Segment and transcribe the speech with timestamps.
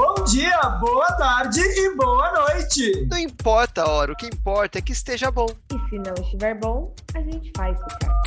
[0.00, 3.06] Bom dia, boa tarde e boa noite.
[3.10, 5.46] Não importa a hora, o que importa é que esteja bom.
[5.70, 8.22] E se não estiver bom, a gente faz ficar.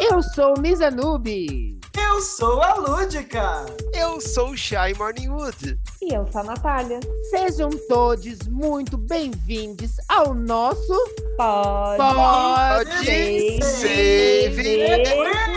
[0.00, 1.78] Eu sou Misa Noob.
[1.94, 3.66] Eu sou a Lúdica.
[3.92, 5.78] Eu sou o Shy Morningwood.
[6.00, 7.00] E eu sou a Natália.
[7.28, 10.94] Sejam todos muito bem-vindos ao nosso
[11.36, 14.62] Pode, Pode Save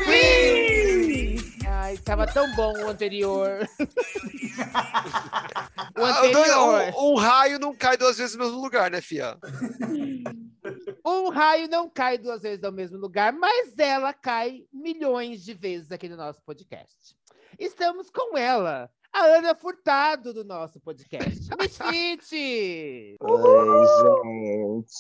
[0.04, 0.57] Quiz!
[2.08, 3.68] Tava tão bom o anterior.
[5.98, 6.93] o Ah, anterior.
[6.98, 9.38] um, um raio não cai duas vezes no mesmo lugar, né, Fia?
[11.06, 15.89] Um raio não cai duas vezes no mesmo lugar, mas ela cai milhões de vezes
[15.93, 17.15] aqui no nosso podcast.
[17.57, 21.48] Estamos com ela, a Ana Furtado do nosso podcast.
[21.57, 23.15] Misfit!
[23.21, 23.86] Oi,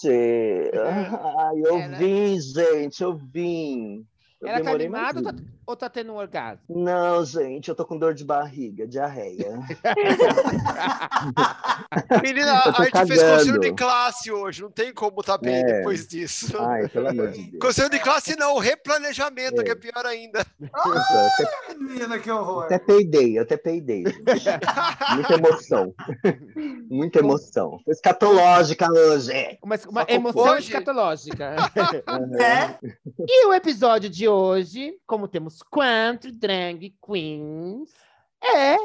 [0.01, 0.71] gente.
[0.79, 4.07] Ai, eu Ela- vim, gente, eu vim.
[4.39, 5.33] Eu Ela tá animada tá,
[5.67, 6.61] ou tá tendo um orgasmo?
[6.69, 9.59] Não, gente, eu tô com dor de barriga, diarreia.
[12.23, 13.37] Menina, a gente fez cagando.
[13.37, 15.63] conselho de classe hoje, não tem como tá bem É.
[15.63, 16.55] depois disso.
[16.59, 17.59] Ai, pelo amor de Deus.
[17.61, 19.63] Conselho de classe não, replanejamento, É.
[19.65, 20.45] que é pior ainda.
[20.73, 22.63] Até, menina, que horror.
[22.63, 24.03] até peidei, eu até peidei.
[25.15, 25.93] Muita emoção.
[26.89, 27.79] Muita emoção.
[27.83, 29.57] Foi escatológica hoje.
[29.61, 30.67] Uma, uma emoção hoje?
[30.67, 31.55] escatológica.
[32.39, 32.77] É?
[33.27, 37.93] E o episódio de hoje, como temos quatro drag queens,
[38.41, 38.75] é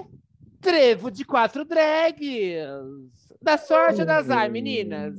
[0.63, 2.23] trevo de quatro drags.
[3.45, 5.15] Da sorte ou da azar, meninas?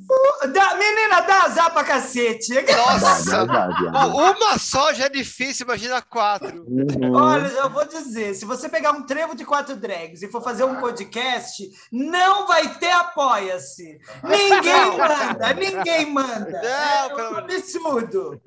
[0.54, 2.54] Da, menina, dá azar pra cacete.
[2.72, 3.46] Nossa!
[3.46, 4.06] Dá, dá, dá.
[4.08, 6.64] Uma só já é difícil, imagina quatro.
[6.66, 7.14] Uhum.
[7.14, 10.64] Olha, já vou dizer, se você pegar um trevo de quatro drags e for fazer
[10.64, 14.00] um podcast, não vai ter apoia-se.
[14.24, 16.62] Ninguém manda, ninguém manda.
[16.62, 18.42] Não, é um pelo- absurdo.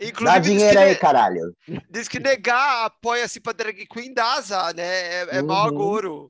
[0.00, 1.54] Inclusive, Dá dinheiro que, aí, caralho.
[1.88, 4.82] diz que negar apoia-se pra drag queen dá azar, né?
[5.22, 5.74] É, é mau Uhum.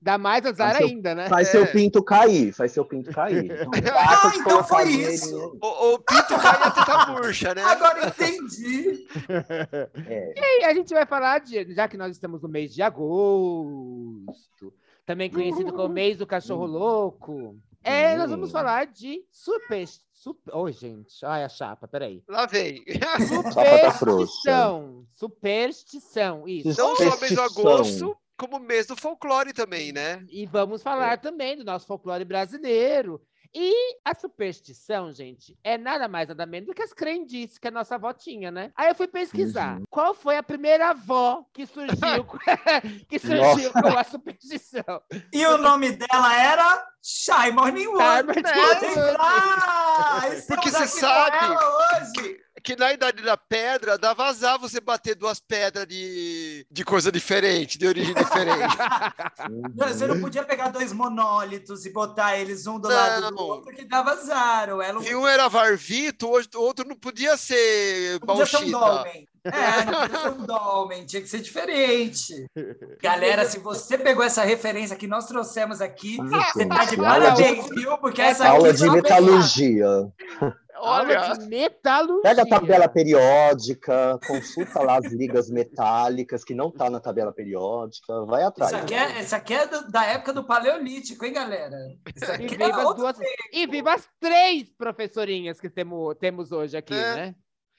[0.03, 1.29] Dá mais azar Faz seu- ainda, né?
[1.29, 1.51] Faz É.
[1.53, 3.45] seu pinto cair, faz seu pinto cair.
[3.85, 5.37] Então, basta Ah, de então foi isso.
[5.37, 5.59] aí.
[5.63, 7.63] O, o pinto cai e a teta murcha, né?
[7.63, 9.07] Agora entendi.
[10.07, 10.61] É.
[10.61, 14.73] E a gente vai falar de, já que nós estamos no mês de agosto,
[15.07, 17.57] também conhecido como mês do cachorro louco.
[17.83, 18.53] É, nós vamos Hum.
[18.53, 19.87] falar de super.
[20.13, 21.25] super Oi, gente.
[21.25, 22.23] Ai, a chapa, peraí.
[22.29, 22.83] Lá vem.
[22.99, 23.19] Tá.
[23.93, 25.05] Superstição.
[25.15, 26.69] Superstição, isso.
[26.81, 27.45] Não só mês do Superstição.
[27.45, 30.25] agosto, como mês do folclore também, né?
[30.31, 33.21] E vamos falar também do nosso folclore brasileiro.
[33.57, 33.73] E
[34.05, 37.95] a superstição, gente, é nada mais nada menos do que as crendices que a nossa
[37.95, 38.73] avó tinha, né?
[38.75, 39.85] Aí eu fui pesquisar Uhum.
[39.89, 41.95] qual foi a primeira avó que surgiu,
[42.27, 42.37] com-
[43.09, 43.81] que surgiu Nossa.
[43.83, 45.01] com a superstição.
[45.33, 48.27] E o nome dela era Shy Morning Wood.
[48.27, 48.43] Wood.
[50.49, 52.41] Porque você sabe ela hoje.
[52.65, 57.77] Que na idade da pedra dá vazar você bater duas pedras de, de coisa diferente,
[57.77, 58.75] de origem diferente.
[59.77, 63.43] Não, Você não podia pegar dois monólitos e botar eles um do lado do Não.
[63.43, 64.81] outro, que dava zaro.
[64.81, 68.79] Ela Se um era Varvito, o outro não podia ser não podia ser um Bauxita.
[68.79, 69.29] dolmen.
[69.45, 72.47] É, não podia ser um dolmen, tinha que ser diferente.
[73.03, 77.43] Galera, se você pegou essa referência que nós trouxemos aqui, você tá de Aula de-
[77.43, 77.99] parabéns, viu?
[77.99, 79.87] Porque essa Aula aqui de metalurgia.
[80.85, 82.23] Olha, Aula de metalurgia.
[82.23, 88.25] Pega a tabela periódica, consulta lá as ligas metálicas que não tá na tabela periódica,
[88.27, 88.73] vai atrás.
[88.73, 91.77] Isso aqui é, isso aqui é do- da época do Paleolítico, hein, galera?
[92.15, 93.17] Isso E viva, é duas,
[93.53, 97.15] e viva as três professorinhas que temo, temos hoje aqui, É.
[97.15, 97.35] né?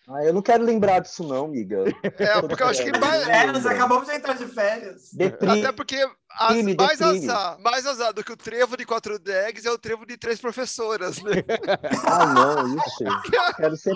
[0.08, 1.84] Ah, eu não quero lembrar disso não, amiga.
[2.04, 5.10] é, porque eu acho que férias, acabamos de entrar de férias.
[5.12, 5.62] Deprime.
[5.62, 5.96] Até porque
[6.38, 7.30] as- Deprime, mais, deprime.
[7.30, 10.40] azar, mais azar do que o trevo de quatro drags é o trevo de três
[10.40, 11.32] professoras, né?
[12.08, 13.04] Ah, não, isso.
[13.04, 13.94] Eu quero ser,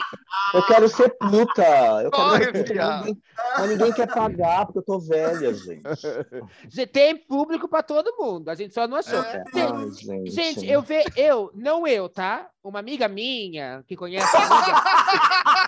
[0.53, 1.63] eu quero ser puta.
[2.03, 3.21] Eu quero Corre, ser puta, ninguém,
[3.57, 5.81] mas ninguém quer pagar porque eu tô velha, gente.
[6.91, 9.19] Tem público para todo mundo, a gente só não achou.
[9.21, 9.43] É.
[9.55, 10.31] Ai, gente.
[10.31, 12.47] Gente, eu ve, eu, não eu, tá?
[12.63, 14.83] Uma amiga minha que conhece a amiga,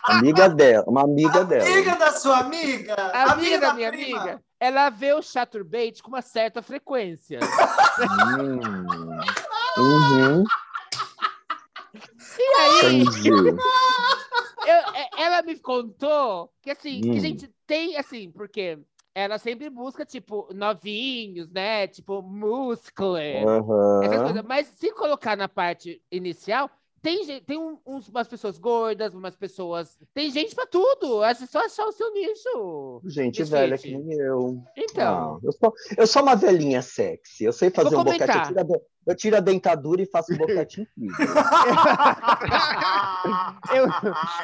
[0.06, 1.64] Amiga dela, uma amiga dela.
[1.66, 2.96] Amiga da sua amiga?
[2.96, 4.20] a amiga da minha prima.
[4.20, 7.40] amiga, ela vê o Chaturbate com uma certa frequência.
[8.38, 8.60] Hum.
[9.78, 10.44] Uhum,
[12.38, 13.30] E aí, entendi.
[13.30, 17.20] eu- é- ela me contou que assim, que a Hum.
[17.20, 18.78] gente tem assim, porque
[19.16, 21.88] ela sempre busca tipo novinhos, né?
[21.88, 23.24] Tipo muscular.
[24.04, 24.24] essas Aham.
[24.26, 24.44] coisas.
[24.46, 26.70] Mas se colocar na parte inicial,
[27.02, 29.98] tem, tem um- uns- umas pessoas gordas, umas pessoas.
[30.14, 31.24] Tem gente pra tudo.
[31.24, 33.02] É só achar o seu nicho.
[33.06, 33.50] Gente Misfit.
[33.52, 34.62] velha que nem eu.
[34.78, 35.36] Então.
[35.36, 37.44] Ah, eu, sou, eu sou uma velhinha sexy.
[37.44, 38.50] Eu sei fazer vou um comentar.
[38.50, 41.36] Eu tiro, a, Eu tiro a dentadura e faço um boquete incrível.
[43.74, 43.88] Eu,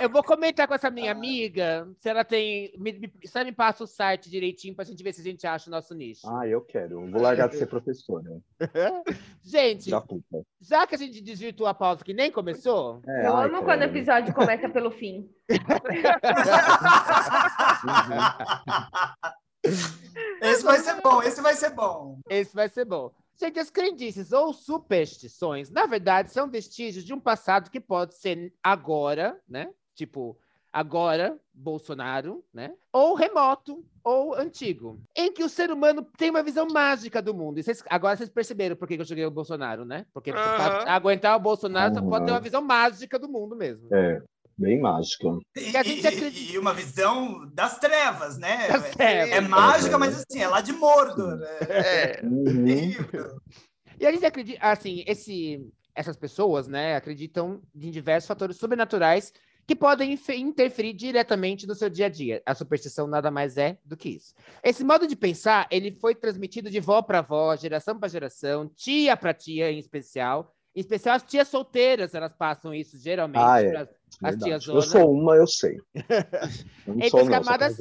[0.02, 2.72] eu vou comentar com essa minha amiga se ela tem.
[2.78, 5.46] Me, me, se ela me passa o site direitinho pra gente ver se a gente
[5.46, 6.22] acha o nosso nicho.
[6.30, 7.10] Ah, eu quero.
[7.10, 8.30] Vou largar de ser professora.
[9.44, 10.42] Gente, Da puta.
[10.62, 13.82] já que a gente desvirtuou a pauta que nem começou, É, Eu ai, amo quando
[13.82, 15.30] o episódio começa pelo fim.
[20.42, 22.20] Esse vai ser bom, esse vai ser bom.
[22.30, 23.12] esse vai ser bom.
[23.40, 28.52] Gente, as crendices ou superstições, na verdade, são vestígios de um passado que pode ser
[28.64, 29.70] agora, né?
[29.94, 30.38] Tipo,
[30.74, 32.74] agora, Bolsonaro, né?
[32.92, 37.60] Ou remoto, ou antigo, em que o ser humano tem uma visão mágica do mundo.
[37.60, 40.06] E vocês- agora vocês perceberam por que eu joguei o Bolsonaro, né?
[40.14, 43.88] Porque pra aguentar o Bolsonaro, só pode ter uma visão mágica do mundo mesmo.
[43.94, 44.22] É,
[44.58, 45.28] bem mágica.
[45.56, 48.68] E, Que a gente e- acredita- e uma visão das trevas, né?
[48.68, 49.32] Das É- trevas.
[49.36, 51.40] É mágica, mas assim, é lá de Mordor.
[51.70, 52.44] É É, Uhum.
[52.66, 53.38] terrível.
[54.00, 59.32] E a gente acredita, assim, esse, essas pessoas, né, acreditam em diversos fatores sobrenaturais
[59.66, 62.42] que podem interferir diretamente no seu dia a dia.
[62.46, 64.34] A superstição nada mais é do que isso.
[64.64, 69.18] Esse modo de pensar, ele foi transmitido de vó para vó, geração para geração, tia
[69.18, 70.54] para tia em especial.
[70.78, 73.76] Em especial as tias solteiras, elas passam isso geralmente Ah, é.
[73.78, 73.90] as
[74.22, 74.44] Verdade.
[74.44, 75.76] tias Eu sou uma, eu sei.
[76.86, 77.78] Eu não Entre sou, as não, camadas-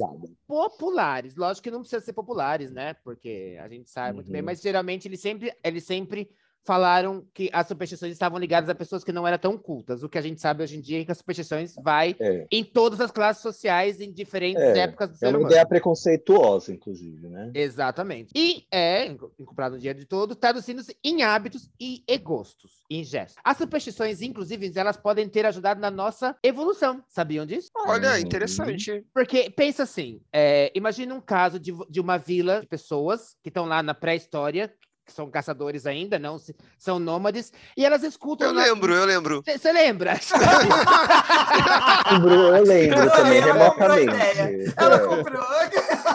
[0.47, 1.35] populares.
[1.35, 2.95] Lógico que não precisa ser populares, né?
[3.03, 4.45] Porque a gente sabe muito bem, Uhum.
[4.47, 6.27] mas geralmente eles sempre, eles sempre
[6.67, 10.03] falaram que as superstições estavam ligadas a pessoas que não eram tão cultas.
[10.03, 12.45] O que a gente sabe hoje em dia é que as superstições vai É.
[12.51, 15.47] em todas as classes sociais, em diferentes É, épocas do É ser uma humano.
[15.53, 17.51] ideia preconceituosa, inclusive, né?
[17.55, 18.31] Exatamente.
[18.35, 19.05] E é,
[19.39, 23.41] incorporado no dia de todo, traduzindo-se em hábitos e, e gostos, em gestos.
[23.43, 27.01] As superstições, inclusive, elas podem ter ajudado na nossa evolução.
[27.07, 27.69] Sabiam disso?
[27.77, 28.17] olha, Uhum.
[28.17, 29.05] interessante.
[29.13, 33.65] Porque pensa assim, é, imagina um caso de, de uma vila de pessoas que estão
[33.65, 34.73] lá na pré-história,
[35.07, 38.49] que são caçadores ainda, não se- são nômades, e elas escutam.
[38.49, 39.41] Eu lembro, eu lembro.
[39.45, 40.19] Você lembra?
[42.11, 44.73] Lembro- Eu lembro também, Ela comprou a remotamente.
[44.77, 45.43] Ela comprou.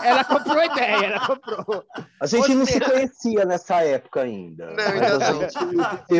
[0.03, 1.83] Ela comprou a ideia, ela comprou.
[2.19, 4.67] A gente não Você- se conhecia nessa época ainda.
[4.67, 5.41] Não, ainda a não.
[5.41, 5.57] gente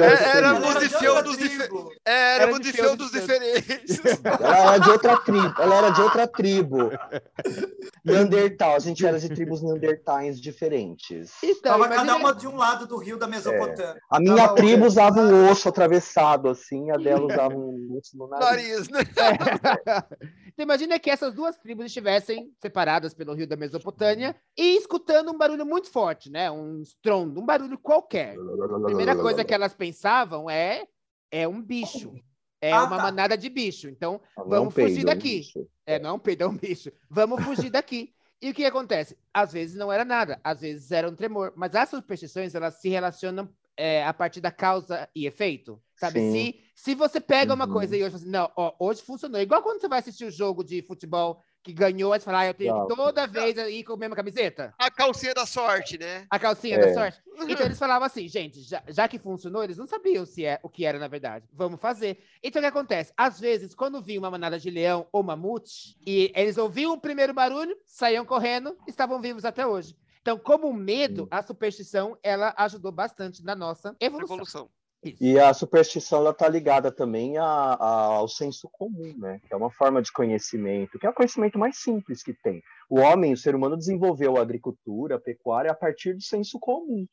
[0.01, 1.37] É, éramos Ela de feudos.
[2.05, 4.01] É, éramos de de feudos feudos diferentes.
[4.23, 5.61] Ela era de outra tribo.
[5.61, 6.91] Ela era de outra tribo.
[8.03, 8.75] Neandertal.
[8.75, 11.31] A gente era de tribos neandertais diferentes.
[11.43, 13.97] Então, Tava cada uma de um lado do rio da Mesopotâmia.
[14.09, 18.27] A minha Tava tribo usava um osso atravessado assim, a dela usava um osso no
[18.27, 18.45] nariz.
[18.47, 18.99] Nariz, né?
[20.47, 23.72] então, imagina que essas duas tribos estivessem separadas pelo rio da Mesopotâmia
[24.57, 26.49] e escutando um barulho muito forte, né?
[26.51, 28.35] Um estrondo, um barulho qualquer.
[28.37, 30.87] A primeira coisa que elas pensavam é
[31.31, 32.13] é um bicho.
[32.61, 33.03] É Ah, uma tá.
[33.03, 33.89] manada de bicho.
[33.89, 35.37] Então, Não é um vamos fugir peido, daqui.
[35.39, 35.67] bicho.
[35.85, 36.91] é, não é um peido, é um bicho.
[37.09, 38.13] Vamos fugir daqui.
[38.41, 39.17] E o que acontece?
[39.33, 41.53] Às vezes não era nada, às vezes era um tremor.
[41.55, 45.81] Mas as superstições, elas se relacionam é, a partir da causa e efeito.
[45.95, 46.19] Sabe?
[46.19, 46.53] Sim.
[46.75, 47.71] Se, se você pega uma Uhum.
[47.73, 49.39] coisa e hoje assim, não, ó, hoje funcionou.
[49.41, 52.47] Igual quando você vai assistir o jogo de futebol que ganhou, aí você fala, ah,
[52.47, 54.73] eu tenho que toda vez ir com a mesma camiseta.
[54.77, 56.27] A calcinha da sorte, né?
[56.29, 56.87] A calcinha É.
[56.87, 57.23] da sorte.
[57.49, 60.69] Então eles falavam assim, gente, já, já que funcionou, eles não sabiam se é o
[60.69, 61.47] que era na verdade.
[61.51, 62.23] Vamos fazer.
[62.43, 63.11] Então o que acontece?
[63.17, 67.33] Às vezes, quando vinha uma manada de leão ou mamute, e eles ouviam o primeiro
[67.33, 69.97] barulho, saíam correndo, estavam vivos até hoje.
[70.21, 74.35] Então, como o medo, a superstição, ela ajudou bastante na nossa evolução.
[74.35, 74.69] Evolução.
[75.03, 75.17] Isso.
[75.19, 79.39] E a superstição ela tá ligada também a- a- ao senso comum, né?
[79.47, 82.61] Que é uma forma de conhecimento, que é o conhecimento mais simples que tem.
[82.89, 87.05] O homem, o ser humano, desenvolveu a agricultura, a pecuária a partir do senso comum.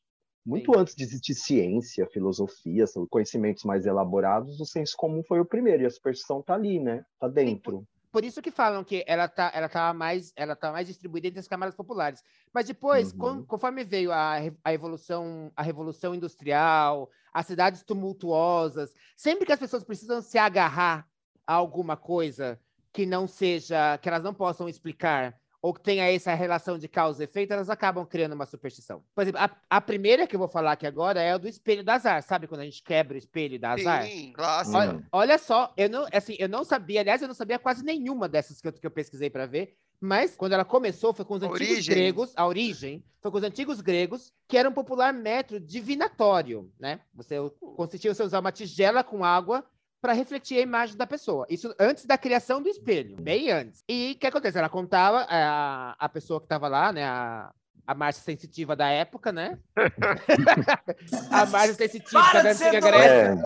[0.45, 0.79] Muito Sim.
[0.81, 5.87] antes de existir ciência, filosofia, conhecimentos mais elaborados, o senso comum foi o primeiro, e
[5.87, 7.05] a superstição tá ali, né?
[7.19, 7.85] Tá dentro.
[8.13, 11.39] Por isso que falam que ela tá, ela tá mais, ela tá mais distribuída entre
[11.41, 12.23] as camadas populares.
[12.53, 13.19] Mas depois, Uhum.
[13.19, 19.61] con- conforme veio a, a evolução, a revolução industrial, as cidades tumultuosas, sempre que as
[19.61, 21.07] pessoas precisam se agarrar
[21.47, 22.61] a alguma coisa
[22.93, 27.23] que não seja, que elas não possam explicar ou que tenha essa relação de causa
[27.23, 29.03] e efeito, elas acabam criando uma superstição.
[29.15, 31.85] Por exemplo, a, a primeira que eu vou falar aqui agora é a do espelho
[31.85, 32.23] da azar.
[32.23, 34.05] Sabe quando a gente quebra o espelho da azar?
[34.05, 34.77] Sim, clássico.
[34.77, 38.29] Olha, olha só, eu não, assim, eu não sabia, aliás, eu não sabia quase nenhuma
[38.29, 41.43] dessas que eu, que eu pesquisei para ver, mas quando ela começou foi com os
[41.43, 41.95] antigos origem.
[41.95, 47.01] gregos, a origem foi com os antigos gregos, que era um popular método divinatório, né?
[47.15, 47.37] Você
[47.77, 49.63] consistia em usar uma tigela com água
[50.01, 51.47] para refletir a imagem da pessoa.
[51.51, 53.83] Isso antes da criação do espelho, bem antes.
[53.89, 54.59] E o que acontece?
[54.59, 57.05] Ela contava a, a pessoa que estava lá, né?
[57.05, 57.53] A,
[57.87, 59.59] a Márcia sensitiva da época, né?
[61.31, 62.81] a Márcia sensitiva Para da antiga!
[62.81, 63.43] Grécia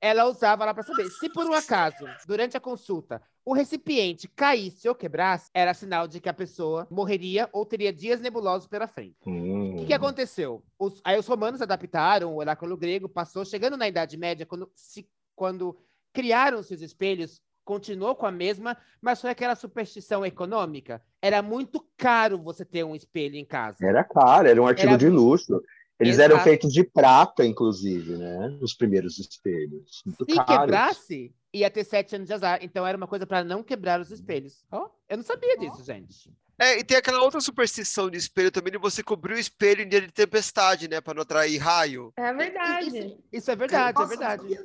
[0.00, 1.08] É, ela usava lá para saber.
[1.10, 6.20] Se por um acaso, durante a consulta, o recipiente caísse ou quebrasse, era sinal de
[6.20, 9.16] que a pessoa morreria ou teria dias nebulosos pela frente.
[9.26, 9.74] Hum.
[9.74, 10.62] O que, que aconteceu?
[10.78, 15.08] Os- aí os romanos adaptaram o oráculo grego, passou, chegando na Idade Média, quando, se,
[15.34, 15.76] quando
[16.12, 21.02] criaram seus espelhos, continuou com a mesma, mas foi aquela superstição econômica.
[21.20, 23.78] Era muito caro você ter um espelho em casa.
[23.84, 25.60] Era caro, era um artigo Era- de luxo.
[25.98, 26.32] Eles Exato.
[26.32, 28.58] eram feitos de prata, inclusive, né?
[28.60, 30.02] Os primeiros espelhos.
[30.04, 30.54] Muito Se caros.
[30.56, 32.58] quebrasse, ia ter sete anos de azar.
[32.62, 34.64] Então era uma coisa para não quebrar os espelhos.
[34.72, 36.32] Ó, eu não sabia disso, gente.
[36.58, 39.88] É, e tem aquela outra superstição de espelho também, de você cobrir o espelho em
[39.88, 41.00] dia de tempestade, né?
[41.00, 42.12] Pra não atrair raio.
[42.16, 42.98] É verdade.
[42.98, 44.58] Isso, isso é verdade, Nossa, é verdade.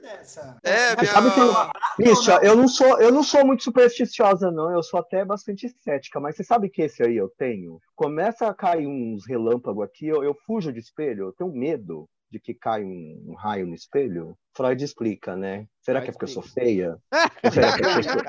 [0.63, 1.72] É, Mas sabe que minha...
[1.98, 4.72] Bicho, eu não sou, eu não sou muito supersticiosa, não.
[4.72, 7.79] Eu sou até bastante cética, mas você sabe que esse aí eu tenho?
[7.96, 12.40] Começa a cair uns relâmpagos aqui, eu, eu fujo de espelho, eu tenho medo de
[12.40, 14.38] que caia um, um raio no espelho.
[14.56, 15.66] Freud explica, né?
[15.82, 16.98] Será Freud que é porque eu sou feia?
[17.52, 18.22] Será que é porque eu sou...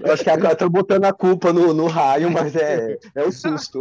[0.00, 3.32] eu acho que eu tô botando a culpa no, no raio, mas é, é o
[3.32, 3.80] susto.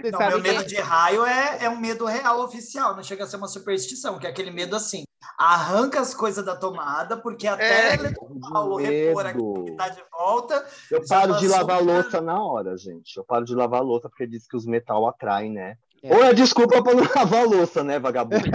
[0.00, 3.26] Você Não, meu medo de raio é, é um medo real oficial, não chega a
[3.26, 5.04] ser uma superstição, que é aquele medo assim,
[5.38, 7.94] arranca as coisas da tomada, porque até É.
[7.94, 8.14] ele
[8.50, 9.64] Paulo repor aqui Medo.
[9.64, 10.66] que tá de volta.
[10.90, 13.16] Eu paro de passou lavar louça na hora, gente.
[13.16, 15.76] Eu paro de lavar a louça porque diz que os metal atraem, né?
[16.02, 16.14] É.
[16.14, 18.44] Ou é desculpa pra não lavar a louça, né, vagabundo?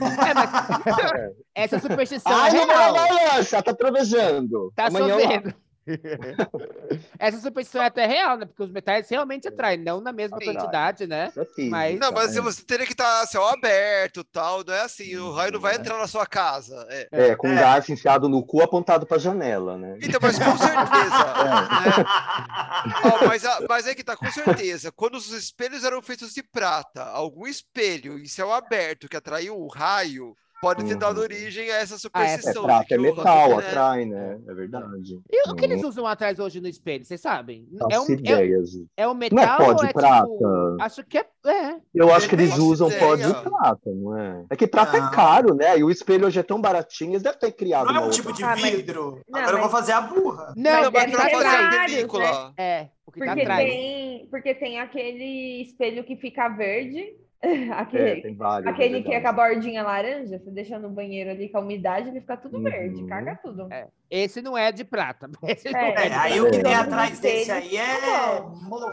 [0.00, 4.72] É, mas- Essa superstição Ai, é não lavar a louça, tá trovejando.
[4.74, 5.54] Tá Amanhã chovendo.
[7.18, 8.46] Essa superstição é até real, né?
[8.46, 10.46] Porque os metais realmente atraem, não na mesma Sim.
[10.46, 11.32] quantidade, né?
[11.36, 12.40] É física, Mas- Não, mas é.
[12.40, 15.76] você teria que estar céu aberto tal, não é assim, o raio não vai É.
[15.78, 16.86] entrar na sua casa.
[16.90, 17.08] É.
[17.12, 17.60] É, com um É.
[17.60, 19.98] garfo enfiado no cu apontado pra janela, né?
[20.02, 20.74] Então, mas com certeza.
[21.44, 21.98] É.
[21.98, 23.26] né?
[23.28, 24.90] Mas, mas aí que tá, com certeza.
[24.92, 29.68] Quando os espelhos eram feitos de prata, algum espelho em céu aberto que atraiu um
[29.68, 30.98] raio, pode ter Uhum.
[30.98, 32.62] dado origem a essa É superstição.
[32.62, 33.56] de prata, que é metal, né?
[33.68, 34.38] atrai, né?
[34.48, 35.20] É verdade.
[35.30, 37.66] E o que eles Hum, usam atrás hoje no espelho, vocês sabem?
[37.74, 40.26] É faço um, é, é um Não é metal pó ou de é prata?
[40.30, 40.76] tipo...
[40.80, 41.26] Acho que é...
[41.46, 41.76] é.
[41.94, 43.32] Eu acho que eles usam pó ideia.
[43.34, 44.44] de prata, não é?
[44.50, 45.08] É que prata Não.
[45.08, 45.78] é caro, né?
[45.78, 48.32] E o espelho hoje é tão baratinho, eles devem ter criado Não é um tipo
[48.32, 49.20] de Ah, mas- vidro.
[49.28, 50.54] Não, Agora eu vou fazer a burra.
[50.56, 51.84] Não, Não, Mas mas ter fazer a vários, né?
[51.86, 52.54] película.
[52.56, 53.68] É, o que tá Porque atrás.
[53.70, 57.14] tem, porque tem aquele espelho que fica verde, É,
[57.76, 58.72] aquele, tem vários.
[58.72, 61.60] aquele é que é com a bordinha laranja, você deixa no banheiro ali com a
[61.60, 62.62] umidade, ele fica tudo Uhum.
[62.64, 63.66] verde, caga tudo.
[63.72, 63.86] É.
[64.10, 65.28] Esse não é de prata.
[65.42, 66.42] Esse É, é É, de aí prata.
[66.42, 66.62] o que É.
[66.62, 67.82] tem atrás desse aí é.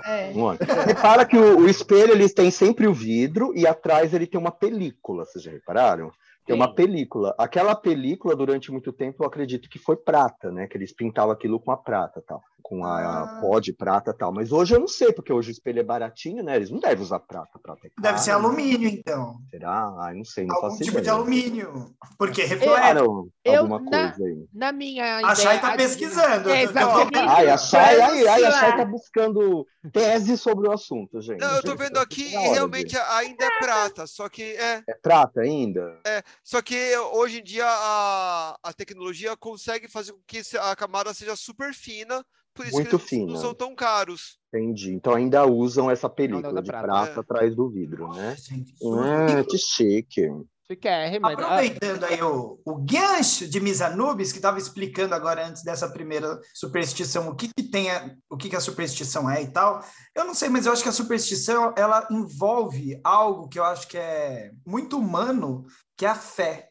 [0.06, 0.32] É.
[0.34, 0.64] Monte.
[0.86, 4.52] Repara que o, o espelho eles têm sempre o vidro e atrás ele tem uma
[4.52, 6.12] película, vocês já repararam?
[6.46, 7.34] Tem uma película.
[7.38, 10.68] Aquela película, durante muito tempo, eu acredito que foi prata, né?
[10.68, 12.42] Que eles pintavam aquilo com a prata tal.
[12.64, 13.42] Com a, a Ah.
[13.42, 14.32] pó de prata tal.
[14.34, 16.56] Mas hoje eu não sei, porque hoje o espelho é baratinho, né?
[16.56, 17.60] Eles não devem usar prata.
[17.62, 18.36] prata é Deve ser né?
[18.38, 19.36] alumínio, então.
[19.50, 19.94] Será?
[20.00, 21.14] Ai, não sei, não Algum tipo de ideia.
[21.14, 21.94] alumínio.
[22.18, 22.98] Porque reflete.
[23.44, 24.46] Eu- alguma na- coisa aí.
[24.54, 26.50] Na minha A Chay ideia tá de- pesquisando.
[26.50, 27.18] É, exatamente.
[27.18, 31.40] Ai, a Chay, ai, ai, a Chay tá buscando tese sobre o assunto, gente.
[31.42, 34.44] Não, eu tô vendo aqui É hora e de- realmente ainda é prata, só que
[34.44, 36.00] é, É prata ainda?
[36.44, 41.36] Só que hoje em dia a, a tecnologia consegue fazer com que a camada seja
[41.36, 42.24] super fina,
[42.54, 43.40] por isso Muito que eles não fina.
[43.40, 44.38] são tão caros.
[44.54, 44.94] Entendi.
[44.94, 47.20] Então ainda usam essa Não, película de prata, prata é.
[47.20, 48.36] atrás do vidro, né?
[48.38, 50.28] Gente, Hum, que chique.
[50.70, 51.28] Chiquérrimo.
[51.28, 56.40] Ah, Aproveitando aí o, o gancho de Misanubis, que estava explicando agora antes dessa primeira
[56.54, 59.84] superstição, o que, que tem a, o que, que a superstição é e tal.
[60.16, 63.86] Eu não sei, mas eu acho que a superstição ela envolve algo que eu acho
[63.88, 65.66] que é muito humano,
[66.02, 66.68] que é a fé,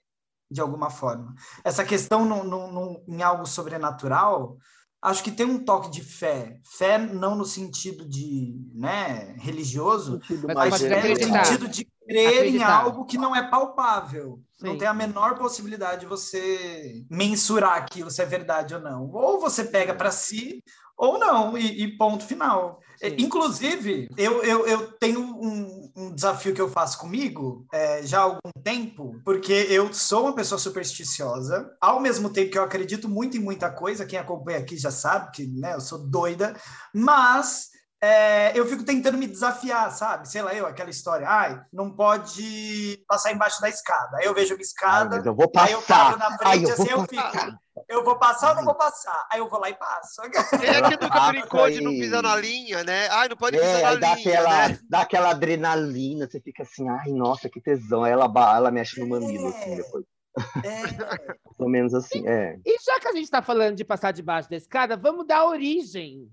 [0.51, 1.37] de alguma forma.
[1.63, 4.57] Essa questão no, no, no- em algo sobrenatural,
[5.01, 6.59] acho que tem um toque de fé.
[6.77, 12.27] Fé não no sentido de né, religioso, Mas mas pode é no sentido de crer
[12.27, 12.83] em Acreditar.
[12.83, 14.43] algo que não é palpável.
[14.61, 14.79] Não Sim.
[14.79, 19.09] tem a menor possibilidade de você mensurar aquilo se é verdade ou não.
[19.13, 20.61] Ou você pega para si,
[20.97, 22.80] ou não, e, e ponto final.
[23.01, 23.07] Sim.
[23.07, 28.19] É, Inclusive, eu, eu, eu tenho um, um desafio que eu faço comigo é, já
[28.19, 33.09] há algum tempo, porque eu sou uma pessoa supersticiosa, ao mesmo tempo que eu acredito
[33.09, 36.55] muito em muita coisa, quem acompanha aqui já sabe que né, eu sou doida,
[36.95, 37.71] mas
[38.03, 40.29] é, eu fico tentando me desafiar, sabe?
[40.29, 44.17] Sei lá, eu, aquela história, ai, não pode passar embaixo da escada.
[44.19, 46.19] Aí eu vejo uma Ai, escada, mas eu vou aí eu paro passar.
[46.19, 47.33] na Ai, frente, eu vou assim eu passar.
[47.33, 47.59] fico.
[47.89, 49.27] Eu vou passar ou não vou passar?
[49.31, 50.23] Aí eu vou lá e passo.
[50.59, 53.09] Quem é que nunca passa brincou de não pisar na linha, né?
[53.11, 54.79] Ai, não pode pisar É, na aí dá linha, aquela, né?
[54.89, 58.05] dá aquela adrenalina, você fica assim, ai, nossa, que tesão.
[58.05, 58.25] Aí ela,
[58.57, 60.05] ela mexe no mamilo, assim, depois.
[60.63, 60.83] É,
[61.59, 62.57] ou menos assim, é.
[62.65, 66.31] E já que a gente está falando de passar debaixo da escada, vamos dar origem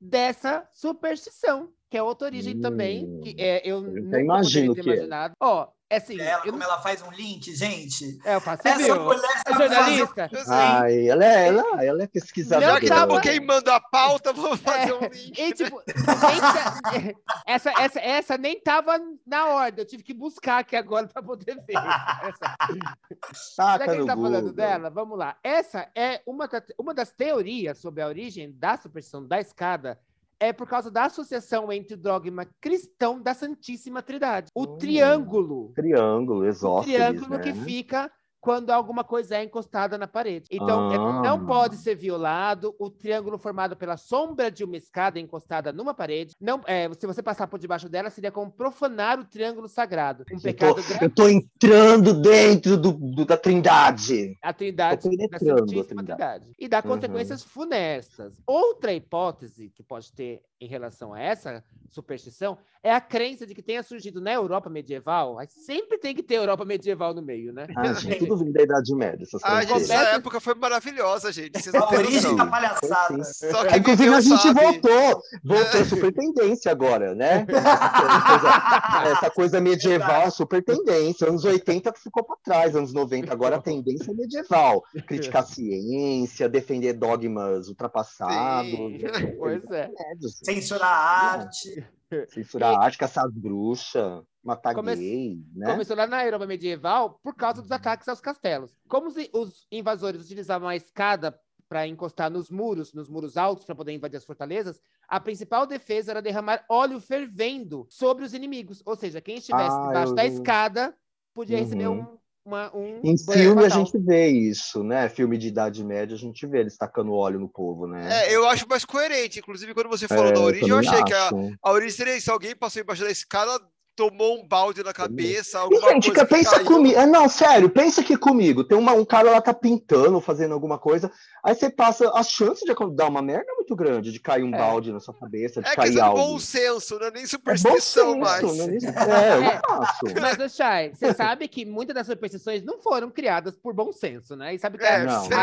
[0.00, 4.80] dessa superstição, que é outra origem Hum, também, que é, eu eu nunca imagino que
[4.80, 4.84] é.
[4.94, 5.34] imaginado.
[5.40, 6.66] Ó, É assim, Ela, eu como não...
[6.66, 8.16] ela faz um link, gente.
[8.24, 9.00] é, eu faço, Essa viu?
[9.02, 10.30] mulher É sabe fazer jornalista?
[10.48, 12.72] Ai, ela é, ela, ela é Não, pesquisadora.
[12.74, 15.36] Já que tava- estamos queimando a pauta, vamos fazer um link.
[15.36, 16.80] E, tipo, nem tá-
[17.44, 21.56] essa, essa, essa nem tava na ordem, eu tive que buscar aqui agora para poder
[21.66, 21.74] ver.
[21.76, 22.56] Essa,
[23.78, 24.52] Já que a tá falando Google.
[24.52, 25.36] dela, vamos lá.
[25.42, 29.98] Essa é uma, uma das teorias sobre a origem da superstição da escada,
[30.40, 34.48] é por causa da associação entre o dogma cristão da Santíssima Trindade.
[34.54, 34.78] O Hum.
[34.78, 35.72] triângulo.
[35.74, 37.42] Triângulo, O exósceles, triângulo né?
[37.42, 40.46] que fica quando alguma coisa é encostada na parede.
[40.50, 41.22] Então, é- Ah.
[41.22, 42.74] não pode ser violado.
[42.78, 46.34] O triângulo formado pela sombra de uma escada encostada numa parede.
[46.40, 50.24] Não, é, se você passar por debaixo dela, seria como profanar o triângulo sagrado.
[50.32, 51.04] Um Eu pecado tô, grave.
[51.04, 54.38] eu tô entrando dentro do, do- da trindade.
[54.42, 56.06] A trindade da Santíssima trindade.
[56.06, 56.52] Trindade.
[56.58, 56.82] E dá Uhum.
[56.82, 58.34] consequências funestas.
[58.46, 63.62] Outra hipótese que pode ter em relação a essa superstição é a crença de que
[63.62, 65.36] tenha surgido na Europa medieval.
[65.48, 67.66] Sempre tem que ter Europa medieval no meio, né?
[67.76, 71.60] Ah, gente, tudo vindo da Idade Média, essas A gente, essa época foi maravilhosa, gente.
[71.60, 73.24] Vocês A origem da palhaçada.
[73.24, 74.60] Só É, quem Inclusive, a gente sabe.
[74.60, 75.22] voltou.
[75.44, 77.46] Voltou, super tendência agora, né?
[77.48, 77.50] Essa
[79.02, 81.28] coisa, essa coisa medieval é super tendência.
[81.28, 84.82] Anos 80 ficou para trás, anos 90 agora a tendência é medieval.
[85.06, 88.70] Criticar a ciência, defender dogmas ultrapassados.
[88.70, 88.98] Sim.
[89.38, 89.88] Pois é.
[89.88, 90.40] Médios.
[90.44, 91.86] Censurar a arte.
[92.28, 95.66] Censurar a arte, caçar as bruxas, matar Come- gay, né?
[95.72, 98.74] Começou lá na Europa medieval por causa dos ataques aos castelos.
[98.88, 103.74] Como os, os invasores utilizavam a escada para encostar nos muros, nos muros altos, para
[103.76, 108.82] poder invadir as fortalezas, a principal defesa era derramar óleo fervendo sobre os inimigos.
[108.84, 110.94] Ou seja, quem estivesse Ah, debaixo eu- da escada
[111.32, 111.62] podia Uhum.
[111.62, 115.08] receber um, uma, um Em filme a gente vê isso, né?
[115.08, 118.26] Filme de Idade Média a gente vê eles tacando óleo no povo, né?
[118.26, 119.38] É, eu acho mais coerente.
[119.38, 121.58] Inclusive, quando você falou É, da origem, eu também achei que a, acho.
[121.62, 122.32] a origem seria isso.
[122.32, 123.60] Alguém passou embaixo da escada,
[123.96, 126.64] tomou um balde na cabeça, alguma gente, coisa que pensa caiu.
[126.66, 126.98] comigo.
[126.98, 128.64] É, não, sério, pensa aqui comigo.
[128.64, 131.10] Tem uma, um cara lá tá pintando, fazendo alguma coisa.
[131.44, 132.10] Aí você passa.
[132.14, 134.58] A chance de dar uma merda é muito grande, de cair um É.
[134.58, 136.16] balde na sua cabeça, de É cair de algo.
[136.18, 138.42] bom senso, não é nem É bom superstição senso, mais.
[138.42, 138.78] não é nem-
[139.10, 139.60] É, eu É.
[139.66, 140.00] faço.
[140.38, 144.54] Mas, Chay, você sabe que muitas das superstições não foram criadas por bom senso, né?
[144.54, 145.30] E sabe que É, a- Não, sim.
[145.30, 145.38] não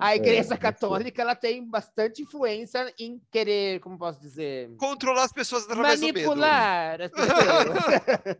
[0.00, 5.24] a, a É, Igreja Católica ela tem bastante influência em querer, como posso dizer, Controlar
[5.24, 6.14] as pessoas através do medo.
[6.20, 7.89] manipular as pessoas.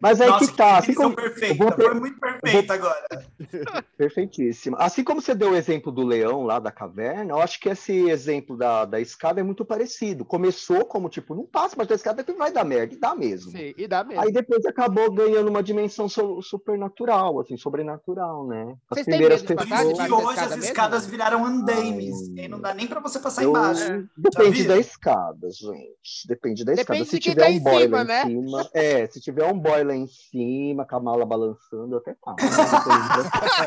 [0.00, 0.78] Mas aí Nossa, que tá.
[0.78, 1.54] Assim como, perfeita.
[1.54, 3.04] vou Foi muito perfeita agora.
[3.96, 4.76] Perfeitíssima.
[4.78, 8.08] Assim como você deu o exemplo do leão lá da caverna, eu acho que esse
[8.08, 10.24] exemplo da, da escada é muito parecido.
[10.24, 13.50] Começou como tipo, não passa mais da escada que vai dar merda, e dá mesmo.
[13.52, 14.22] Sim, e dá mesmo.
[14.22, 18.74] Aí depois acabou ganhando uma dimensão so- supernatural, assim, sobrenatural, né?
[18.90, 20.08] As Vocês têm primeiras medo de passar isso pessoas.
[20.10, 20.64] da hoje escada as mesmo?
[20.64, 22.14] escadas viraram andaimes.
[22.38, 22.44] Ai.
[22.44, 24.08] E não dá nem pra você passar Eu- embaixo.
[24.16, 26.26] Depende da escada, gente.
[26.26, 26.92] Depende da escada.
[26.92, 28.22] Depende Se de tiver tá um em boy cima, lá né?
[28.22, 28.70] em cima.
[28.72, 32.38] É, se tiver um boy lá em cima, com a mala balançando, eu até passo.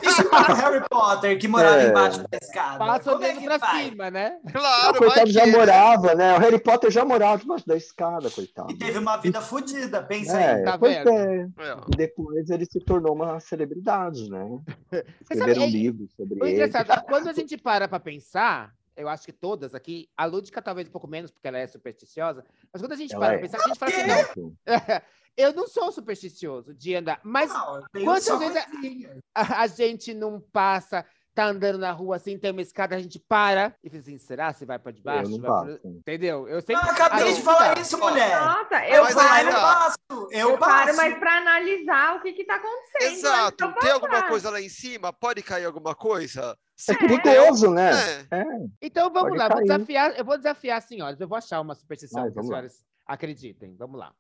[0.04, 1.88] E se for o Harry Potter que morava É.
[1.90, 2.78] embaixo da escada?
[2.80, 3.84] Passa Como é que pra vai?
[3.86, 4.40] cima, né?
[4.52, 5.52] Claro, coitado que, já né?
[5.52, 6.36] morava, né?
[6.36, 8.72] O Harry Potter já morava debaixo da escada, coitado.
[8.72, 10.44] E teve uma vida fodida, pensa aí.
[10.44, 11.10] É, Tá pois vendo?
[11.10, 11.36] é.
[11.60, 11.78] É.
[11.94, 14.60] E depois ele se tornou uma celebridade, né?
[15.22, 16.72] Escreveram sabe, é- livros sobre O ele.
[17.08, 20.92] quando a gente para pra pensar, eu acho que todas aqui, a Lúdica talvez um
[20.92, 23.38] pouco menos, porque ela é supersticiosa, mas quando a gente Ela para é.
[23.40, 24.54] pensar, a gente fala assim, não,
[25.38, 28.66] eu não sou supersticioso de andar, mas Não, eu quantas vezes é-
[29.36, 33.18] a, a gente não passa, tá andando na rua assim, tem uma escada, a gente
[33.20, 35.32] para e fica assim, será se vai pra Eu debaixo?
[35.32, 35.80] não Vai pra-.
[35.90, 36.48] Entendeu?
[36.48, 36.90] Eu Eu sempre...
[36.90, 37.82] acabei Ah, de falar tá.
[37.82, 38.40] isso, mulher.
[38.40, 39.98] Nossa, Eu eu Mas paro, aí eu paro, passo.
[40.12, 40.98] Eu, eu paro, passo.
[40.98, 43.14] mas para analisar o que que tá acontecendo.
[43.18, 43.64] Exato.
[43.64, 45.12] eu Tem alguma coisa lá em cima?
[45.12, 46.56] Pode cair alguma coisa?
[46.90, 47.92] É perigoso, né?
[48.30, 48.40] É.
[48.42, 48.44] É.
[48.82, 51.74] Então vamos Pode lá, vou desafiar, eu vou desafiar as senhoras, eu vou achar uma
[51.76, 52.74] superstição que as senhoras
[53.06, 53.76] acreditem.
[53.78, 54.14] Vamos lá.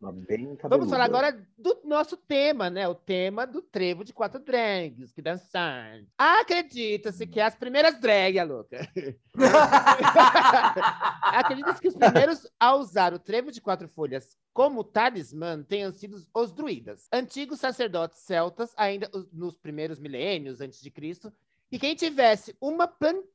[0.70, 2.88] Vamos falar agora do nosso tema, né?
[2.88, 6.06] O tema do trevo de quatro drags que dançaram.
[6.18, 8.88] Acredita-se que as primeiras drag, a louca.
[11.24, 16.18] Acredita-se que os primeiros a usar o trevo de quatro folhas como talismã tenham sido
[16.34, 21.34] os druidas, antigos sacerdotes celtas, ainda os- nos primeiros milênios antes de Cristo,
[21.72, 23.33] e quem tivesse uma plantinha,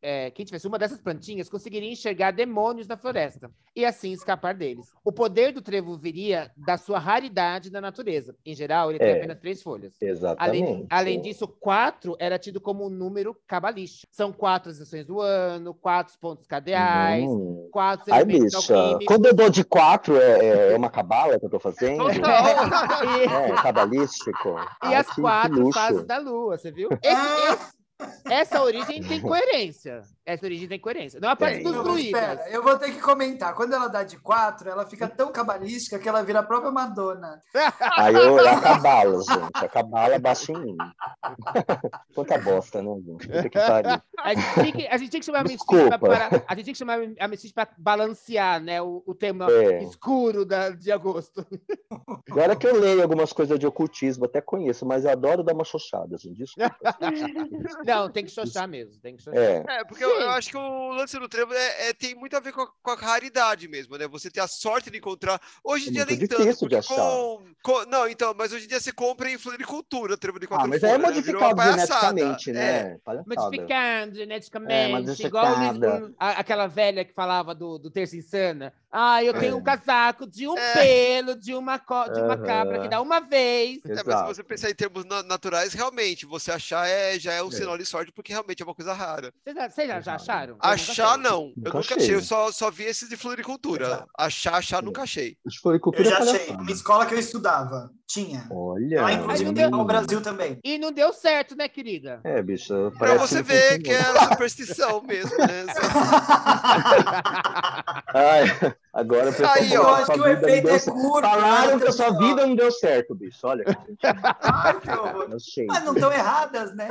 [0.00, 4.86] é, quem tivesse uma dessas plantinhas conseguiria enxergar demônios na floresta e assim escapar deles.
[5.04, 8.36] O poder do trevo viria da sua raridade na natureza.
[8.46, 9.16] Em geral, ele tem É.
[9.18, 10.00] apenas três folhas.
[10.00, 10.64] Exatamente.
[10.64, 14.06] Além, além disso, quatro era tido como um número cabalístico.
[14.12, 17.68] São quatro estações do ano, quatro pontos cardeais, Hum.
[17.72, 19.06] quatro Ai, bicha, alquímicos.
[19.06, 22.08] quando eu dou de quatro, é, é uma cabala que eu tô fazendo?
[22.08, 24.50] É, cabalístico.
[24.50, 26.88] e Ai, as quatro fases da lua, você viu?
[27.02, 27.83] Esse- esse-
[28.24, 30.02] essa origem tem coerência.
[30.26, 31.20] Essa origem tem coerência.
[31.20, 31.64] Não a parte Tem.
[31.64, 32.04] dos druidas.
[32.22, 33.54] espera, eu vou ter que comentar.
[33.54, 37.38] Quando ela dá de quatro, ela fica tão cabalística que ela vira a própria Madonna.
[37.96, 39.50] Aí eu é a cabala, gente.
[39.64, 40.76] A cabala baixa em mim.
[42.14, 43.28] Quanta bosta, né, gente?
[43.28, 44.02] Puta que pariu.
[44.18, 45.98] A gente tinha que, a gente tinha que chamar Desculpa.
[45.98, 49.82] para- a gente tinha que chamar a para balancear, né, o, o tema É.
[49.84, 51.46] escuro da, de agosto.
[52.30, 55.64] Agora que eu leio algumas coisas de ocultismo, até conheço, mas eu adoro dar uma
[55.64, 56.38] xoxada, gente.
[56.38, 56.74] Desculpa.
[57.84, 59.42] Não, tem que xoxar mesmo, tem que xoxar.
[59.42, 59.64] É.
[59.68, 62.40] É, porque eu, eu acho que o lance do trevo é, é- tem muito a
[62.40, 64.06] ver com a, com a raridade mesmo, né?
[64.08, 65.40] Você ter a sorte de encontrar.
[65.62, 66.68] Hoje em É dia nem tanto.
[66.68, 66.94] de achar.
[66.94, 70.64] com- com- não, então, mas hoje em dia você compra em floricultura, trevo de quatro
[70.66, 71.06] Ah, mas aí é né?
[71.06, 72.18] Modificado palhaçada.
[72.20, 72.52] geneticamente, É.
[72.52, 72.98] né?
[73.04, 73.40] Palhaçada.
[73.40, 78.72] Modificando geneticamente, É, igual o- a- aquela velha que falava do, do terço insana.
[78.96, 79.56] Ah, eu tenho É.
[79.56, 80.72] um casaco de um É.
[80.74, 83.80] pelo de uma, co- de uma cabra que dá uma vez.
[83.84, 87.42] É, mas se você pensar em termos na- naturais, realmente, você achar é, já é
[87.42, 87.50] um É.
[87.50, 89.32] sinal de sorte, porque realmente é uma coisa rara.
[89.44, 90.52] Vocês já, já, acharam?
[90.52, 91.42] Eu nunca Achar, não.
[91.42, 91.96] Eu Nunca nunca achei.
[91.96, 94.06] achei, eu só, só vi esses de floricultura.
[94.18, 95.36] Achar, achar, nunca achei.
[95.44, 96.50] Eu floricultura já é achei.
[96.54, 97.90] Uma escola que eu estudava.
[98.14, 98.46] Tinha.
[98.48, 99.12] Olha.
[99.12, 100.56] Inclusive, Mas não no Brasil também.
[100.62, 102.20] E não deu certo, né, querida?
[102.22, 102.92] É, bicho.
[102.96, 105.66] Pra você ver que é superstição mesmo, né?
[108.14, 111.28] Ai, agora o pessoal Aí, ó, Eu acho sua que o efeito é curto.
[111.28, 111.82] Falaram né?
[111.82, 113.38] que a sua vida não deu certo, bicho.
[113.42, 113.64] Olha.
[114.42, 115.28] Ai, que horror.
[115.30, 115.38] Eu.
[115.66, 116.88] Mas não estão erradas, né?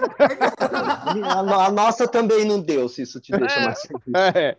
[1.23, 3.65] A, no- a nossa também não deu, se isso te deixa É.
[3.65, 4.03] mais feliz.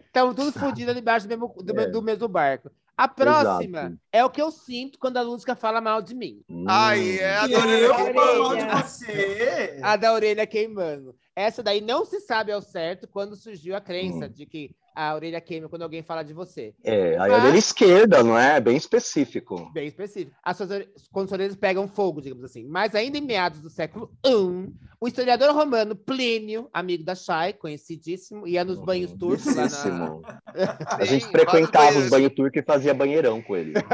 [0.06, 1.86] Estamos todos fodidos debaixo do mesmo, do, É.
[1.90, 2.70] do mesmo barco.
[2.96, 3.98] A próxima Exato.
[4.12, 6.42] é o que eu sinto quando a Lúdica fala mal de mim.
[6.68, 8.76] Ai, é a Dona falo mal de Orelha.
[8.76, 9.78] você.
[9.82, 11.14] A da orelha queimando.
[11.34, 14.28] Essa daí não se sabe ao certo quando surgiu a crença Hum.
[14.28, 16.72] de que a orelha queima quando alguém fala de você.
[16.84, 18.60] É, a Mas- orelha esquerda, não é?
[18.60, 19.68] Bem específico.
[19.72, 20.36] Bem específico.
[20.40, 20.68] As suas
[21.10, 22.64] quando suas orelhas pegam fogo, digamos assim.
[22.68, 24.72] Mas ainda em meados do século I,
[25.04, 30.18] o historiador romano Plínio, amigo da Chay, conhecidíssimo, ia nos banhos turcos lá na...
[30.98, 33.74] A gente vários frequentava os banhos turcos e fazia banheirão com ele.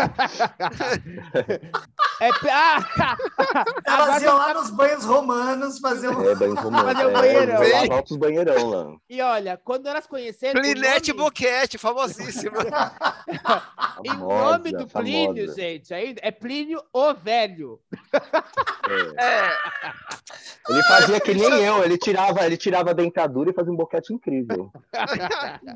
[2.23, 3.17] É, ah,
[3.87, 6.23] Elas iam lá nos banhos romanos fazer um.
[6.29, 6.93] É, banhos romanos.
[6.93, 7.57] Fazer o É, banheirão.
[7.57, 8.97] rolava altos banheirão lá.
[9.09, 10.61] E olha, quando elas conheceram.
[10.61, 12.59] Plinete nome- Boquete, famosíssima.
[14.05, 15.55] E o Famosa, nome do Plínio, famosa.
[15.63, 17.81] gente, ainda é Plínio o Velho.
[19.17, 19.25] É.
[19.25, 19.53] É,
[20.69, 24.13] Ele fazia que nem eu, ele tirava, ele tirava a dentadura e fazia um boquete
[24.13, 24.71] incrível.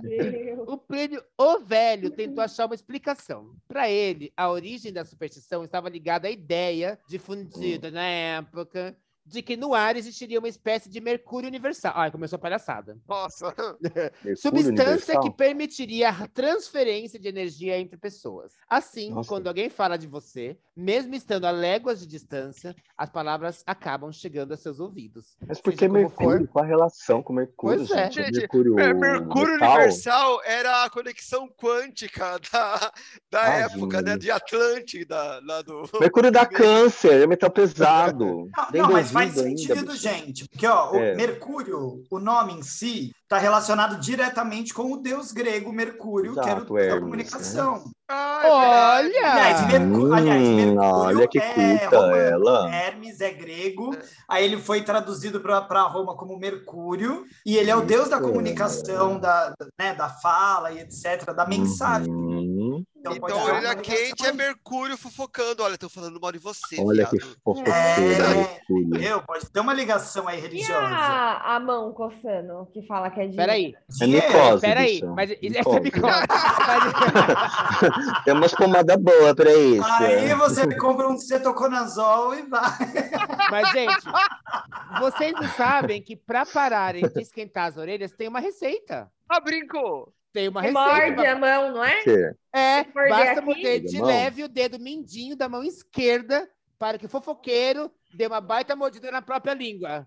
[0.02, 0.64] Meu.
[0.66, 3.54] O Plínio o Velho tentou achar uma explicação.
[3.66, 9.56] Para ele, a origem da superstição estava ligada à ideia difundida na época de que
[9.56, 11.92] no ar existiria uma espécie de mercúrio universal.
[11.96, 12.96] Ai, começou a palhaçada.
[13.08, 13.54] nossa.
[14.36, 14.60] Substância
[15.14, 15.20] universal.
[15.22, 18.52] que permitiria a transferência de energia entre pessoas.
[18.68, 19.28] Assim, Nossa.
[19.28, 24.52] quando alguém fala de você, mesmo estando a léguas de distância, as palavras acabam chegando
[24.52, 25.36] a seus ouvidos.
[25.46, 26.40] Mas por que Mercúrio?
[26.40, 26.48] for.
[26.48, 28.10] Qual a relação com Mercúrio, Pois é.
[28.10, 28.24] gente?
[28.26, 29.54] Gente, Mercúrio, É, Mercúrio?
[29.54, 32.92] Universal era a conexão quântica da,
[33.30, 34.16] da Ah, época, né?
[34.16, 35.88] De Atlântida, lá do.
[36.00, 38.48] Mercúrio dá câncer, é metal pesado.
[38.74, 39.96] Não, não, mas faz ainda, sentido, bicho.
[39.96, 40.48] gente.
[40.48, 41.14] Porque, ó, o É.
[41.14, 46.60] Mercúrio, o nome em si, está relacionado diretamente com o deus grego Mercúrio, que era
[46.60, 47.84] o Exato, deus da Hermes, comunicação.
[48.06, 48.50] Ah, é.
[48.50, 48.98] Olha!
[49.32, 52.16] Aliás, Mercú- aliás, Hum, Mercúrio olha que é romano.
[52.16, 52.74] ela.
[52.74, 53.96] Hermes é grego,
[54.28, 59.18] aí ele foi traduzido para Roma como Mercúrio, e ele é o deus da comunicação,
[59.18, 62.10] da, da, né, da fala e etc., da mensagem.
[62.12, 62.33] Uhum.
[63.04, 64.32] Então, Então, orelha ligação quente é.
[64.32, 65.62] Mercúrio fofocando.
[65.62, 66.80] Olha, estão falando mal de você.
[66.80, 67.36] Olha que viado.
[67.44, 68.34] fofoqueira, É.
[68.34, 69.02] Mercúrio.
[69.02, 70.78] Eu, pode ter uma ligação aí E religiosa.
[70.80, 73.36] a, a mão coçando, que fala que é de.
[73.36, 75.02] Peraí, É micose, peraí.
[75.14, 76.04] Mas essa é micose.
[78.24, 79.84] Tem umas pomadas boas pra isso.
[79.84, 80.34] Aí é.
[80.34, 82.62] você compra um cetoconazol e vai.
[83.50, 83.96] Mas, gente,
[85.00, 89.10] vocês não sabem que para pararem de esquentar as orelhas tem uma receita.
[89.28, 90.12] Ah, brincou.
[90.34, 90.80] Tem uma receita.
[90.80, 92.02] morde pra- a mão, não é?
[92.52, 97.88] É, basta morder de leve o dedo mindinho da mão esquerda para que o fofoqueiro
[98.12, 100.06] dê uma baita mordida na própria língua.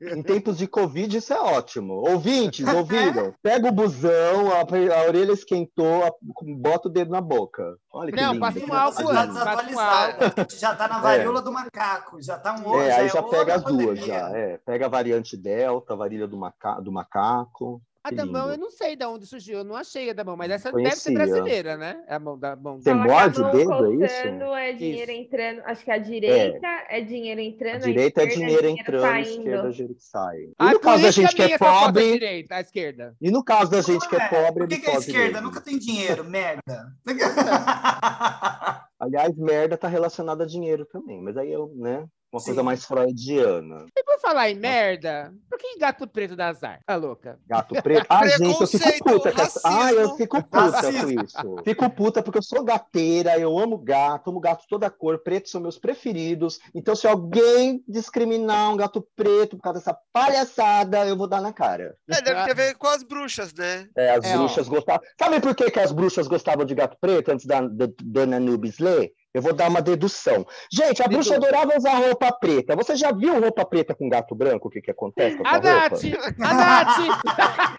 [0.00, 1.94] Em tempos de Covid, isso é ótimo.
[1.94, 3.34] Ouvintes, ouviram?
[3.42, 6.12] Pega o busão, a, a orelha esquentou, a-
[6.56, 7.76] bota o dedo na boca.
[7.92, 8.40] Olha que Não, lindo.
[8.40, 9.34] passa um que álcool Já tá passa um
[9.66, 10.24] desatualizado.
[10.24, 12.22] A gente já tá na varíola do macaco.
[12.22, 14.30] Já tá um É, aí já é pega as duas, já.
[14.36, 17.82] É, pega a variante Delta, a varíola do, maca do macaco.
[18.04, 20.36] A da mão eu não sei de onde surgiu, eu não achei a da mão,
[20.36, 21.14] mas essa deve ser Conhecia.
[21.34, 22.04] brasileira, né?
[22.08, 22.80] A mão da mão.
[22.80, 24.44] Que morde a o dedo, é isso?
[24.54, 25.20] é dinheiro Isso.
[25.20, 25.60] entrando.
[25.64, 27.82] Acho que a direita é, dinheiro A entrando.
[27.82, 29.28] direita é esquerda dinheiro entrando, a saindo.
[29.28, 30.36] esquerda é dinheiro que sai.
[30.38, 33.16] E Ah, no caso da gente que a é pobre, direita, à esquerda.
[33.20, 35.32] e no caso da gente que é pobre, Por que, que é pode esquerda?
[35.32, 35.46] mesmo.
[35.48, 36.92] Nunca tem dinheiro, merda.
[39.00, 42.06] Aliás, merda tá relacionada a dinheiro também, mas aí eu, né?
[42.32, 42.46] Uma Sim.
[42.46, 43.86] coisa mais freudiana.
[43.96, 46.80] E por falar em merda, por que gato preto dá azar?
[46.86, 47.38] Tá louca?
[47.46, 48.06] Gato preto.
[48.08, 49.32] Ah, gente, eu fico puta.
[49.32, 50.16] com essa- Ah, eu racismo.
[50.16, 51.22] fico puta com Racismo.
[51.24, 51.56] isso.
[51.64, 55.60] Fico puta porque eu sou gateira, eu amo gato, amo gato toda cor, pretos são
[55.60, 56.58] meus preferidos.
[56.74, 61.52] Então, se alguém discriminar um gato preto por causa dessa palhaçada, eu vou dar na
[61.52, 61.96] cara.
[62.10, 63.88] É, deve ter a ver com as bruxas, né?
[63.96, 64.38] É, as É, ó.
[64.38, 65.02] bruxas gostavam.
[65.18, 68.78] Sabe por que, que as bruxas gostavam de gato preto antes da, da Dona Nubis
[68.78, 69.12] ler?
[69.34, 70.46] Eu vou dar uma dedução.
[70.72, 72.74] Gente, a bruxa adorava usar roupa preta.
[72.74, 74.68] Você já viu roupa preta com gato branco?
[74.68, 75.60] O que, que acontece com A?
[75.60, 76.02] Nath!
[76.40, 76.98] A Nath!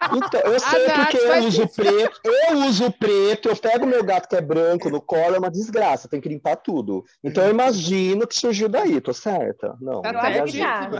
[0.12, 4.34] Então, eu sei porque eu uso preto, eu uso preto, eu pego meu gato que
[4.34, 7.04] é branco no colo, é uma desgraça, tem que limpar tudo.
[7.22, 9.76] Então eu imagino que surgiu daí, tô certa?
[9.80, 10.90] Não, Tá não viajei, tá.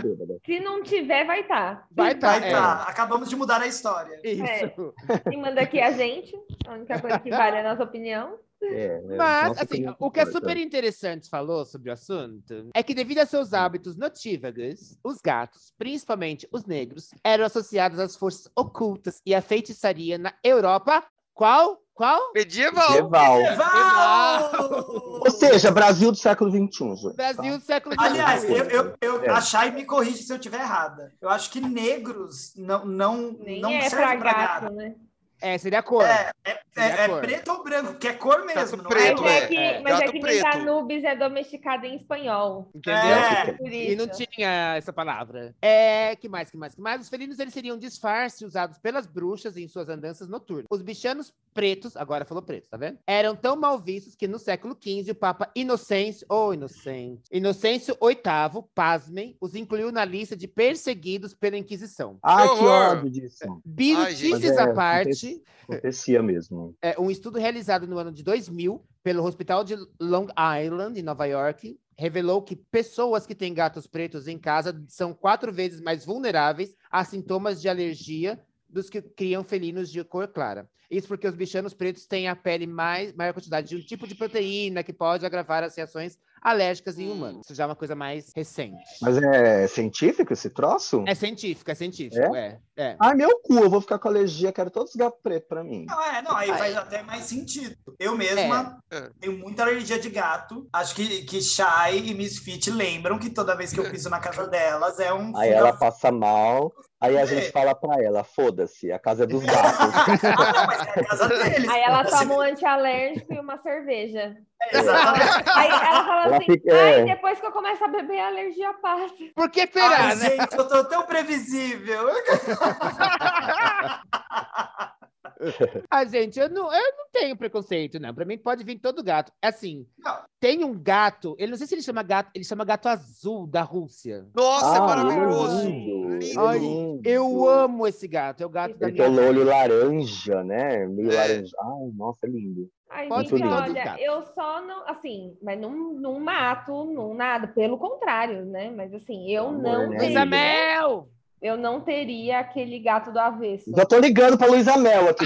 [0.45, 1.87] Se não tiver, vai estar.
[1.91, 2.53] Vai tá, Vai é.
[2.53, 2.85] tá.
[2.89, 4.21] Acabamos de mudar a história.
[4.23, 4.95] Isso.
[5.29, 6.33] Quem manda aqui é a gente.
[6.67, 8.39] A única coisa que vale é a nossa opinião.
[8.63, 12.83] É, é, Mas, nossa assim, o que é super interessante falou sobre o assunto é
[12.83, 18.51] que, devido a seus hábitos notívagos, os gatos, principalmente os negros, eram associados às forças
[18.55, 21.03] ocultas e à feitiçaria na Europa.
[21.35, 21.79] Qual?
[21.95, 22.33] Qual?
[22.35, 22.89] Medieval.
[22.91, 23.57] Medieval.
[23.57, 25.21] Val!
[25.25, 26.97] Ou seja, Brasil do século XXI.
[26.97, 27.17] gente.
[27.17, 28.07] Brasil do século XXI.
[28.07, 29.29] Aliás, eu, eu, eu É.
[29.31, 31.13] achar e me corrige se eu estiver errada.
[31.21, 34.75] Eu acho que negros não, não, Nem não é serve pra pra gato, gato.
[34.75, 34.95] né?
[35.41, 36.05] É, seria a cor.
[36.05, 37.21] É, é, é- é cor.
[37.21, 38.77] preto ou branco, que é cor mesmo.
[38.79, 39.39] não preto, mas é?
[39.39, 39.47] é, é.
[39.47, 39.81] que, É.
[39.81, 40.47] mas é que preto.
[40.47, 42.71] Misanubis é domesticado em espanhol.
[42.75, 43.01] Entendeu?
[43.01, 43.57] É.
[43.69, 45.55] E não tinha essa palavra.
[45.61, 47.01] É, que mais, que mais, que mais?
[47.01, 50.67] Os felinos eles seriam disfarces usados pelas bruxas em suas andanças noturnas.
[50.71, 52.99] Os bichanos pretos, agora falou preto, tá vendo?
[53.07, 58.65] Eram tão mal vistos que no século XV o Papa Inocêncio, ou Inocente, Inocêncio VIII,
[58.75, 62.19] pasmem, os incluiu na lista de perseguidos pela Inquisição.
[62.23, 63.45] Ai, Que que ódio disso.
[63.45, 66.75] É, à parte, acontecia- Acontecia mesmo.
[66.83, 70.27] é, um estudo realizado no ano de 2000 pelo Hospital de Long
[70.63, 75.53] Island, em Nova York, revelou que pessoas que têm gatos pretos em casa são quatro
[75.53, 78.41] vezes mais vulneráveis a sintomas de alergia
[78.73, 80.69] dos que criam felinos de cor clara.
[80.91, 84.15] Isso porque os bichanos pretos têm a pele mais maior quantidade de um tipo de
[84.17, 87.13] proteína que pode agravar as reações alérgicas em Hum.
[87.13, 87.45] humanos.
[87.45, 88.83] Isso já é uma coisa mais recente.
[89.01, 91.05] Mas é científico esse troço?
[91.07, 92.59] É científico, é científico, é.
[92.77, 92.97] é.
[92.99, 95.85] Ai, meu cu, eu vou ficar com alergia, quero todos os gatos pretos pra mim.
[95.87, 97.77] Não, é, não, aí faz até mais sentido.
[97.99, 99.11] Eu mesma É.
[99.21, 100.67] tenho muita alergia de gato.
[100.73, 104.47] Acho que, que Shai e Misfit lembram que toda vez que eu piso na casa
[104.49, 105.37] delas é um.
[105.37, 107.27] Aí ela passa mal, aí a É.
[107.27, 109.81] gente fala pra ela, foda-se, a casa é dos gatos.
[109.81, 111.69] Ah, não, mas é a casa deles.
[111.69, 114.37] Aí ela Se- toma um antialérgico e uma cerveja.
[114.73, 115.51] Exatamente.
[115.55, 117.05] Aí ela fala Ela assim: fica- ai, é.
[117.05, 119.15] depois que eu começo a beber, a alergia passa.
[119.35, 120.31] Por que será, Ai, né?
[120.37, 122.09] gente, eu tô tão previsível.
[125.91, 128.15] Ah, gente, eu não, eu não tenho preconceito, não.
[128.15, 129.33] Pra mim pode vir todo gato.
[129.43, 130.19] Assim, Não.
[130.39, 133.63] tem um gato, ele não sei se ele chama gato, ele chama gato azul da
[133.63, 134.27] Rússia.
[134.35, 135.61] Nossa, é Ah, maravilhoso.
[135.61, 137.01] ele é lindo, ele é Lindo.
[137.05, 137.13] Ai.
[137.13, 140.87] Eu amo esse gato, é o gato da Ele tem minha o olho laranja, né?
[140.87, 141.15] Meio É.
[141.17, 141.57] laranja.
[141.61, 142.69] Ai, nossa, é lindo.
[142.93, 147.79] Ai, Pode gente, olha, eu só não, assim, mas não, não mato, não nada, pelo
[147.79, 148.71] contrário, né?
[148.71, 151.09] Mas assim, eu Amor, não né, Mel!
[151.43, 153.71] Eu não teria aquele gato do avesso.
[153.75, 155.25] Já tô ligando pra Luísa Mel aqui.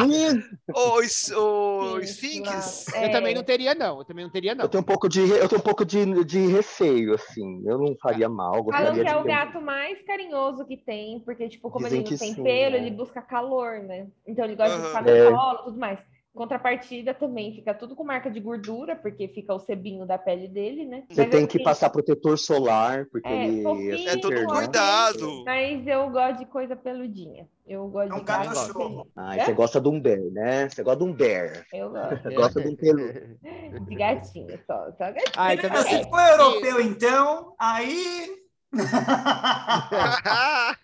[0.00, 2.86] Luiz, O, es- o Sim, Sphinx.
[2.94, 3.08] Eu É.
[3.08, 3.98] também não teria, não.
[3.98, 4.64] Eu também não teria, não.
[4.64, 7.62] eu tenho um pouco de, eu tenho um pouco de, de receio, assim.
[7.66, 11.48] Eu não faria mal, Falam que de é o gato mais carinhoso que tem, porque,
[11.48, 12.78] tipo, como Dizem ele não tem sim, pelo, né?
[12.78, 14.06] ele busca calor, né?
[14.26, 14.88] Então ele gosta de Aham.
[14.88, 15.30] ficar no É.
[15.32, 15.98] colo e tudo mais.
[16.36, 20.84] Contrapartida também fica tudo com marca de gordura, porque fica o sebinho da pele dele,
[20.84, 21.04] né?
[21.10, 24.44] Você Mas, tem que assim, passar protetor solar, porque É, ele fofinho, É todo né?
[24.46, 25.42] cuidado.
[25.44, 27.48] Mas eu gosto de coisa peludinha.
[27.66, 28.88] Eu gosto É um de gato gato show.
[28.88, 29.12] feliz.
[29.16, 29.44] Ai, É?
[29.46, 30.68] você gosta de um bear, né?
[30.68, 31.66] Você gosta de um bear.
[31.72, 33.38] Eu gosto Você gosta de um peludo.
[33.88, 35.32] de gatinho, só, só gatinho.
[35.36, 35.82] Ai, também.
[35.82, 38.36] Se for europeu, então, aí.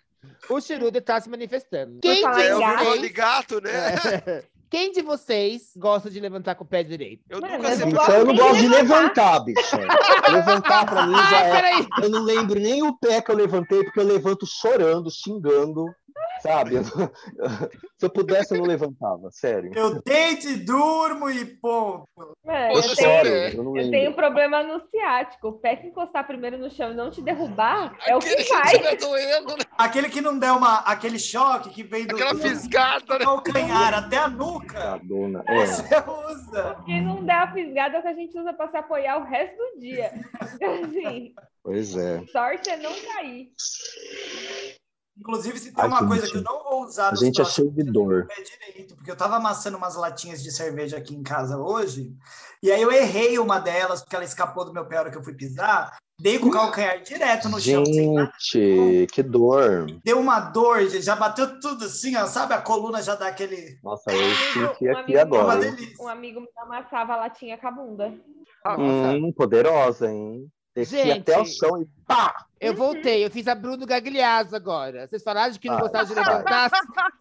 [0.49, 1.99] O Chirude tá se manifestando.
[2.01, 3.71] Quem é o gato- virtual de gato, né?
[4.25, 4.43] É.
[4.73, 7.21] Quem de vocês gosta de levantar com o pé direito?
[7.29, 9.03] Eu nunca eu sei Então eu não gosto de levantar.
[9.03, 9.77] levantar, bicho.
[10.31, 11.51] levantar pra mim já Ai, é.
[11.51, 11.87] peraí!
[12.01, 15.85] Eu não lembro nem o pé que eu levantei, porque eu levanto chorando, xingando,
[16.43, 16.75] sabe?
[17.97, 19.71] Se eu pudesse, eu não levantava, sério.
[19.73, 22.05] Eu deito e durmo e ponto.
[22.43, 25.47] Mano, Eu eu, choro, tenho, eu eu tenho problema no ciático.
[25.47, 28.43] O pé que encostar primeiro no chão e não te derrubar é o que Aquele
[28.43, 29.63] que estiver doendo, né?
[29.77, 33.25] Aquele que não der uma, aquele choque que vem do, Aquela do fisgada, né?
[33.25, 35.43] calcanhar até a nuca, A dona.
[35.47, 35.65] É.
[35.65, 35.95] você
[36.29, 36.75] usa.
[36.85, 39.23] Que não dá a fisgada é o que a gente usa pra se apoiar o
[39.23, 40.11] resto do dia.
[40.55, 42.21] Então, assim, Pois é.
[42.27, 43.49] sorte é não cair.
[45.17, 47.43] Inclusive, se tem Ai, uma que coisa que eu não vou usar A gente é
[47.43, 48.27] próximos cheio de dor.
[48.27, 52.11] pé direito, porque eu tava amassando umas latinhas de cerveja aqui em casa hoje,
[52.61, 55.17] e aí eu errei uma delas, porque ela escapou do meu pé a hora que
[55.17, 58.31] eu fui pisar, dei com o calcanhar direto no chão, sem nada.
[58.39, 59.85] Gente, que dor.
[60.03, 62.53] deu uma dor, gente, já bateu tudo assim, ó, sabe?
[62.55, 63.77] A coluna já dá aquele...
[63.83, 64.17] Nossa, eu
[64.73, 65.75] senti Um aqui É agora.
[65.99, 68.13] Um amigo me amassava a latinha com a bunda.
[68.65, 68.81] Nossa.
[68.81, 70.49] Hum, poderosa, hein?
[70.75, 71.19] Desci Gente.
[71.31, 72.45] até o chão e pá!
[72.59, 75.07] Eu voltei, eu fiz a Bruno Gagliasso agora.
[75.07, 75.81] Vocês falaram de que não Ah.
[75.81, 76.71] gostavam de levantar.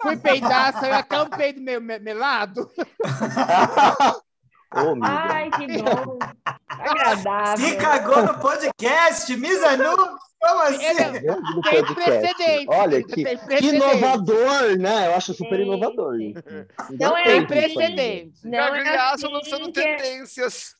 [0.00, 2.70] Fui peidar, saiu até um peido meu me- melado.
[5.02, 6.18] Ai, que bom.
[6.66, 7.56] Agradável.
[7.68, 9.96] Se cagou no podcast, Mizanu,
[10.40, 10.84] como assim?
[10.84, 11.94] É, não, Tem podcast.
[11.94, 12.66] precedente.
[12.68, 13.76] Olha que, tem que precedente.
[13.76, 15.08] inovador, né?
[15.08, 16.18] Eu acho super inovador.
[16.20, 16.42] isso.
[16.98, 17.46] Não é Tem assim.
[17.46, 18.46] precedente.
[18.48, 20.74] Não é, Gagliasso assim lançando que é, tendências.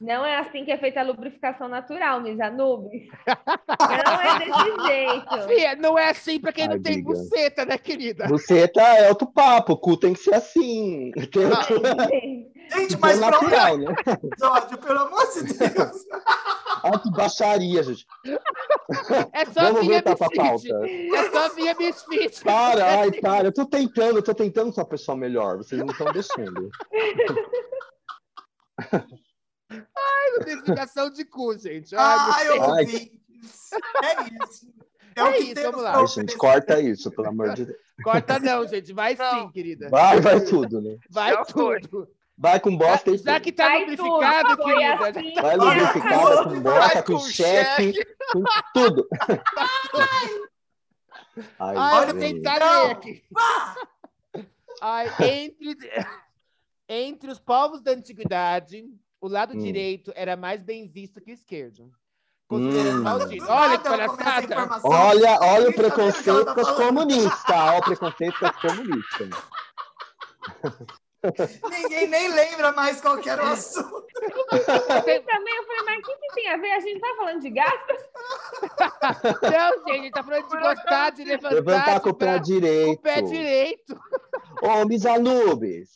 [0.00, 3.08] Não é assim que é feita a lubrificação natural, Misa Nubes.
[3.26, 5.42] Não é desse jeito.
[5.48, 7.08] Fia, não é assim pra quem Ai, não tem amiga.
[7.12, 8.26] buceta, né, querida?
[8.26, 11.10] Buceta é outro papo, o cu tem que ser assim.
[11.32, 13.94] Tem Gente, Gente, mais mas pronto, natural, né?
[14.24, 16.04] episódio, pelo amor de Deus.
[16.82, 18.06] Olha que baixaria, gente.
[19.32, 20.36] É só Vamos minha misfit.
[20.36, 20.68] pauta.
[20.88, 22.44] É só minha misfit.
[22.44, 23.48] Para, ai, para.
[23.48, 25.56] Eu tô tentando, eu tô tentando ser uma pessoa melhor.
[25.58, 26.68] Vocês não estão deixando.
[30.54, 31.94] Lubrificação de cu, gente.
[31.96, 32.48] Ai, Ai.
[32.48, 32.58] Ai.
[32.58, 33.10] ouvintes.
[34.02, 34.66] É isso.
[35.16, 36.06] É, É o que isso, temos vamos lá.
[36.06, 37.78] gente, corta isso, pelo amor de Deus.
[38.04, 38.92] Corta não, gente.
[38.92, 39.40] Vai Não.
[39.46, 39.88] sim, querida.
[39.88, 40.98] Vai, vai tudo, né?
[41.10, 41.80] Vai foi.
[41.80, 42.08] tudo.
[42.38, 44.64] Vai com bosta e Já que tá vai lubrificado, tudo.
[44.64, 45.08] Querida.
[45.08, 49.08] assim Vai lubrificada com bota, Vai com com cheque, com tudo.
[51.58, 52.34] Ai, Ai, eu vou gente.
[52.34, 52.84] tentar Não.
[52.84, 53.22] ler aqui.
[54.82, 55.76] Ai, entre,
[56.88, 58.84] entre os povos da antiguidade,
[59.20, 59.58] o lado Hum.
[59.58, 61.90] direito era mais bem visto que o esquerdo.
[62.50, 63.02] Hum.
[63.06, 63.40] Olha que
[63.88, 64.80] a palhaçada.
[64.84, 67.44] Olha, olha o preconceito com os comunistas.
[67.50, 69.30] Olha o preconceito com os comunistas.
[71.68, 74.06] Ninguém nem lembra mais qual que era o assunto.
[74.52, 74.64] Eu
[75.24, 76.70] também, eu falei, mas o que, que tem a ver?
[76.72, 77.94] A gente tá falando de gato?
[79.42, 82.86] Não, gente, ele tá falando de gostar de levantar, Levantar com o pé direito.
[82.86, 84.00] com o pé direito.
[84.62, 85.88] Ô, Misalubes,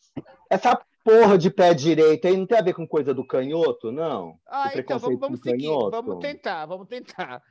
[0.48, 4.38] essa porra de pé direito aí não tem a ver com coisa do canhoto, não?
[4.46, 5.68] Ah, então, vamos, vamos com seguir.
[5.68, 7.42] Vamos tentar, vamos tentar.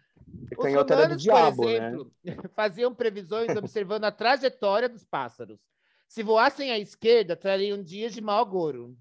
[0.57, 1.75] Os canhoto era do diabo, por né?
[1.75, 2.11] exemplo,
[2.55, 5.59] faziam previsões observando a trajetória dos pássaros.
[6.07, 8.95] Se voassem à esquerda, trariam dias de mau agouro.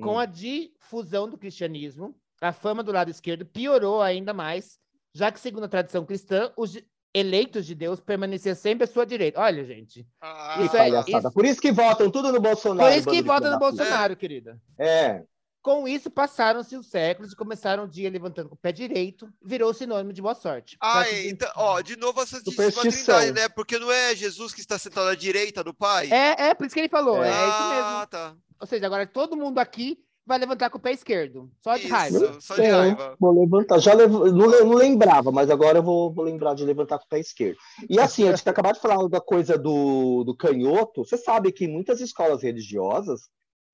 [0.00, 0.18] Com Hum.
[0.18, 4.78] a difusão do cristianismo, a fama do lado esquerdo piorou ainda mais,
[5.14, 6.78] já que, segundo a tradição cristã, os
[7.14, 9.40] eleitos de Deus permaneciam sempre à sua direita.
[9.40, 10.06] Olha, gente.
[10.20, 11.18] Ah, Que Isso é- palhaçada.
[11.28, 12.88] isso- Por isso que votam tudo no Bolsonaro.
[12.90, 13.58] Por isso que bando de vota filha no.
[13.58, 14.60] Bolsonaro, querida.
[14.78, 15.22] É.
[15.60, 19.72] Com isso, passaram-se os séculos e começaram o dia levantando com o pé direito, virou
[19.72, 20.76] sinônimo de boa sorte.
[20.82, 23.14] Ah, então, ó, de novo a Santíssima Superstição.
[23.18, 23.48] Trindade, né?
[23.48, 26.10] Porque não é Jesus que está sentado à direita do Pai?
[26.10, 27.30] É, é, por isso que ele falou, é, É.
[27.30, 27.84] isso mesmo.
[27.84, 28.34] Ah, tá.
[28.60, 31.92] Ou seja, agora todo mundo aqui vai levantar com o pé esquerdo, só de Isso,
[31.94, 32.40] raiva.
[32.40, 33.16] só de É, raiva.
[33.18, 33.78] Vou levantar.
[33.78, 34.10] Já lev...
[34.12, 37.56] não, não lembrava, mas agora eu vou, vou lembrar de levantar com o pé esquerdo.
[37.88, 41.04] E assim, a gente acabou de falar da coisa do, do canhoto.
[41.04, 43.22] Você sabe que em muitas escolas religiosas,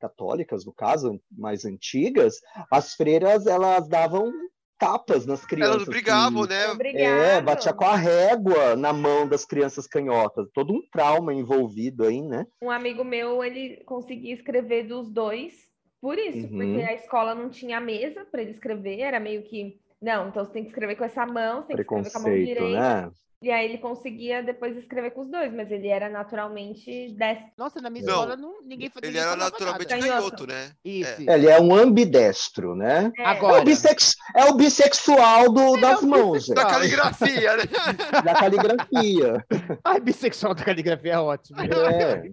[0.00, 2.36] católicas no caso, mais antigas,
[2.70, 4.32] as freiras elas davam
[4.78, 5.74] tapas nas crianças.
[5.74, 6.92] Elas brigavam, que- né?
[6.94, 10.46] É, batia com a régua na mão das crianças canhotas.
[10.54, 12.46] Todo um trauma envolvido aí, né?
[12.62, 15.67] Um amigo meu, ele conseguia escrever dos dois
[16.00, 16.56] por isso, Uhum.
[16.56, 20.52] porque a escola não tinha mesa para ele escrever, era meio que, não, então você
[20.52, 22.96] tem que escrever com essa mão, você tem que escrever com a mão direita.
[23.08, 23.12] né?
[23.40, 27.46] E aí ele conseguia depois escrever com os dois, mas ele era naturalmente destro.
[27.56, 30.08] Nossa, na minha Não, escola não, ninguém fa- Ele era naturalmente nada.
[30.08, 30.44] Canhoto.
[30.44, 30.72] né?
[30.84, 31.22] Isso.
[31.30, 31.34] É.
[31.34, 33.12] Ele é um ambidestro, né?
[33.16, 34.16] É, É Agora, o, bissex...
[34.34, 36.48] é o bissexual do- das mãos.
[36.48, 37.62] Da caligrafia, né?
[38.24, 39.46] da caligrafia.
[39.84, 41.58] ai, bissexual da caligrafia é ótimo.
[41.60, 42.32] É.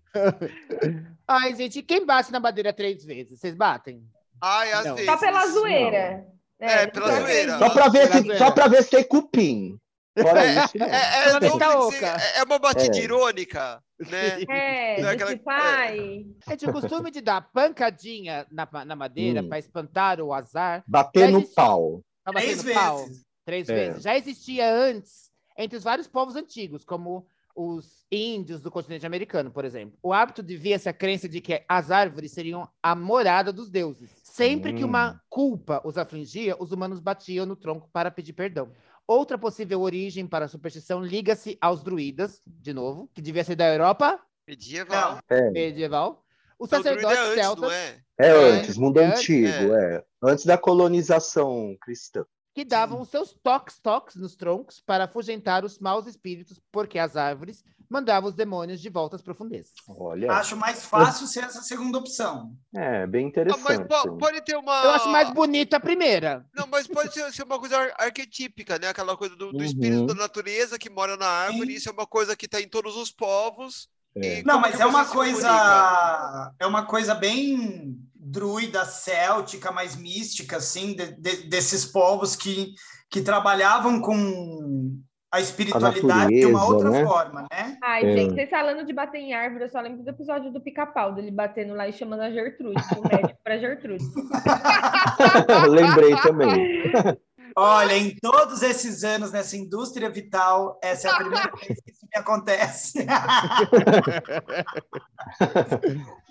[1.27, 3.39] Ai, gente, quem bate na madeira três vezes?
[3.39, 4.01] Vocês batem?
[4.41, 4.95] Ai, às Não.
[4.95, 5.09] vezes.
[5.11, 6.25] só pela zoeira.
[6.59, 7.59] É, pela não zoeira.
[7.59, 8.37] Só para ver, se, zoeira.
[8.39, 9.77] só pra ver se tem cupim.
[10.21, 10.85] Fora isso, não.
[10.87, 12.05] É, é, vista dizer, oca.
[12.35, 13.01] é uma batida É.
[13.01, 14.39] irônica, né?
[14.49, 19.41] É, é de aquela- tipo, ai, Gente, o costume de dar pancadinha na, na madeira
[19.41, 19.49] Hum.
[19.49, 22.01] para espantar o azar, Bater Já no pau.
[22.23, 23.21] tá Três batendo pau vezes.
[23.45, 23.73] três É.
[23.75, 24.03] vezes.
[24.03, 29.63] Já existia antes entre os vários povos antigos, como os índios do continente americano, por
[29.63, 29.97] exemplo.
[30.03, 34.09] O hábito devia-se à crença de que as árvores seriam a morada dos deuses.
[34.23, 34.87] Sempre que Hum.
[34.87, 38.69] uma culpa os afligia, os humanos batiam no tronco para pedir perdão.
[39.07, 43.71] Outra possível origem para a superstição liga-se aos druidas, de novo, que devia ser da
[43.71, 45.19] Europa Medieval.
[45.27, 46.23] É, medieval.
[46.59, 47.63] Os Então, é antes, celtas.
[47.63, 48.01] não é?
[48.19, 50.03] é É, antes, mundo é, antigo, é.
[50.21, 52.25] Antes da colonização cristã.
[52.53, 57.63] que davam os seus toques-toques nos troncos para afugentar os maus espíritos, porque as árvores
[57.89, 59.71] mandavam os demônios de volta às profundezas.
[59.87, 62.55] Olha, Acho mais fácil ser essa segunda opção.
[62.75, 63.63] é bem Ah, interessante.
[63.63, 64.83] mas po- pode ter uma.
[64.83, 66.45] Eu acho mais bonita a primeira.
[66.55, 68.87] Não, mas pode ser, ser uma coisa ar- arquetípica, né?
[68.89, 70.05] Aquela coisa do, do espírito Uhum.
[70.07, 71.71] da natureza que mora na árvore.
[71.71, 71.77] Sim.
[71.77, 73.87] Isso é uma coisa que está em todos os povos.
[74.17, 74.41] É.
[74.43, 76.53] Não, mas é uma coisa.
[76.59, 82.73] É uma coisa bem druida céltica, mais mística, assim, de- de- desses povos que,
[83.09, 84.97] que trabalhavam com
[85.35, 87.05] a espiritualidade de uma natureza, outra né?
[87.05, 87.77] forma, né?
[87.83, 88.17] Ai, É.
[88.17, 91.31] gente, vocês falando de bater em árvore, eu só lembro do episódio do pica-pau, dele
[91.31, 94.03] batendo lá e chamando a Gertrude, o médico para Gertrude.
[95.69, 97.17] Lembrei também.
[97.57, 102.05] Olha, em todos esses anos nessa indústria vital, essa é a primeira vez que isso
[102.13, 103.05] me acontece.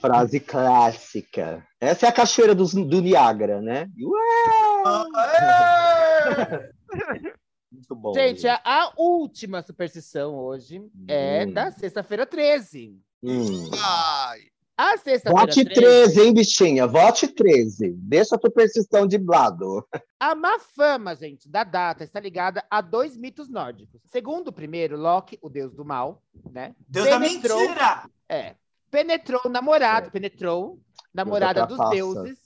[0.02, 1.66] Frase clássica.
[1.80, 3.86] Essa é a cachoeira dos- do, Niágara, né?
[3.98, 4.24] Ué!
[7.88, 8.14] Muito bom.
[8.14, 11.52] Gente, a, a última superstição hoje é Hum.
[11.52, 12.98] da sexta-feira 13.
[13.22, 13.70] Hum.
[13.82, 14.40] Ai,
[14.76, 16.86] A sexta-feira Vote 13, hein, bichinha?
[16.86, 17.92] Vote 13.
[17.96, 19.86] Deixa a tua persistão de lado.
[20.18, 24.00] A má fama, gente, da data está ligada a dois mitos nórdicos.
[24.06, 26.74] Segundo o primeiro, Loki, o deus do mal, né?
[26.88, 28.10] Deus da Penetrou- mentira!
[28.28, 28.56] É.
[28.90, 30.10] Penetrou o namorado, É.
[30.10, 30.80] penetrou
[31.12, 32.38] namorada dos deuses,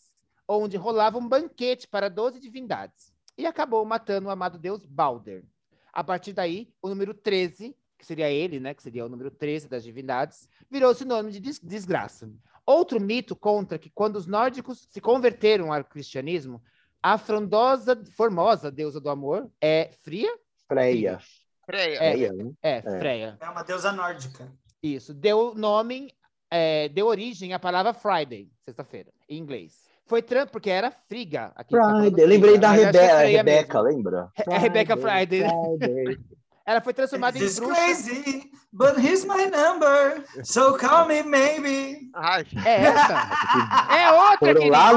[0.47, 3.07] onde rolava um banquete para 12 divindades.
[3.39, 5.45] E acabou matando o amado deus Balder.
[5.93, 8.74] A partir daí, o número 13, que seria ele, né?
[8.74, 12.28] Que seria o número 13 das divindades, virou sinônimo de des- desgraça.
[12.66, 16.62] Outro mito conta que quando os nórdicos se converteram ao cristianismo,
[17.03, 20.30] a frondosa, formosa deusa do amor é Fria?
[20.66, 21.18] Freia.
[21.64, 21.95] Freia.
[21.97, 22.12] É.
[22.12, 22.53] Freia, né?
[22.61, 23.39] É, Freia.
[23.41, 24.53] É uma deusa nórdica.
[24.82, 26.12] Isso, deu nome,
[26.51, 29.88] é, deu origem à palavra Friday, sexta-feira, em inglês.
[30.09, 31.52] Foi Trump, porque era Friga.
[31.54, 32.26] Tá Friday.
[32.26, 33.96] Lembrei Friga, da Rebe é Rebeca, mesmo.
[33.96, 34.28] lembra?
[34.48, 35.44] É a Rebecca Friday.
[35.48, 36.18] Friday.
[36.66, 37.74] Ela foi transformada em This is bruxa.
[37.80, 42.11] crazy, but here's my number, so call me maybe.
[42.14, 43.14] Ai, É essa.
[43.90, 44.76] É outra, Foram querida.
[44.76, 44.90] lá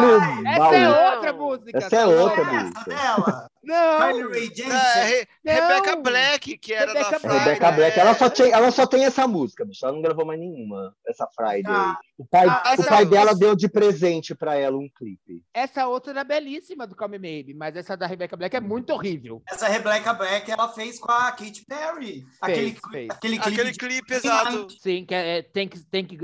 [0.46, 1.78] Essa é outra música.
[1.78, 2.80] Essa é tá outra música.
[2.82, 4.72] Essa dela, Não, Rae Jepsen.
[4.72, 5.28] é, Re-.
[5.46, 7.40] Rebecca Black, que era Rebecca da Friday.
[7.40, 7.72] Rebecca.
[7.72, 9.86] Black, ela só, tem, ela só tem essa música, bicho.
[9.86, 11.64] Ela não gravou mais nenhuma, essa Friday.
[11.68, 11.98] Ah.
[12.18, 15.44] o pai, Ah, o pai é- dela deu de presente pra ela um clipe.
[15.54, 18.92] essa outra era belíssima do Call Me Maybe, mas essa da Rebecca Black é muito
[18.94, 19.42] horrível.
[19.48, 22.26] Essa Rebecca Black ela fez com a Katy Perry.
[22.42, 23.10] aquele, fez.
[23.10, 23.62] aquele clipe.
[23.62, 24.70] Aquele clipe, exato.
[24.80, 26.18] Sim, que é, tem que, tem que,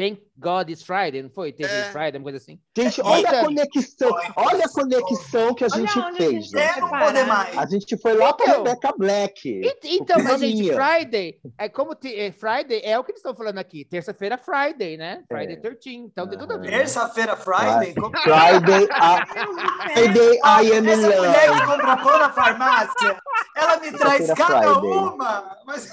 [0.00, 1.52] Thank God It's Friday, não foi?
[1.52, 1.84] Teve É.
[1.92, 2.58] Friday, uma coisa assim.
[2.74, 6.44] Gente, olha a conexão, olha a conexão que a Olha gente onde a fez.
[6.46, 6.58] gente.
[6.58, 7.58] É, poder mais.
[7.58, 8.62] A gente foi lá pra Então.
[8.64, 9.48] Rebecca Black.
[9.48, 10.72] E- Então, mas gente.
[10.72, 13.84] Friday, é como é, Friday é o que eles estão falando aqui.
[13.84, 15.22] Terça-feira, Friday, né?
[15.28, 15.60] Friday É.
[15.60, 15.96] 13.
[15.96, 16.70] Então tem tudo a ver.
[16.70, 17.94] Terça-feira, Friday.
[17.94, 19.26] como- Friday, I,
[19.92, 21.66] Friday, I am in Essa mulher que love.
[21.66, 23.20] compra pão na farmácia,
[23.54, 24.90] ela me traz Terça-feira, cada Friday.
[24.98, 25.56] uma.
[25.66, 25.90] Mas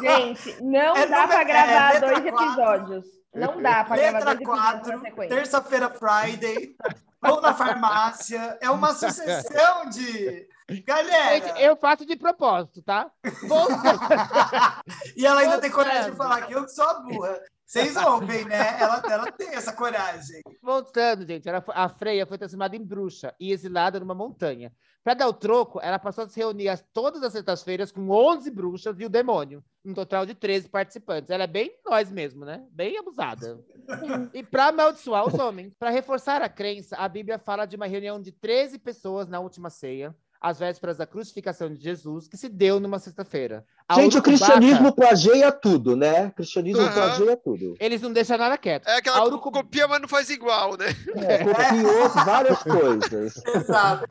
[0.00, 2.28] Gente, não É dá para gravar é, dois quatro.
[2.28, 3.19] episódios.
[3.34, 5.36] Não dá para letra dois episódios 4, na sequência.
[5.36, 6.76] terça-feira, Friday,
[7.20, 8.58] pão na farmácia.
[8.60, 10.48] É uma sucessão de.
[10.84, 11.46] Galera!
[11.46, 13.10] Gente, eu faço de propósito, tá?
[15.16, 17.40] E ela ainda tem coragem de falar que eu sou a burra.
[17.66, 18.80] Vocês ouvem, né?
[18.80, 20.40] Ela, ela tem essa coragem.
[20.60, 24.72] Voltando, gente, ela a Freia foi transformada em bruxa e exilada numa montanha.
[25.02, 28.50] Para dar o troco, ela passou a se reunir as- todas as sextas-feiras com 11
[28.50, 31.30] bruxas e o demônio, um total de 13 participantes.
[31.30, 32.62] Ela é bem nós mesmo, né?
[32.70, 33.58] Bem abusada.
[34.34, 38.20] E para amaldiçoar os homens, para reforçar a crença, a Bíblia fala de uma reunião
[38.20, 42.78] de 13 pessoas na última ceia, às vésperas da crucificação de Jesus, que se deu
[42.80, 43.64] numa sexta-feira.
[43.88, 46.26] A Gente, o cristianismo plageia tudo, né?
[46.28, 46.92] O cristianismo Aham.
[46.92, 47.74] plageia tudo.
[47.80, 48.86] Eles não deixam nada quieto.
[48.88, 50.86] É aquela A que urucu- copia, mas não faz igual, né?
[51.16, 53.42] É, copiou várias coisas.
[53.54, 54.06] Exato.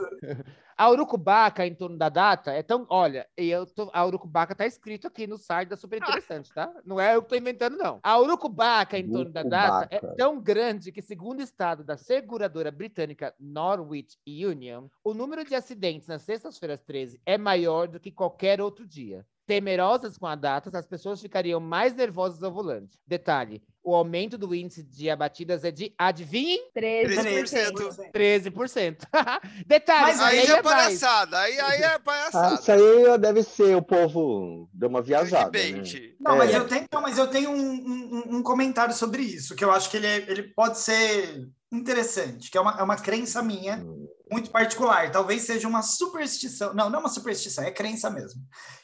[0.80, 2.88] A urucubaca em torno da data é tão.
[2.90, 6.74] Olha, e eu tô, a urucubaca tá escrito aqui no site da Super Interessante, tá?
[6.86, 8.00] Não é eu que tô inventando, não.
[8.02, 10.16] A urucubaca em torno da data é Urucubaca.
[10.16, 16.08] tão grande que, segundo o estado da seguradora britânica Norwich Union, o número de acidentes
[16.08, 19.28] nas sextas-feiras 13 é maior do que qualquer outro dia.
[19.46, 22.98] Temerosas com a data, as pessoas ficariam mais nervosas ao volante.
[23.06, 28.12] Detalhe: o aumento do índice de abatidas é de, adivinhem, 13%.
[28.14, 28.98] 13%.
[29.66, 30.76] Detalhe: Mas Aí aí já é é mais.
[30.84, 31.40] palhaçada.
[31.40, 32.56] Aí, aí é Ah, palhaçada.
[32.56, 35.58] isso aí deve ser o povo deu uma viajada.
[35.58, 35.84] Né?
[36.20, 36.58] Não, mas É.
[36.58, 39.90] eu tenho, não, mas eu tenho um, um- um comentário sobre isso, que eu acho
[39.90, 44.08] que ele, é- ele pode ser interessante, que é uma, é uma crença minha, Hum.
[44.32, 45.12] muito particular.
[45.12, 46.74] Talvez seja uma superstição.
[46.74, 48.42] Não, não é uma superstição, é crença mesmo.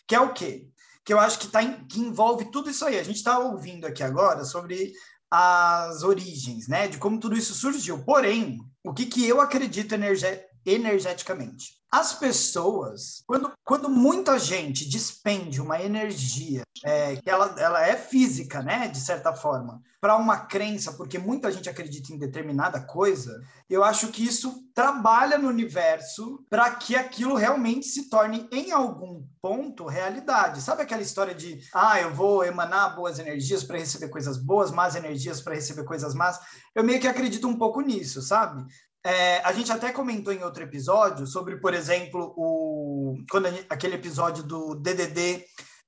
[0.08, 0.68] Que é o quê?
[1.06, 2.98] Que eu acho que, tá em- que envolve tudo isso aí.
[3.00, 4.92] A gente está ouvindo aqui agora sobre
[5.30, 6.88] as origens, né?
[6.88, 8.04] De como tudo isso surgiu.
[8.04, 11.76] Porém, o que, que eu acredito energe- energeticamente.
[11.92, 18.62] As pessoas, quando, quando muita gente despende uma energia, é, que ela, ela é física,
[18.62, 23.84] né, de certa forma, para uma crença, porque muita gente acredita em determinada coisa, eu
[23.84, 29.86] acho que isso trabalha no universo para que aquilo realmente se torne, em algum ponto,
[29.86, 30.62] realidade.
[30.62, 34.96] Sabe aquela história de, ah, eu vou emanar boas energias para receber coisas boas, más
[34.96, 36.40] energias para receber coisas más?
[36.76, 38.66] Eu meio que acredito um pouco nisso, sabe?
[39.06, 43.94] É, a gente até comentou em outro episódio sobre, por exemplo, o quando gente, aquele
[43.94, 45.46] episódio do DDD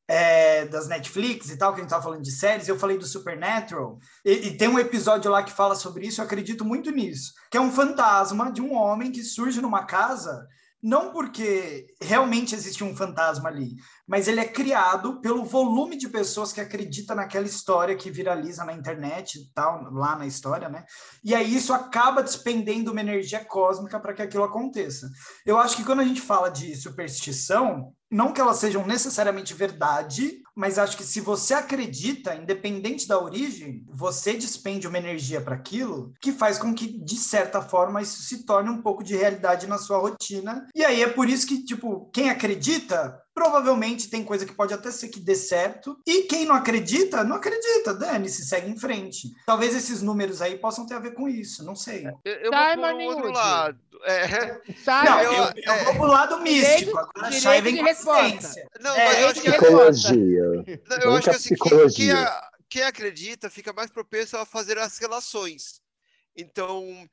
[0.07, 3.07] é, das Netflix e tal, que a gente estava falando de séries, eu falei do
[3.07, 7.33] Supernatural, e, e, tem um episódio lá que fala sobre isso, eu acredito muito nisso,
[7.49, 10.47] que é um fantasma de um homem que surge numa casa
[10.87, 13.75] não porque realmente existe um fantasma ali,
[14.07, 18.71] mas ele é criado pelo volume de pessoas que acredita naquela história que viraliza na
[18.71, 20.85] internet e tal, lá na história, né?
[21.21, 25.11] E aí isso acaba despendendo uma energia cósmica para que aquilo aconteça.
[25.45, 30.41] Eu acho que quando a gente fala de superstição, não que elas sejam necessariamente verdade,
[30.55, 36.13] mas acho que se você acredita, independente da origem, você despende uma energia para aquilo
[36.21, 39.77] que faz com que, de certa forma, isso se torne um pouco de realidade na
[39.77, 40.67] sua rotina.
[40.73, 44.89] E aí é por isso que, tipo, quem acredita provavelmente tem coisa que pode até
[44.89, 46.01] ser que dê certo.
[46.07, 49.31] E quem não acredita, não acredita, Dani, se segue em frente.
[49.45, 52.07] Talvez esses números aí possam ter a ver com isso, não sei.
[52.25, 53.79] Eu, eu vou pro outro lado.
[54.05, 54.59] É.
[54.87, 55.83] Não, eu, eu, eu é.
[55.83, 56.97] vou pro lado místico.
[56.97, 58.67] Agora Chay vem com ciência.
[58.81, 59.51] Não, é, mas eu acho que...
[59.51, 60.43] Psicologia.
[61.03, 62.15] eu acho que assim, quem, quem,
[62.67, 65.79] quem acredita fica mais propenso a fazer as relações.
[66.35, 67.07] Então,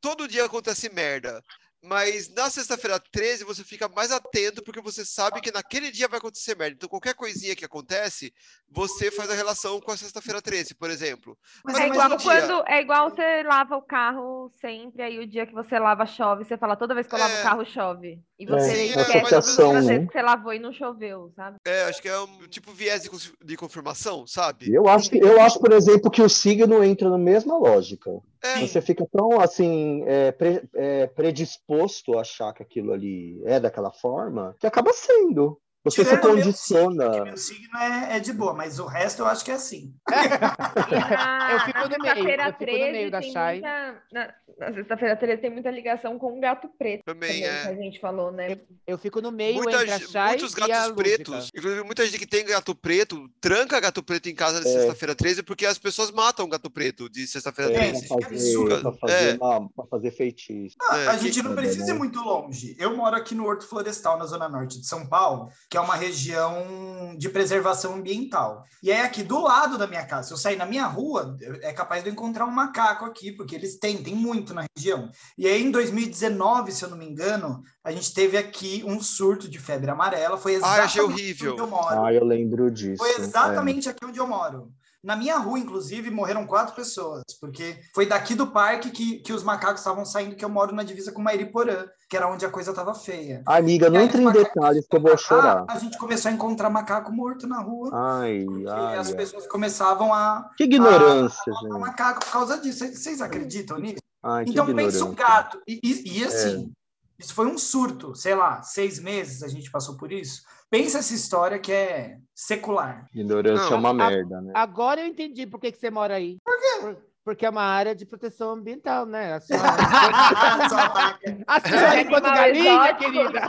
[0.00, 1.42] todo dia acontece merda.
[1.82, 6.18] Mas na sexta-feira 13 você fica mais atento porque você sabe que naquele dia vai
[6.18, 6.74] acontecer merda.
[6.74, 8.32] Então qualquer coisinha que acontece,
[8.68, 11.36] você faz a relação com a sexta-feira 13, por exemplo.
[11.64, 15.54] Mas é igual quando é igual você lava o carro sempre, aí o dia que
[15.54, 17.40] você lava chove, você fala toda vez que eu lavo é...
[17.40, 18.20] o carro chove.
[18.38, 21.58] E você é, esquece é, todas as vezes que você lavou e não choveu, sabe?
[21.64, 23.08] É, acho que é um tipo viés
[23.44, 24.72] de confirmação, sabe?
[24.72, 28.10] Eu acho, eu acho, por exemplo, que o signo entra na mesma lógica.
[28.42, 28.60] É.
[28.60, 33.92] Você fica tão assim é, pre, é, predisposto a achar que aquilo ali é daquela
[33.92, 35.60] forma que acaba sendo.
[35.82, 37.04] Você Tirando se condiciona.
[37.04, 39.54] Meu signo, meu signo é, é, de boa, mas o resto eu acho que é
[39.54, 39.94] assim.
[40.10, 42.18] na, eu fico no meio.
[42.18, 43.60] Eu fico no meio da Chay.
[43.60, 47.02] Na, na sexta-feira 13 tem muita ligação com o gato preto.
[47.04, 47.62] Também, também é.
[47.62, 48.52] Que a gente falou, né?
[48.52, 48.58] Eu,
[48.88, 51.50] eu fico no meio muita, entre a Chay Muitos gatos pretos.
[51.56, 54.72] Inclusive, muita gente que tem gato preto, tranca gato preto em casa na é.
[54.72, 58.08] sexta-feira 13 porque as pessoas matam o gato preto de sexta-feira é, 13.
[58.08, 59.38] Pra fazer, pra fazer, é.
[59.38, 60.76] pra fazer feitiço.
[60.82, 62.76] Ah, a gente não precisa ir muito longe.
[62.78, 65.94] Eu moro aqui no Horto Florestal, na Zona Norte de São Paulo, que é uma
[65.94, 68.64] região de preservação ambiental.
[68.82, 70.26] E é aqui do lado da minha casa.
[70.26, 73.54] Se eu sair na minha rua, é capaz de eu encontrar um macaco aqui, porque
[73.54, 75.08] eles têm, tem muito na região.
[75.38, 79.48] E aí, em 2019, se eu não me engano, a gente teve aqui um surto
[79.48, 80.36] de febre amarela.
[80.36, 81.52] Foi exatamente ah, horrível.
[81.52, 82.04] onde eu moro.
[82.04, 82.98] Ah, eu lembro disso.
[82.98, 83.92] Foi exatamente é.
[83.92, 84.72] aqui onde eu moro.
[85.02, 89.42] Na minha rua, inclusive, morreram quatro pessoas, porque foi daqui do parque que, que os
[89.42, 92.70] macacos estavam saindo, que eu moro na divisa com Mairiporã, que era onde a coisa
[92.70, 93.42] estava feia.
[93.46, 95.64] Amiga, não entre em detalhes que eu vou chorar.
[95.68, 97.90] A gente começou a encontrar macaco morto na rua.
[97.94, 98.98] Ai, ai.
[98.98, 100.50] as pessoas começavam a.
[100.56, 101.80] Que ignorância, a, a, a, gente.
[101.80, 102.86] macaco por causa disso.
[102.86, 104.02] Vocês acreditam nisso?
[104.22, 105.62] Ai, então pensa o gato.
[105.66, 106.70] E, e, e assim,
[107.18, 107.22] é.
[107.22, 110.42] isso foi um surto, sei lá, seis meses a gente passou por isso.
[110.70, 113.08] Pensa essa história que é secular.
[113.12, 114.52] Ignorância Não, é uma a, merda, né?
[114.54, 116.38] Agora eu entendi por que, que você mora aí.
[116.44, 116.80] Por quê?
[116.80, 119.34] Por, porque é uma área de proteção ambiental, né?
[119.34, 119.68] A senhora,
[121.46, 123.48] a senhora enquanto galinha, querida.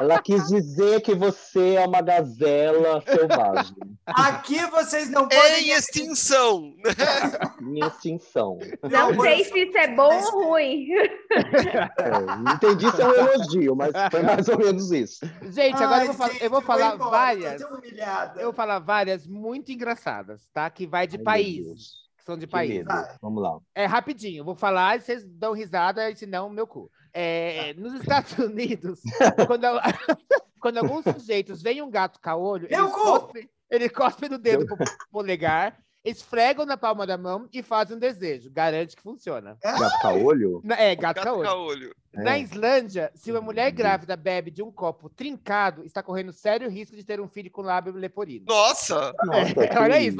[0.00, 3.76] Ela quis dizer que você é uma gazela selvagem.
[4.06, 5.68] Aqui vocês não podem...
[5.68, 6.72] Em extinção.
[7.60, 8.58] em extinção.
[8.82, 10.88] Não, não sei se isso é bom ou ruim.
[10.94, 15.18] É, entendi se é um elogio, mas foi mais ou menos isso.
[15.42, 17.60] Gente, agora Ai, eu vou, falar, eu vou falar várias...
[17.60, 20.70] Eu vou falar várias muito engraçadas, tá?
[20.70, 22.84] Que vai de Ai, país são de país.
[23.22, 23.58] Vamos lá.
[23.74, 26.90] É rapidinho, vou falar e vocês dão risada, senão meu cu.
[27.14, 29.00] É, nos Estados Unidos,
[29.46, 29.64] quando,
[30.60, 34.76] quando, alguns sujeitos veem um gato caolho, ele cospe, ele cospe no dedo pro
[35.10, 38.48] polegar esfregam na palma da mão e fazem um desejo.
[38.50, 39.58] Garante que funciona.
[39.60, 40.62] Gato caolho?
[40.78, 41.42] É, gato, gato caolho.
[41.42, 41.96] caolho.
[42.14, 42.40] Na é.
[42.40, 47.04] Islândia, se uma mulher grávida bebe de um copo trincado, está correndo sério risco de
[47.04, 48.46] ter um filho com lábio leporino.
[48.48, 49.12] Nossa!
[49.24, 50.16] Nossa é, olha isso,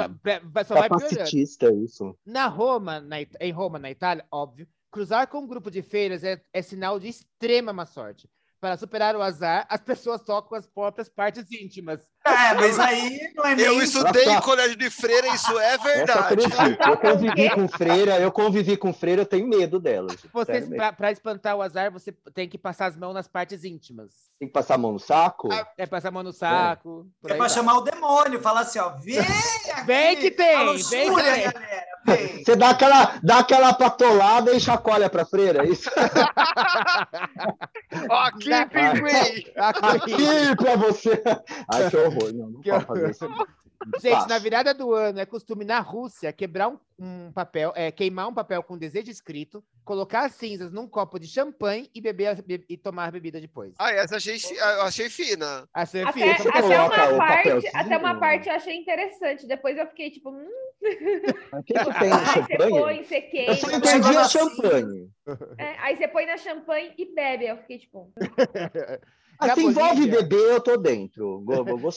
[0.66, 1.84] só vai piorando.
[1.84, 2.18] isso.
[2.26, 6.42] Na Roma, na, em Roma, na Itália, óbvio, cruzar com um grupo de feiras é,
[6.52, 8.28] é sinal de extrema má sorte.
[8.60, 12.08] Para superar o azar, as pessoas tocam as próprias partes íntimas.
[12.26, 13.54] É, mas aí não é.
[13.58, 16.36] Eu estudei em colégio de freira, isso é verdade.
[16.88, 20.16] Eu convivi com freira, eu convivi com freira, eu tenho medo delas.
[20.96, 24.12] Para espantar o azar, você tem que passar as mãos nas partes íntimas.
[24.38, 25.48] Tem que passar a mão no saco?
[25.78, 27.06] É, passar a mão no saco.
[27.26, 31.14] É, é para chamar o demônio, falar assim, ó, vem aqui, Vem que tem, vem
[31.14, 31.42] que tem.
[31.42, 31.86] galera.
[32.44, 35.90] Você dá aquela, dá aquela patolada e chacoalha pra freira, é isso?
[38.10, 39.44] aqui, pinguim!
[39.56, 41.22] Aqui pra você!
[41.72, 42.15] Ai, que horror.
[42.32, 43.26] Não, não pode fazer isso.
[44.00, 48.28] Gente, na virada do ano é costume na Rússia quebrar um, um, papel, é, queimar
[48.28, 52.76] um papel com desejo escrito, colocar as cinzas num copo de champanhe e beber e
[52.76, 53.74] tomar a bebida depois.
[53.78, 54.38] Ah, essa achei,
[54.82, 55.68] achei fina.
[55.72, 56.32] Achei até, fina.
[56.32, 59.46] Até uma, parte, até uma parte eu achei interessante.
[59.46, 60.30] Depois eu fiquei tipo.
[60.30, 60.48] Hum.
[61.52, 62.46] O que, que tem champanhe?
[62.46, 63.52] Você põe, você queima.
[63.52, 65.10] Eu só entendi a champanhe.
[65.58, 67.46] É, aí você põe na champanhe e bebe.
[67.46, 68.12] Eu fiquei tipo.
[69.38, 71.44] Ah, se envolve bebê, eu tô dentro.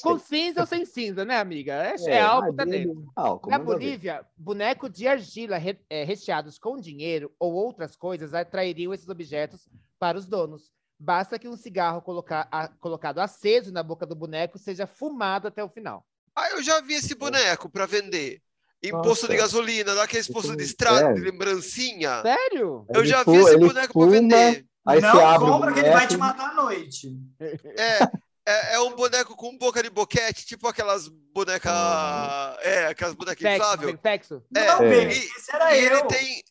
[0.02, 1.74] Com cinza ou sem cinza, né, amiga?
[1.74, 3.06] É, é, é álcool, tá dentro.
[3.16, 8.94] Álcool, Na Bolívia, boneco de argila re, é, recheados com dinheiro ou outras coisas atrairiam
[8.94, 9.68] esses objetos
[9.98, 10.72] para os donos.
[11.00, 15.64] Basta que um cigarro colocar, a, colocado aceso na boca do boneco seja fumado até
[15.64, 16.06] o final.
[16.36, 18.42] Ah, eu já vi esse boneco para vender.
[18.82, 19.10] Em Nossa.
[19.10, 22.22] posto de gasolina, naqueles postos de estrada, de lembrancinha.
[22.22, 22.86] Sério?
[22.94, 24.66] Eu já vi esse boneco para vender.
[24.90, 27.16] Aí não abre compra que ele vai te matar à noite.
[27.40, 28.04] É,
[28.50, 31.72] é, é, um boneco com boca de boquete, tipo aquelas bonecas.
[31.72, 32.58] Ah.
[32.62, 33.96] É, aquelas bonecas infláveis.
[34.02, 34.44] Sexo.
[34.56, 34.90] É, não, é.
[34.90, 35.98] Baby, esse era e eu.
[35.98, 36.44] ele tem.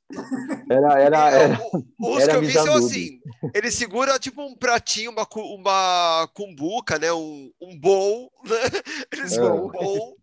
[0.71, 1.61] Era, era, era,
[1.99, 3.21] Os era que eu vi são assim:
[3.53, 7.13] ele segura tipo um pratinho, uma, uma cumbuca, né?
[7.13, 8.31] Um, um bowl.
[8.45, 8.57] Né?
[9.13, 9.57] Ele segura é.
[9.57, 10.17] um bowl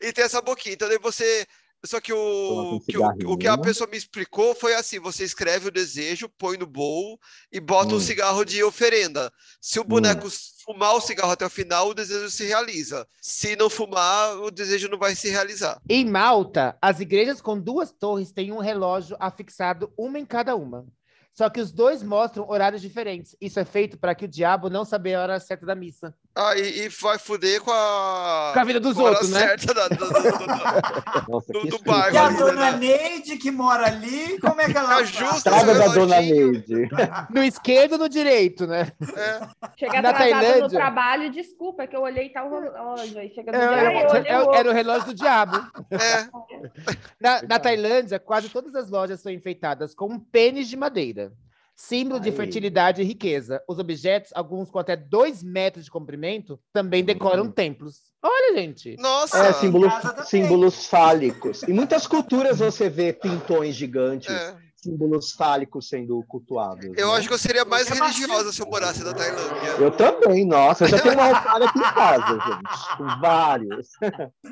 [0.00, 0.74] e tem essa boquinha.
[0.74, 1.46] Então daí você
[1.84, 5.68] só que o, que o, o, que a pessoa me explicou foi assim: você escreve
[5.68, 7.18] o desejo, põe no bowl
[7.50, 7.96] e bota hum.
[7.96, 9.32] um cigarro de oferenda.
[9.60, 10.30] Se o boneco hum.
[10.64, 13.06] fumar o cigarro até o final, o desejo se realiza.
[13.20, 15.80] Se não fumar, o desejo não vai se realizar.
[15.88, 20.86] Em Malta, as igrejas com duas torres têm um relógio afixado, uma em cada uma.
[21.32, 23.34] Só que os dois mostram horários diferentes.
[23.40, 26.14] Isso é feito para que o diabo não saber a hora certa da missa.
[26.34, 28.52] Ah, e, e vai fuder com a...
[28.54, 29.40] Com a vida dos outros, né?
[29.40, 32.14] certa da, do, do, do, Nossa, do, do bairro.
[32.14, 32.78] E a dona né?
[32.78, 34.96] Neide, que mora ali, como é que ela...
[34.96, 36.88] A justa da dona Neide.
[37.28, 38.92] No esquerdo no direito, né?
[39.14, 39.68] É.
[39.76, 40.62] Chega Na Tailândia...
[40.62, 43.18] no trabalho, desculpa, que eu olhei tal relógio.
[43.18, 45.56] Aí chega no é, dia, é, era o relógio do diabo.
[45.90, 46.32] É.
[47.20, 51.32] Na, na Tailândia, quase todas as lojas são enfeitadas com um pênis de madeira
[51.74, 52.30] símbolo Aí.
[52.30, 53.62] de fertilidade e riqueza.
[53.68, 57.50] Os objetos, alguns com até dois metros de comprimento, também decoram uhum.
[57.50, 58.12] templos.
[58.22, 58.96] Olha, gente.
[58.98, 59.38] Nossa!
[59.46, 59.92] É, símbolos,
[60.26, 61.62] símbolos fálicos.
[61.64, 64.30] Em muitas culturas você vê pintões gigantes.
[64.30, 66.84] É símbolos fálicos sendo cultuados.
[66.96, 67.14] Eu né?
[67.14, 69.70] acho que eu seria mais é religiosa se eu morasse na Tailândia.
[69.78, 70.84] Eu também, nossa.
[70.84, 73.20] Eu já tenho uma altar aqui em casa, gente.
[73.20, 73.88] Vários.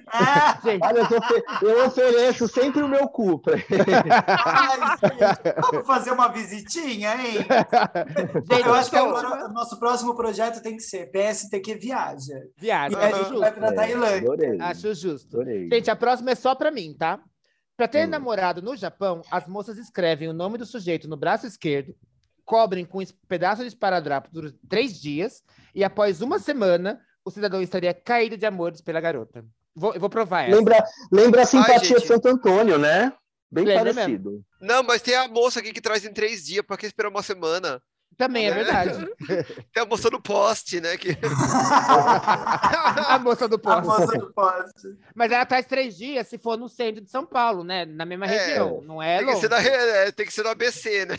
[0.06, 0.58] Ah,
[1.62, 3.56] eu, eu ofereço sempre o meu cu pra
[5.70, 7.38] Vamos fazer uma visitinha, hein?
[8.50, 12.40] Gente, eu acho que agora o nosso próximo projeto tem que ser PSTQ Viaja.
[12.56, 12.98] Viaja.
[12.98, 14.18] E a gente vai pra Tailândia.
[14.18, 14.60] Adorei.
[14.60, 15.36] Acho justo.
[15.36, 15.68] Adorei.
[15.68, 17.18] Gente, a próxima é só pra mim, tá?
[17.80, 18.10] Para ter hum.
[18.10, 21.94] namorado no Japão, as moças escrevem o nome do sujeito no braço esquerdo,
[22.44, 25.42] cobrem com um pedaço de esparadrapo por três dias,
[25.74, 29.42] e após uma semana, o cidadão estaria caído de amores pela garota.
[29.74, 30.56] Vou, eu vou provar essa.
[30.56, 33.14] Lembra, lembra a simpatia Ai, de Santo Antônio, né?
[33.50, 34.30] Bem Lembra parecido.
[34.32, 34.44] Mesmo.
[34.60, 37.22] Não, mas tem a moça aqui que traz em três dias, para que esperar uma
[37.22, 37.82] semana?
[38.20, 39.08] Também é, é verdade.
[39.72, 40.94] Tem a moça do poste, né?
[40.98, 41.16] Que...
[43.08, 43.78] a moça do poste.
[43.78, 44.88] A moça do poste.
[45.14, 47.86] Mas ela traz três dias se for no centro de São Paulo, né?
[47.86, 48.82] Na mesma é, região.
[48.82, 49.40] Não é tem longe.
[49.40, 51.16] Que na, é, tem que ser no ABC, né?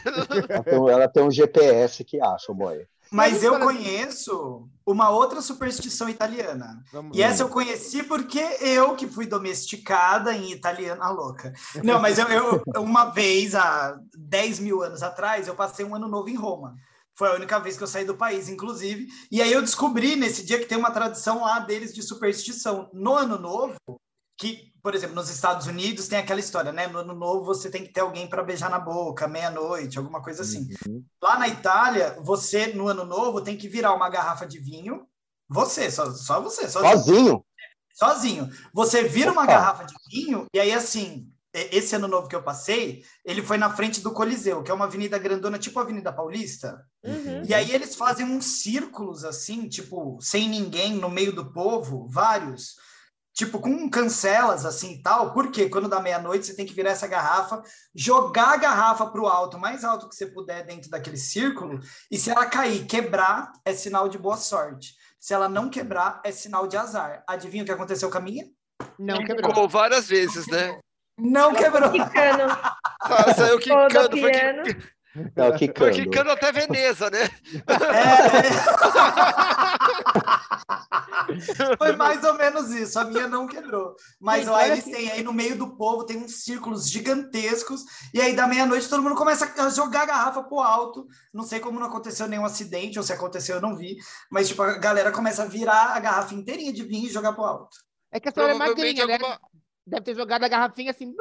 [0.92, 2.86] ela tem um GPS que acha, boy.
[3.12, 6.82] Mas eu conheço uma outra superstição italiana.
[6.94, 11.52] Vamos e essa eu conheci porque eu, que fui domesticada em italiana louca.
[11.84, 16.08] Não, mas eu, eu, uma vez, há 10 mil anos atrás, eu passei um ano
[16.08, 16.78] novo em Roma.
[17.16, 19.08] Foi a única vez que eu saí do país, inclusive.
[19.32, 22.90] E aí eu descobri nesse dia que tem uma tradição lá deles de superstição.
[22.94, 23.76] No ano novo,
[24.38, 26.88] que, por exemplo, nos Estados Unidos tem aquela história, né?
[26.88, 30.42] No ano novo você tem que ter alguém para beijar na boca, meia-noite, alguma coisa
[30.42, 30.68] assim.
[30.88, 31.06] Uhum.
[31.22, 35.06] Lá na Itália, você, no ano novo, tem que virar uma garrafa de vinho.
[35.48, 36.68] Você, só, só você.
[36.68, 36.96] Sozinho?
[36.96, 37.46] Sozinho.
[37.94, 38.50] sozinho.
[38.74, 39.42] Você vira Opa.
[39.42, 43.58] uma garrafa de vinho e aí, assim, esse ano novo que eu passei, ele foi
[43.58, 46.86] na frente do Coliseu, que é uma avenida grandona, tipo a Avenida Paulista.
[47.04, 47.44] Uhum.
[47.46, 52.76] E aí eles fazem uns círculos assim, tipo, sem ninguém, no meio do povo, vários.
[53.34, 57.08] tipo com cancelas assim e tal, porque quando dá meia-noite você tem que virar essa
[57.08, 57.62] garrafa,
[57.96, 61.80] jogar a garrafa para o alto, mais alto que você puder dentro daquele círculo,
[62.10, 64.96] e se ela cair, quebrar, é sinal de boa sorte.
[65.20, 67.24] Se ela não quebrar, é sinal de azar.
[67.28, 68.46] Adivinha o que aconteceu com a minha?
[68.98, 69.54] Não quebrou.
[69.54, 70.80] Como várias vezes, né?
[71.22, 71.92] Não quebrou.
[71.92, 72.44] Quicando.
[73.38, 74.18] Saiu quicando.
[74.18, 74.32] Foi,
[75.36, 75.80] Não, quicando.
[75.80, 77.30] Foi quicando até Veneza, né?
[77.68, 78.42] É.
[81.78, 82.98] Foi mais ou menos isso.
[82.98, 83.96] A minha não quebrou.
[84.20, 87.84] Mas lá eles têm aí no meio do povo, tem uns círculos gigantescos.
[88.14, 91.06] E aí, da meia-noite, todo mundo começa a jogar a garrafa pro alto.
[91.34, 93.98] Não sei como não aconteceu nenhum acidente, ou se aconteceu, eu não vi.
[94.30, 97.46] Mas, tipo, a galera começa a virar a garrafa inteirinha de vinho e jogar pro
[97.46, 97.78] alto.
[98.12, 99.18] É que a senhora é magrinha, né?
[99.86, 101.14] Deve ter jogado a garrafinha assim.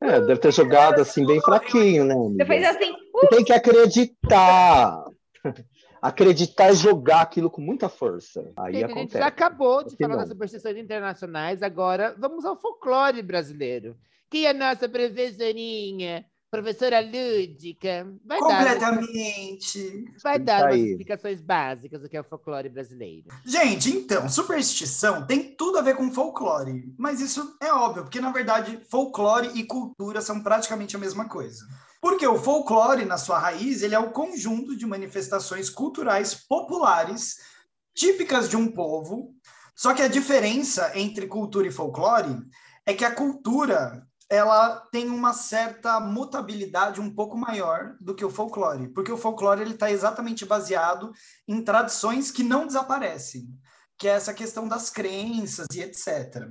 [0.00, 2.14] É, deve ter jogado assim bem fraquinho, né?
[2.14, 2.44] Amiga?
[2.44, 2.94] Você fez assim.
[3.30, 5.04] Tem que acreditar.
[6.00, 8.52] acreditar e jogar aquilo com muita força.
[8.56, 8.98] Aí Sim, acontece.
[8.98, 13.96] A gente já acabou de falar das superstições internacionais, agora vamos ao folclore brasileiro.
[14.30, 20.04] Que é a nossa professorinha Professora Lúdica, vai Completamente.
[20.04, 23.28] dar, vai dar umas explicações básicas do que é o folclore brasileiro.
[23.44, 28.30] Gente, então, superstição tem tudo a ver com folclore, mas isso é óbvio, porque na
[28.30, 31.66] verdade folclore e cultura são praticamente a mesma coisa.
[32.00, 37.38] Porque o folclore, na sua raiz, ele é o conjunto de manifestações culturais populares
[37.92, 39.34] típicas de um povo.
[39.74, 42.38] Só que a diferença entre cultura e folclore
[42.86, 48.30] é que a cultura ela tem uma certa mutabilidade um pouco maior do que o
[48.30, 51.12] folclore, porque o folclore ele está exatamente baseado
[51.46, 53.48] em tradições que não desaparecem,
[53.96, 56.50] que é essa questão das crenças e etc.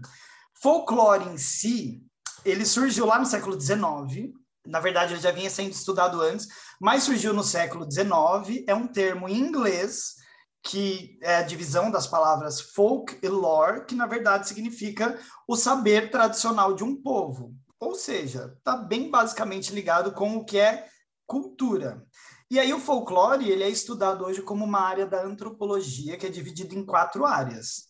[0.53, 2.01] Folclore em si,
[2.45, 4.31] ele surgiu lá no século XIX,
[4.65, 6.47] na verdade ele já vinha sendo estudado antes,
[6.79, 10.15] mas surgiu no século XIX, é um termo em inglês
[10.63, 16.09] que é a divisão das palavras folk e lore, que na verdade significa o saber
[16.09, 17.53] tradicional de um povo.
[17.79, 20.87] Ou seja, está bem basicamente ligado com o que é
[21.27, 22.05] cultura.
[22.49, 26.29] E aí o folclore ele é estudado hoje como uma área da antropologia que é
[26.29, 27.89] dividida em quatro áreas.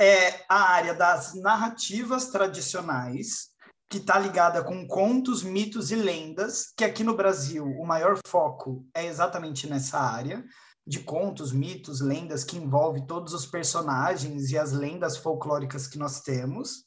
[0.00, 3.50] É a área das narrativas tradicionais,
[3.90, 8.86] que está ligada com contos, mitos e lendas, que aqui no Brasil o maior foco
[8.94, 10.44] é exatamente nessa área
[10.86, 16.20] de contos, mitos, lendas que envolve todos os personagens e as lendas folclóricas que nós
[16.20, 16.84] temos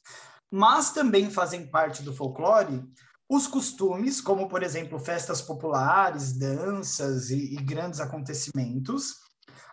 [0.54, 2.80] mas também fazem parte do folclore
[3.28, 9.16] os costumes, como, por exemplo, festas populares, danças e, e grandes acontecimentos,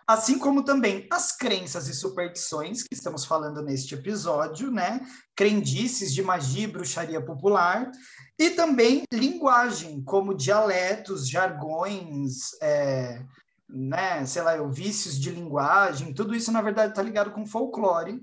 [0.04, 5.00] assim como também as crenças e superstições que estamos falando neste episódio, né?
[5.36, 7.88] Crendices de magia e bruxaria popular,
[8.36, 13.22] e também linguagem, como dialetos, jargões, é,
[13.68, 14.26] né?
[14.26, 18.20] Sei lá, vícios de linguagem, tudo isso, na verdade, está ligado com folclore,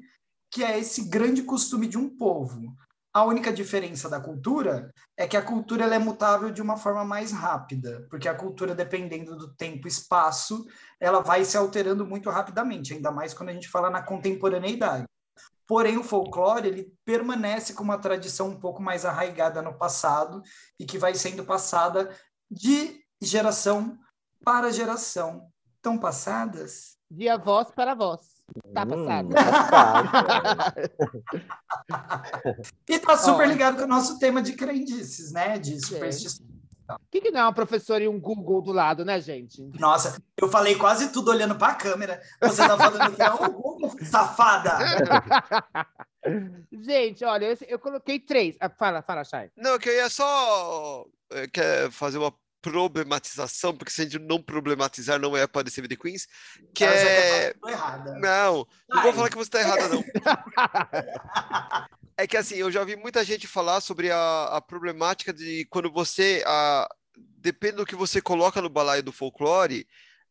[0.51, 2.75] que é esse grande costume de um povo.
[3.11, 7.03] A única diferença da cultura é que a cultura ela é mutável de uma forma
[7.03, 10.65] mais rápida, porque a cultura, dependendo do tempo e espaço,
[10.99, 15.05] ela vai se alterando muito rapidamente, ainda mais quando a gente fala na contemporaneidade.
[15.67, 20.41] Porém, o folclore ele permanece com uma tradição um pouco mais arraigada no passado
[20.79, 22.15] e que vai sendo passada
[22.49, 23.97] de geração
[24.43, 25.47] para geração.
[25.81, 26.97] Tão passadas?
[27.09, 28.38] De avós para avós.
[28.73, 29.29] Tá hum, passado.
[32.87, 35.57] e tá super ligado com o nosso tema de crendices, né?
[35.57, 36.45] De superstição.
[36.95, 39.61] O que, que não é uma professora e um Google do lado, né, gente?
[39.79, 42.19] Nossa, eu falei quase tudo olhando para a câmera.
[42.41, 44.77] Você tá falando que é um Google, safada!
[46.71, 48.55] gente, olha, eu, eu, coloquei três.
[48.59, 49.51] Ah, fala, fala, Chay.
[49.55, 54.41] Não, que eu ia só eh, quer fazer uma problematização, porque se a gente não
[54.41, 56.27] problematizar, não é aparecer The Queens,
[56.73, 57.53] que ah, é.
[58.19, 60.03] Não, não vou falar que você está errada, não.
[62.17, 65.91] é que assim, eu já vi muita gente falar sobre a, a problemática de quando
[65.91, 66.43] você.
[66.45, 66.87] A,
[67.41, 69.87] depende do que você coloca no balaio do folclore,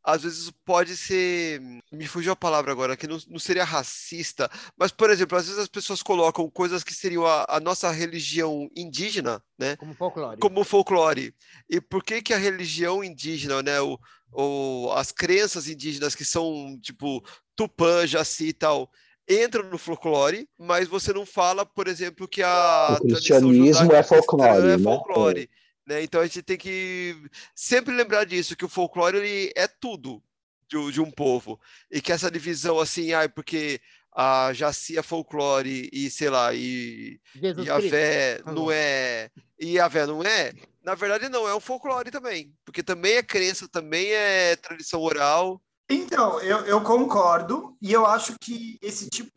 [0.08, 1.60] às vezes pode ser.
[1.92, 5.60] Me fugiu a palavra agora, que não, não seria racista, mas, por exemplo, às vezes
[5.60, 9.76] as pessoas colocam coisas que seriam a, a, nossa religião indígena, né?
[9.76, 10.40] Como folclore.
[10.40, 11.34] Como folclore.
[11.68, 13.82] E por que, que a religião indígena, né?
[13.82, 13.98] O,
[14.32, 17.22] o, as crenças indígenas que são, tipo,
[17.54, 18.90] Tupã, Jaci e tal,
[19.28, 22.96] entram no folclore, mas você não fala, por exemplo, que a.
[22.98, 24.70] O cristianismo é folclore.
[24.70, 25.40] É folclore.
[25.40, 25.48] Né?
[25.88, 26.02] Né?
[26.02, 27.16] Então a gente tem que
[27.54, 30.22] sempre lembrar disso, que o folclore ele é tudo
[30.68, 31.58] de, de um povo.
[31.90, 33.80] E que essa divisão assim, ah, porque
[34.14, 39.88] a Jaci é folclore e, sei lá, e, e a Vé não é, e a
[39.88, 44.10] Vé não é, na verdade não, é um folclore também, porque também é crença, também
[44.10, 45.62] é tradição oral.
[45.88, 49.30] Então, eu, eu concordo, e eu acho que esse tipo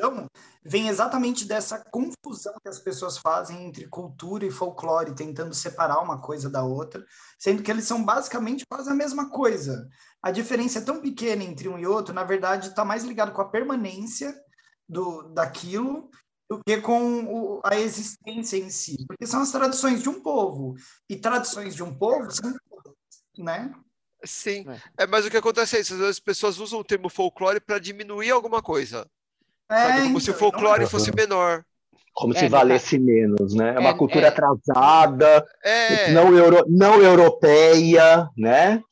[0.00, 0.26] superstição
[0.64, 6.20] vem exatamente dessa confusão que as pessoas fazem entre cultura e folclore, tentando separar uma
[6.20, 7.04] coisa da outra,
[7.38, 9.88] sendo que eles são basicamente quase a mesma coisa.
[10.22, 13.40] A diferença é tão pequena entre um e outro, na verdade, está mais ligado com
[13.40, 14.34] a permanência
[14.88, 16.10] do, daquilo
[16.48, 20.74] do que com o, a existência em si, porque são as tradições de um povo,
[21.08, 22.52] e tradições de um povo são,
[23.38, 23.72] né?
[24.24, 25.04] Sim, é.
[25.04, 25.06] é.
[25.06, 28.60] mas o que acontece é isso, as pessoas usam o termo folclore para diminuir alguma
[28.60, 29.08] coisa.
[29.70, 29.92] É, Sabe?
[29.92, 30.88] Como então, se o folclore não...
[30.88, 31.64] fosse menor.
[32.12, 33.04] Como é, se valesse tá.
[33.04, 33.74] menos, né?
[33.76, 35.46] É uma é, cultura atrasada,
[36.12, 38.82] não, euro, não europeia, né?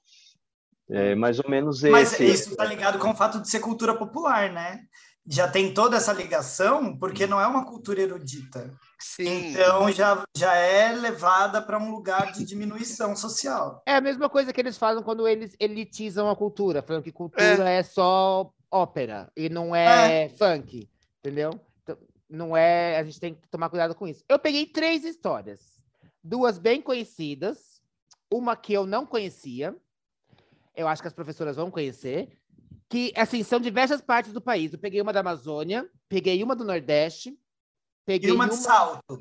[0.89, 1.91] É mais ou menos esse.
[1.91, 4.81] Mas isso está ligado com o fato de ser cultura popular, né?
[5.29, 8.72] Já tem toda essa ligação, porque não é uma cultura erudita.
[9.01, 9.51] Sim.
[9.51, 13.82] Então já, já é levada para um lugar de diminuição social.
[13.86, 17.70] É a mesma coisa que eles falam quando eles elitizam a cultura, falando que cultura
[17.70, 20.28] é, é só ópera e não é, é.
[20.30, 20.88] funk,
[21.20, 21.59] entendeu?
[21.82, 21.96] Então,
[22.28, 24.24] não é, a gente tem que tomar cuidado com isso.
[24.28, 25.80] Eu peguei três histórias,
[26.22, 27.80] duas bem conhecidas,
[28.30, 29.74] uma que eu não conhecia,
[30.74, 32.36] eu acho que as professoras vão conhecer,
[32.88, 34.72] que assim são diversas partes do país.
[34.72, 37.38] Eu peguei uma da Amazônia, peguei uma do Nordeste,
[38.09, 38.50] Peguei e uma, uma...
[38.54, 39.20] de salto.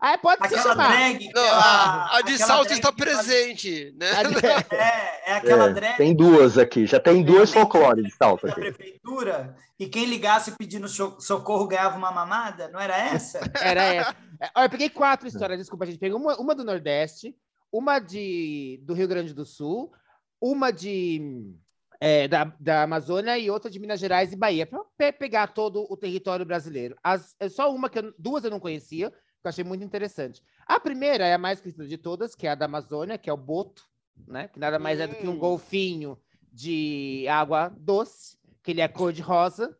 [0.00, 0.92] ah, pode aquela se chamar.
[0.92, 4.06] Drag, Não, a, a, de salto está presente, né?
[4.70, 5.96] É, é aquela é, drag.
[5.96, 8.60] Tem duas aqui, já tem duas folclores de salto aqui.
[8.60, 13.40] prefeitura, e quem ligasse pedindo socorro ganhava uma mamada, não era essa?
[13.60, 14.16] Era essa.
[14.40, 17.34] É, olha, eu peguei quatro histórias, desculpa, a gente pegou uma, uma do Nordeste,
[17.72, 19.92] uma de, do Rio Grande do Sul,
[20.40, 21.56] uma de
[22.00, 25.96] é, da, da Amazônia e outra de Minas Gerais e Bahia, para pegar todo o
[25.96, 26.96] território brasileiro.
[27.02, 30.42] As, é só uma que eu, duas eu não conhecia, que eu achei muito interessante.
[30.66, 33.32] A primeira é a mais conhecida de todas, que é a da Amazônia, que é
[33.32, 33.82] o boto,
[34.26, 34.48] né?
[34.48, 35.38] Que nada mais é do que um hum.
[35.38, 36.18] golfinho
[36.52, 39.76] de água doce, que ele é cor de rosa.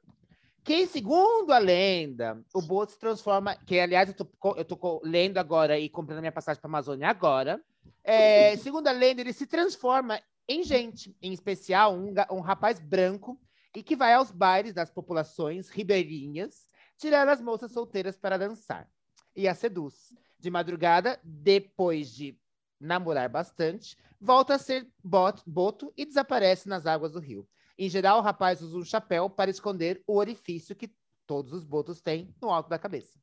[0.62, 3.54] Que, segundo a lenda, o boto se transforma.
[3.54, 7.08] Que, aliás, eu tô, eu tô lendo agora e comprando minha passagem para a Amazônia
[7.08, 7.62] agora.
[8.02, 13.40] É, segundo a lenda, ele se transforma em gente, em especial um, um rapaz branco
[13.74, 18.88] e que vai aos bailes das populações ribeirinhas tirar as moças solteiras para dançar
[19.34, 20.14] e a seduz.
[20.38, 22.38] De madrugada, depois de
[22.80, 27.48] namorar bastante, volta a ser bot, boto e desaparece nas águas do rio.
[27.78, 30.94] Em geral, o rapaz usa um chapéu para esconder o orifício que
[31.26, 33.18] todos os botos têm no alto da cabeça.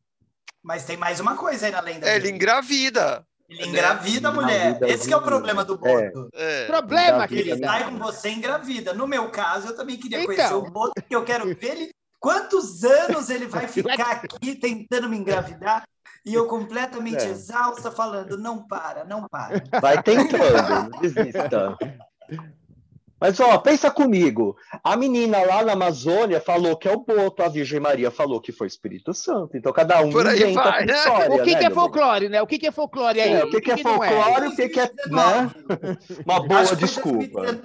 [0.61, 2.07] Mas tem mais uma coisa aí na lenda.
[2.07, 3.27] É, ele engravida.
[3.59, 4.79] Ele engravida a mulher.
[4.83, 6.29] Esse é o problema do Boto.
[6.33, 6.63] É.
[6.63, 6.65] É.
[6.65, 7.55] Problema, querida.
[7.55, 8.93] Ele sai com você engravida.
[8.93, 10.35] No meu caso, eu também queria então.
[10.35, 11.89] conhecer o Boto, porque eu quero ver ele.
[12.19, 15.83] Quantos anos ele vai ficar aqui tentando me engravidar?
[16.25, 17.29] E eu completamente é.
[17.29, 19.61] exausta, falando: não para, não para.
[19.81, 21.77] Vai tentando, não desista.
[23.23, 24.57] Mas, ó, pensa comigo.
[24.83, 28.51] A menina lá na Amazônia falou que é o Boto, a Virgem Maria falou que
[28.51, 29.55] foi Espírito Santo.
[29.55, 30.93] Então, cada um Por inventa vai, né?
[30.93, 32.41] história, O que, né, que é folclore, né?
[32.41, 33.31] O que, que é folclore aí?
[33.31, 34.49] É, o que, que, que é folclore, é?
[34.49, 34.91] o que, que é...
[35.07, 35.51] Né?
[36.27, 37.61] Uma boa Acho desculpa.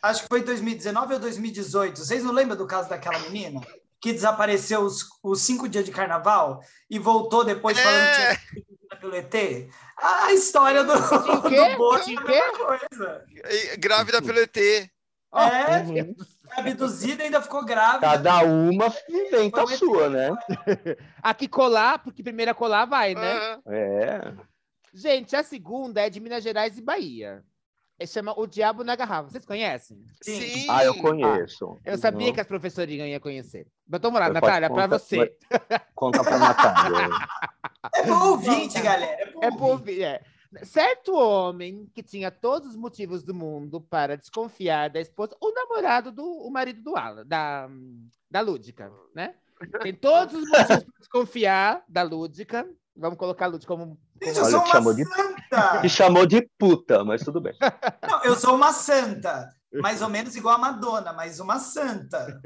[0.00, 1.98] Acho que foi 2019 ou 2018.
[1.98, 3.60] Vocês não lembram do caso daquela menina?
[4.00, 8.36] Que desapareceu os, os cinco dias de carnaval e voltou depois falando é.
[8.36, 9.68] que tinha pelo ET?
[9.96, 13.24] A história do, do Boto é coisa.
[13.78, 14.56] Grávida pelo ET.
[15.36, 16.14] É, uhum.
[16.56, 18.00] abduzida ainda ficou grávida.
[18.00, 20.30] Cada uma inventa a sua, né?
[21.22, 23.56] a que colar, porque primeira colar vai, né?
[23.56, 23.72] Uhum.
[23.72, 24.34] É.
[24.94, 27.44] Gente, a segunda é de Minas Gerais e Bahia.
[27.98, 29.30] Ele chama O Diabo na Garrafa.
[29.30, 29.98] Vocês conhecem?
[30.22, 30.66] Sim.
[30.68, 31.78] Ah, eu conheço.
[31.84, 32.34] Ah, eu sabia uhum.
[32.34, 33.66] que as professorinhas iam conhecer.
[33.86, 35.34] Mas vamos lá, Natália, para você.
[35.94, 37.08] Conta para Natália.
[37.94, 39.32] é bom ouvinte, galera.
[39.40, 40.02] É bom é ouvir.
[40.02, 40.22] É.
[40.62, 46.10] Certo homem que tinha todos os motivos do mundo para desconfiar da esposa, o namorado
[46.10, 47.68] do o marido do Alan, da,
[48.30, 49.34] da Lúdica, né?
[49.82, 52.66] Tem todos os motivos para desconfiar da Lúdica.
[52.94, 55.72] Vamos colocar a Lúdica como Gente, eu sou uma chamou santa.
[55.72, 57.54] De, que chamou de puta, mas tudo bem.
[58.08, 59.50] Não, eu sou uma santa.
[59.74, 62.40] Mais ou menos igual a Madonna, mas uma santa.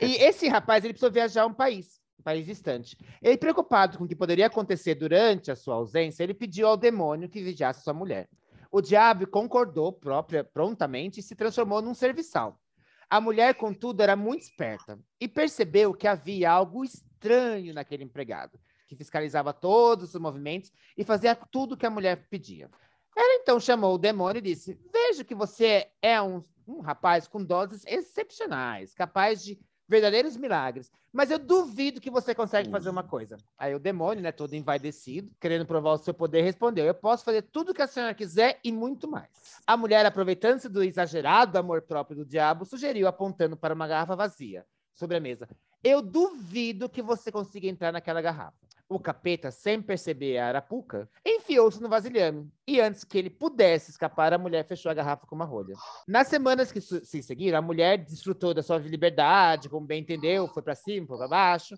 [0.00, 1.97] E esse rapaz, ele precisou viajar um país,
[2.28, 2.94] país distante.
[3.22, 7.26] Ele, preocupado com o que poderia acontecer durante a sua ausência, ele pediu ao demônio
[7.26, 8.28] que vigiasse sua mulher.
[8.70, 12.60] O diabo concordou própria, prontamente e se transformou num serviçal.
[13.08, 18.94] A mulher, contudo, era muito esperta e percebeu que havia algo estranho naquele empregado que
[18.94, 22.70] fiscalizava todos os movimentos e fazia tudo que a mulher pedia.
[23.16, 27.42] Ela então chamou o demônio e disse: Vejo que você é um, um rapaz com
[27.42, 29.58] doses excepcionais, capaz de
[29.88, 33.38] verdadeiros milagres, mas eu duvido que você consegue fazer uma coisa.
[33.56, 37.42] Aí o demônio, né, todo envaidecido, querendo provar o seu poder, respondeu: Eu posso fazer
[37.42, 39.30] tudo o que a senhora quiser e muito mais.
[39.66, 44.66] A mulher, aproveitando-se do exagerado amor próprio do diabo, sugeriu, apontando para uma garrafa vazia:
[44.92, 45.48] sobre a mesa.
[45.82, 48.67] Eu duvido que você consiga entrar naquela garrafa.
[48.88, 52.50] O capeta, sem perceber a arapuca, enfiou-se no vasilhame.
[52.66, 55.74] E antes que ele pudesse escapar, a mulher fechou a garrafa com uma rolha.
[56.06, 60.62] Nas semanas que se seguiram, a mulher desfrutou da sua liberdade, como bem entendeu, foi
[60.62, 61.76] para cima, foi para baixo,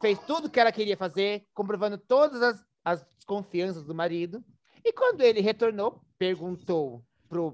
[0.00, 4.44] fez tudo o que ela queria fazer, comprovando todas as, as desconfianças do marido.
[4.84, 7.04] E quando ele retornou, perguntou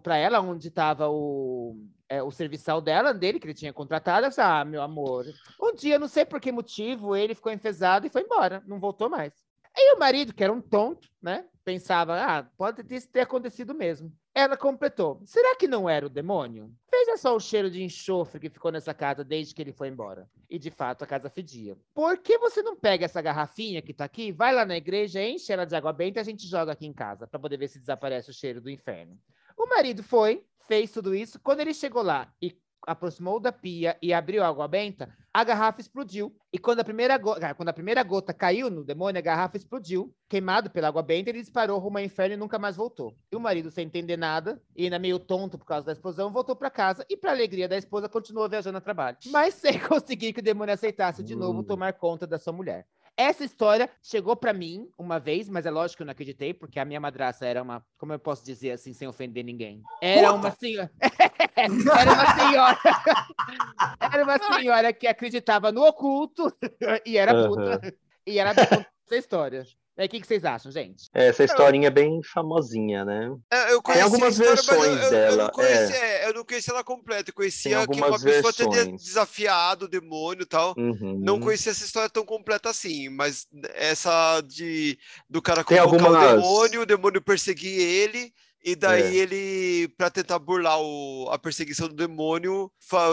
[0.02, 1.76] para ela onde estava o,
[2.08, 4.26] é, o serviçal dela, dele, que ele tinha contratado.
[4.26, 5.26] Eu disse, ah, meu amor.
[5.60, 9.08] Um dia, não sei por que motivo, ele ficou enfesado e foi embora, não voltou
[9.08, 9.32] mais.
[9.76, 11.44] Aí o marido, que era um tonto, né?
[11.64, 14.12] Pensava, ah, pode ter acontecido mesmo.
[14.34, 16.72] Ela completou: será que não era o demônio?
[16.90, 20.28] Veja só o cheiro de enxofre que ficou nessa casa desde que ele foi embora.
[20.48, 21.76] E de fato a casa fedia.
[21.94, 25.52] Por que você não pega essa garrafinha que tá aqui, vai lá na igreja, enche
[25.52, 27.78] ela de água benta e a gente joga aqui em casa para poder ver se
[27.78, 29.16] desaparece o cheiro do inferno?
[29.58, 31.40] O marido foi, fez tudo isso.
[31.40, 32.56] Quando ele chegou lá e
[32.86, 36.34] aproximou da pia e abriu a água benta, a garrafa explodiu.
[36.52, 40.14] E quando a primeira, gota, quando a primeira gota caiu no demônio, a garrafa explodiu.
[40.28, 43.14] Queimado pela água benta, ele disparou rumo ao inferno e nunca mais voltou.
[43.30, 46.56] E o marido, sem entender nada, e ainda meio tonto por causa da explosão, voltou
[46.56, 49.18] para casa e, para alegria da esposa, continuou viajando a trabalho.
[49.26, 51.64] Mas sem conseguir que o demônio aceitasse de novo hum.
[51.64, 52.86] tomar conta da sua mulher.
[53.18, 56.78] Essa história chegou para mim uma vez, mas é lógico que eu não acreditei, porque
[56.78, 59.82] a minha madraça era uma, como eu posso dizer assim, sem ofender ninguém?
[60.00, 60.38] Era Puta.
[60.38, 60.92] uma senhora.
[61.56, 62.78] era uma senhora.
[64.12, 66.56] era uma senhora que acreditava no oculto
[67.04, 67.80] e era puta.
[67.82, 67.92] Uhum.
[68.24, 69.66] E era da essa história.
[69.98, 71.08] O que, que, vocês acham, gente?
[71.12, 73.34] Essa historinha é bem famosinha, né?
[73.50, 75.32] É, eu Tem algumas história, versões eu, dela.
[75.32, 76.24] Eu não, conheci, é.
[76.24, 76.28] é.
[76.28, 77.30] eu não conhecia ela completa.
[77.30, 80.72] Eu conhecia que uma pessoa tinha desafiado o demônio e tal.
[80.78, 81.18] Uhum.
[81.20, 83.08] Não conhecia essa história tão completa assim.
[83.08, 84.96] Mas essa de
[85.28, 86.32] do cara convocar algumas...
[86.32, 88.32] o demônio, o demônio perseguir ele.
[88.68, 89.20] E daí é.
[89.22, 92.70] ele, para tentar burlar o, a perseguição do demônio,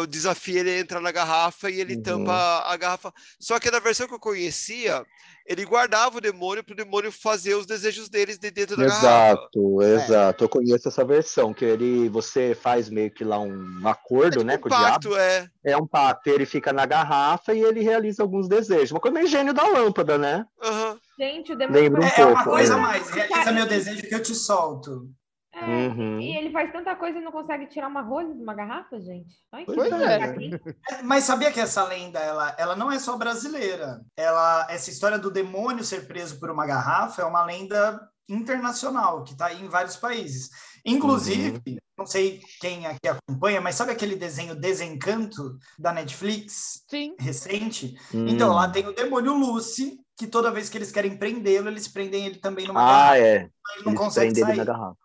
[0.09, 2.03] desafia ele a entrar na garrafa e ele uhum.
[2.03, 3.13] tampa a garrafa.
[3.39, 5.01] Só que na versão que eu conhecia,
[5.45, 9.01] ele guardava o demônio para o demônio fazer os desejos deles de dentro da exato,
[9.01, 9.31] garrafa.
[9.31, 9.95] Exato, é.
[9.95, 10.43] exato.
[10.43, 14.43] Eu conheço essa versão, que ele, você faz meio que lá um acordo, é tipo
[14.43, 15.17] né, um com pacto, o diabo.
[15.17, 15.49] É.
[15.63, 18.91] é um pacto, ele fica na garrafa e ele realiza alguns desejos.
[18.91, 20.45] Uma coisa meio gênio da lâmpada, né?
[20.61, 20.99] Uhum.
[21.17, 21.81] Gente, o demônio...
[21.81, 24.35] Lembra um é, pouco, é uma coisa a mais, realiza meu desejo que eu te
[24.35, 25.09] solto.
[25.55, 26.19] É, uhum.
[26.19, 29.37] E ele faz tanta coisa e não consegue tirar uma rolha de uma garrafa, gente?
[29.53, 30.19] Ai, pois é.
[30.19, 31.01] é.
[31.01, 34.01] Mas sabia que essa lenda, ela, ela não é só brasileira.
[34.17, 39.31] Ela, essa história do demônio ser preso por uma garrafa é uma lenda internacional, que
[39.31, 40.49] está em vários países.
[40.85, 41.77] Inclusive, uhum.
[41.97, 46.83] não sei quem aqui acompanha, mas sabe aquele desenho Desencanto da Netflix?
[46.89, 47.15] Sim.
[47.17, 47.95] Recente?
[48.13, 48.27] Uhum.
[48.27, 52.25] Então, lá tem o demônio Lucy, que toda vez que eles querem prendê-lo, eles prendem
[52.25, 53.13] ele também numa ah, garrafa.
[53.13, 53.35] Ah, é.
[53.35, 54.49] Ele não eles consegue sair.
[54.49, 54.97] Ele na garrafa.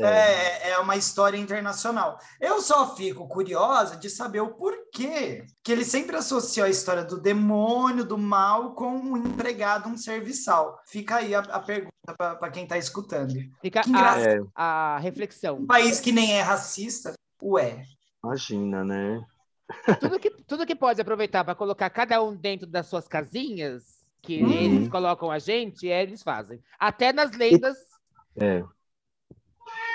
[0.00, 0.04] É.
[0.04, 0.70] é.
[0.70, 2.18] É, uma história internacional.
[2.40, 7.20] Eu só fico curiosa de saber o porquê que ele sempre associou a história do
[7.20, 10.80] demônio, do mal, com um empregado, um serviçal.
[10.86, 13.34] Fica aí a, a pergunta para quem está escutando.
[13.62, 14.40] Fica a, é.
[14.54, 15.58] a, reflexão.
[15.58, 17.84] Um país que nem é racista, ué.
[18.22, 19.24] Imagina, né?
[20.00, 24.42] tudo, que, tudo que pode aproveitar para colocar cada um dentro das suas casinhas, que
[24.42, 24.50] uhum.
[24.50, 26.60] eles colocam a gente, é, eles fazem.
[26.78, 27.76] Até nas lendas.
[28.36, 28.64] É.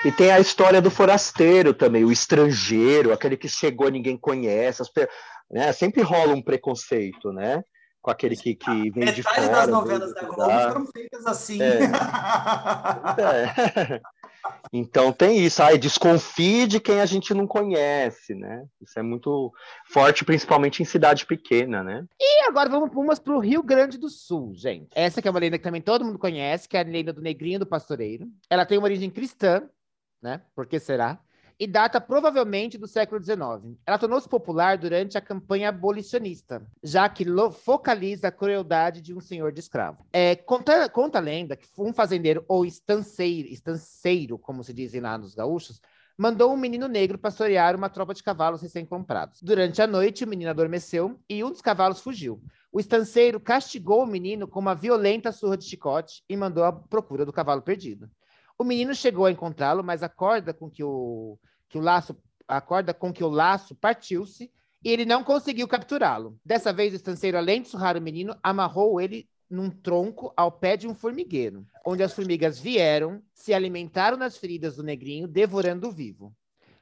[0.04, 4.80] E tem a história do forasteiro também, o estrangeiro, aquele que chegou e ninguém conhece.
[4.80, 4.90] As,
[5.50, 5.72] né?
[5.72, 7.62] Sempre rola um preconceito, né?
[8.00, 9.48] Com aquele que, que vem de fora.
[9.48, 11.60] das novelas da Globo foram feitas assim.
[11.60, 11.82] É.
[13.20, 14.00] é.
[14.72, 18.64] Então tem isso, aí desconfie de quem a gente não conhece, né?
[18.80, 19.52] Isso é muito
[19.86, 22.04] forte, principalmente em cidade pequena, né?
[22.18, 24.88] E agora vamos, vamos para o Rio Grande do Sul, gente.
[24.94, 27.20] Essa que é uma lenda que também todo mundo conhece, que é a lenda do
[27.20, 28.28] Negrinho do Pastoreiro.
[28.48, 29.68] Ela tem uma origem cristã,
[30.22, 30.42] né?
[30.54, 31.18] Por que será?
[31.58, 33.76] E data provavelmente do século XIX.
[33.84, 39.52] Ela tornou-se popular durante a campanha abolicionista, já que focaliza a crueldade de um senhor
[39.52, 40.06] de escravo.
[40.10, 45.18] É, conta, conta a lenda que um fazendeiro ou estanceiro, estanceiro, como se dizem lá
[45.18, 45.82] nos gaúchos,
[46.16, 49.42] mandou um menino negro pastorear uma tropa de cavalos recém-comprados.
[49.42, 52.42] Durante a noite, o menino adormeceu e um dos cavalos fugiu.
[52.72, 57.26] O estanceiro castigou o menino com uma violenta surra de chicote e mandou à procura
[57.26, 58.10] do cavalo perdido.
[58.60, 62.14] O menino chegou a encontrá-lo, mas a corda com que o, que o laço,
[62.46, 64.52] a corda com que o laço partiu-se
[64.84, 66.38] e ele não conseguiu capturá-lo.
[66.44, 70.76] Dessa vez, o estanceiro, além de surrar o menino, amarrou ele num tronco ao pé
[70.76, 76.30] de um formigueiro, onde as formigas vieram, se alimentaram nas feridas do negrinho, devorando-o vivo.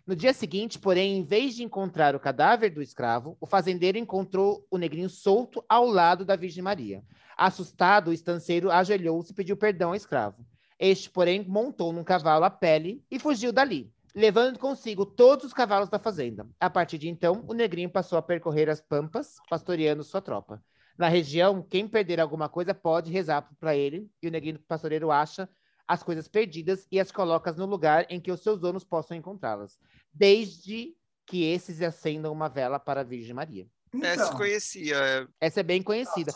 [0.05, 4.66] No dia seguinte, porém, em vez de encontrar o cadáver do escravo, o fazendeiro encontrou
[4.68, 7.05] o negrinho solto ao lado da Virgem Maria.
[7.37, 10.45] Assustado, o estanceiro ajoelhou-se e pediu perdão ao escravo.
[10.79, 15.89] Este, porém, montou num cavalo a pele e fugiu dali, levando consigo todos os cavalos
[15.89, 16.47] da fazenda.
[16.61, 20.62] A partir de então, o negrinho passou a percorrer as pampas, pastoreando sua tropa.
[20.97, 25.49] Na região, quem perder alguma coisa pode rezar para ele, e o negrinho pastoreiro acha
[25.87, 29.79] as coisas perdidas e as coloca no lugar em que os seus donos possam encontrá-las,
[30.12, 33.66] desde que esses acendam uma vela para a Virgem Maria.
[33.95, 34.09] Então.
[34.09, 34.97] Essa conhecia.
[34.97, 35.26] É.
[35.41, 36.33] Essa é bem conhecida.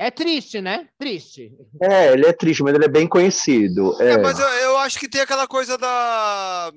[0.00, 0.88] É triste, né?
[0.98, 1.52] Triste.
[1.78, 4.00] É, ele é triste, mas ele é bem conhecido.
[4.00, 6.72] É, é mas eu, eu, acho que tem aquela coisa da.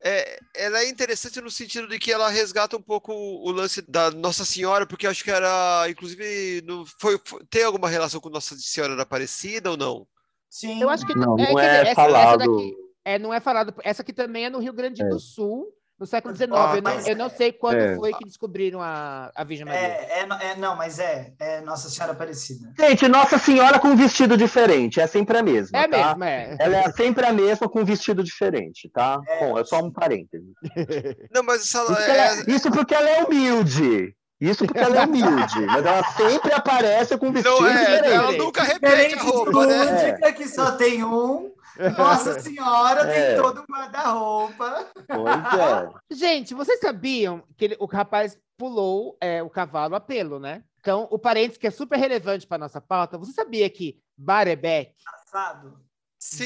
[0.00, 4.12] É, ela é interessante no sentido de que ela resgata um pouco o lance da
[4.12, 8.54] Nossa Senhora, porque acho que era, inclusive, no, foi, foi, tem alguma relação com Nossa
[8.56, 10.06] Senhora da Aparecida ou não?
[10.48, 10.80] Sim.
[10.80, 12.42] Eu acho que não, é, não é, dizer, falado.
[12.42, 13.74] Essa, essa daqui, é, não é falado.
[13.82, 15.18] Essa aqui também é no Rio Grande do é.
[15.18, 15.66] Sul
[16.00, 16.50] no século XIX.
[16.54, 17.94] Ah, eu, não, eu, não, sei quando é.
[17.94, 19.80] foi que descobriram a, a Virgem Maria.
[19.80, 22.72] É, é, é, não, mas é, é Nossa Senhora Aparecida.
[22.78, 25.78] Gente, Nossa Senhora com vestido diferente, é sempre a mesma.
[25.78, 26.16] É tá?
[26.16, 26.56] mesmo, é.
[26.58, 29.20] Ela é sempre a mesma com vestido diferente, tá?
[29.28, 29.40] É.
[29.40, 30.52] Bom, é só um parêntese.
[31.30, 32.16] Não, mas isso, é...
[32.16, 34.16] ela, isso porque ela é humilde.
[34.40, 38.14] Isso porque ela é humilde, mas ela sempre aparece com vestido não, é, diferente.
[38.14, 40.18] Ela nunca repete a roupa, né?
[40.22, 40.32] É.
[40.32, 41.52] que só tem um
[41.96, 43.34] nossa Senhora é.
[43.34, 44.86] tem todo um guarda-roupa.
[45.08, 45.90] É.
[46.14, 50.62] Gente, vocês sabiam que ele, o rapaz pulou é, o cavalo a pelo, né?
[50.80, 55.78] Então, o parênteses que é super relevante para nossa pauta, você sabia que Barebeck Passado.
[56.22, 56.44] Sim.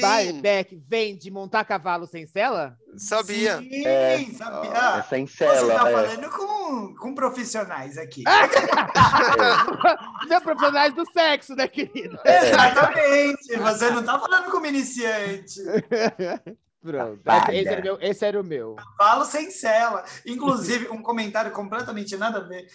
[0.87, 2.77] Vem de montar cavalo sem sela?
[2.95, 3.57] Sabia.
[3.57, 4.71] Sim, é, sabia.
[4.71, 5.59] É sem cela.
[5.59, 5.91] Você tá é.
[5.91, 8.23] falando com, com profissionais aqui.
[10.29, 12.17] não, profissionais do sexo, né, querido?
[12.23, 12.51] É.
[12.51, 13.57] Exatamente.
[13.57, 15.59] Você não tá falando como iniciante.
[16.81, 17.21] Pronto.
[17.51, 18.77] Esse era, meu, esse era o meu.
[18.97, 20.05] Cavalo sem cela.
[20.25, 22.65] Inclusive, um comentário completamente nada a ver.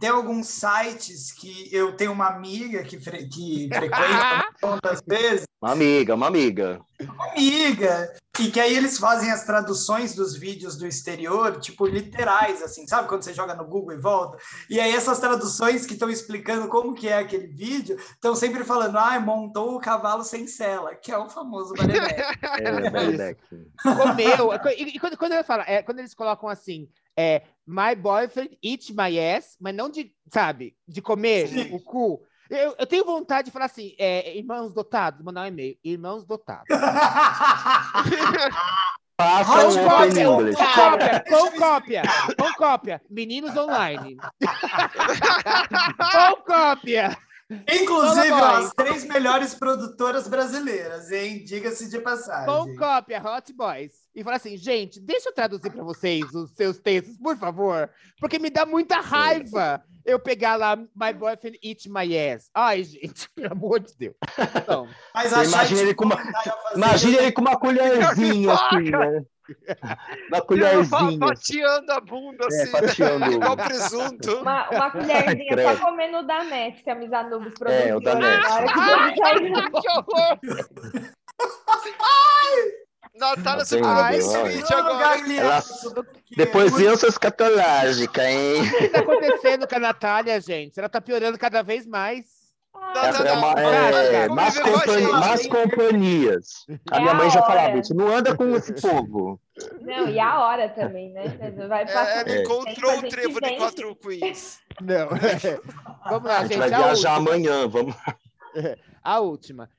[0.00, 5.46] Tem alguns sites que eu tenho uma amiga que, fre que frequenta muitas vezes.
[5.62, 6.80] Uma amiga, uma amiga.
[7.00, 8.12] Uma amiga.
[8.38, 13.08] E que aí eles fazem as traduções dos vídeos do exterior, tipo, literais, assim, sabe?
[13.08, 14.36] Quando você joga no Google e volta.
[14.68, 18.98] E aí essas traduções que estão explicando como que é aquele vídeo, estão sempre falando,
[18.98, 22.38] ah, montou o cavalo sem cela, que é o famoso Baredeck.
[22.42, 23.36] é.
[23.82, 24.52] Comeu.
[24.76, 29.18] E, e quando, quando, falo, é, quando eles colocam assim, é My boyfriend eat my
[29.18, 31.74] ass, mas não de, sabe, de comer Sim.
[31.74, 32.22] o cu.
[32.48, 35.76] Eu, eu, tenho vontade de falar assim, é, irmãos dotados, mandar um e-mail.
[35.82, 36.68] Irmãos dotados.
[39.18, 40.26] Faça um cópia,
[40.74, 42.02] cópia, com cópia,
[42.38, 43.02] com cópia.
[43.10, 44.16] Meninos online.
[46.12, 47.16] com cópia.
[47.50, 51.42] Inclusive, ó, as três melhores produtoras brasileiras, hein?
[51.44, 52.46] Diga-se de passagem.
[52.46, 54.05] Com cópia, Hot Boys.
[54.16, 57.90] E fala assim, gente, deixa eu traduzir para vocês os seus textos, por favor.
[58.18, 62.48] Porque me dá muita raiva eu pegar lá My Boyfriend Eat My Ass.
[62.54, 64.14] Ai, gente, pelo amor de Deus.
[64.56, 66.16] Então, Mas imagina ele, com uma,
[66.74, 69.24] imagina ele com uma colherzinha assim, né?
[70.28, 71.18] Uma colherzinha.
[71.18, 73.26] Fatiando a bunda, é, assim, fatiando.
[73.32, 74.36] igual presunto.
[74.36, 77.86] Uma, uma colherzinha Ai, só comendo o da NET, que a Misa Nubes produziu.
[77.86, 78.42] É, o da NET.
[79.82, 80.38] que horror!
[82.00, 82.85] Ai!
[83.18, 85.32] Natália, você falou esse vídeo agora.
[85.32, 85.64] Ela...
[86.36, 88.62] Depois eu sou escatológica, hein?
[88.62, 90.78] O que tá acontecendo com a Natália, gente?
[90.78, 92.46] Ela tá piorando cada vez mais.
[92.94, 93.58] Não, não, não.
[93.58, 96.66] É, é, más, companhi más companhias.
[96.90, 97.94] A minha mãe já falava isso.
[97.94, 99.40] Não anda com esse povo.
[99.80, 101.24] Não, e a hora também, né?
[101.68, 104.60] Vai passar é, encontrou o trevo de quatro queens.
[104.80, 105.08] Não.
[106.04, 106.58] Vamos lá, a gente.
[106.58, 107.94] Vai viajar amanhã, vamos
[109.02, 109.70] A última.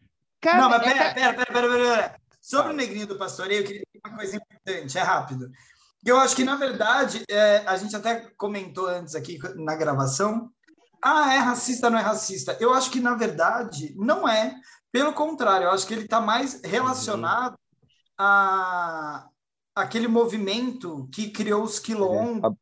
[0.41, 1.13] Cara, não, mas pera, essa...
[1.13, 2.15] pera, pera, pera, pera.
[2.47, 5.51] Sobre o negrinho do pastoreio, eu queria dizer uma coisa importante, é rápido.
[6.05, 10.49] Eu acho que, na verdade, é, a gente até comentou antes aqui na gravação,
[11.03, 12.55] ah, é racista, não é racista.
[12.61, 14.55] Eu acho que, na verdade, não é.
[14.93, 17.57] Pelo contrário, eu acho que ele está mais relacionado uhum.
[18.17, 19.27] a
[19.75, 22.55] aquele movimento que criou os quilombos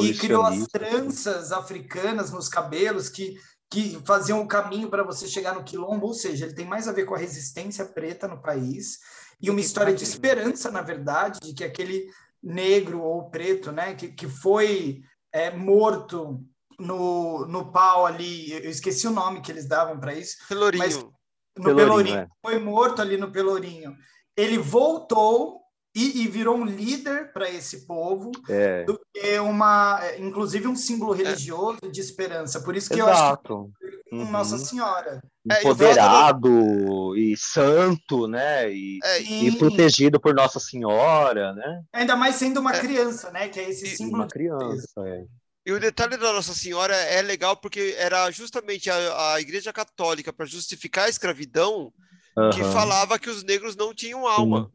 [0.00, 3.36] e criou as tranças africanas nos cabelos que,
[3.70, 6.06] que faziam o caminho para você chegar no quilombo.
[6.06, 8.98] Ou seja, ele tem mais a ver com a resistência preta no país
[9.40, 12.10] e uma história de esperança, na verdade, de que aquele
[12.42, 15.02] negro ou preto, né, que, que foi
[15.32, 16.42] é, morto
[16.78, 20.36] no, no pau ali, eu esqueci o nome que eles davam para isso.
[20.48, 20.82] Pelourinho.
[20.82, 22.28] Mas, no Pelourinho, Pelourinho é.
[22.42, 23.96] foi morto ali no Pelourinho.
[24.36, 25.60] Ele voltou
[25.98, 28.84] e, e virou um líder para esse povo, é.
[28.84, 32.60] do que uma, inclusive um símbolo religioso de esperança.
[32.60, 33.52] Por isso que Exato.
[33.52, 34.30] eu acho que uhum.
[34.30, 35.20] Nossa Senhora.
[35.50, 38.70] É, empoderado e santo, né?
[38.72, 41.82] E, é, e, protegido por Nossa Senhora, né?
[41.92, 42.80] Ainda mais sendo uma é.
[42.80, 43.48] criança, né?
[43.48, 44.22] Que é esse símbolo.
[44.22, 45.24] Uma criança, é.
[45.66, 50.32] E o detalhe da Nossa Senhora é legal porque era justamente a, a Igreja Católica,
[50.32, 51.92] para justificar a escravidão,
[52.36, 52.50] uhum.
[52.50, 54.70] que falava que os negros não tinham alma.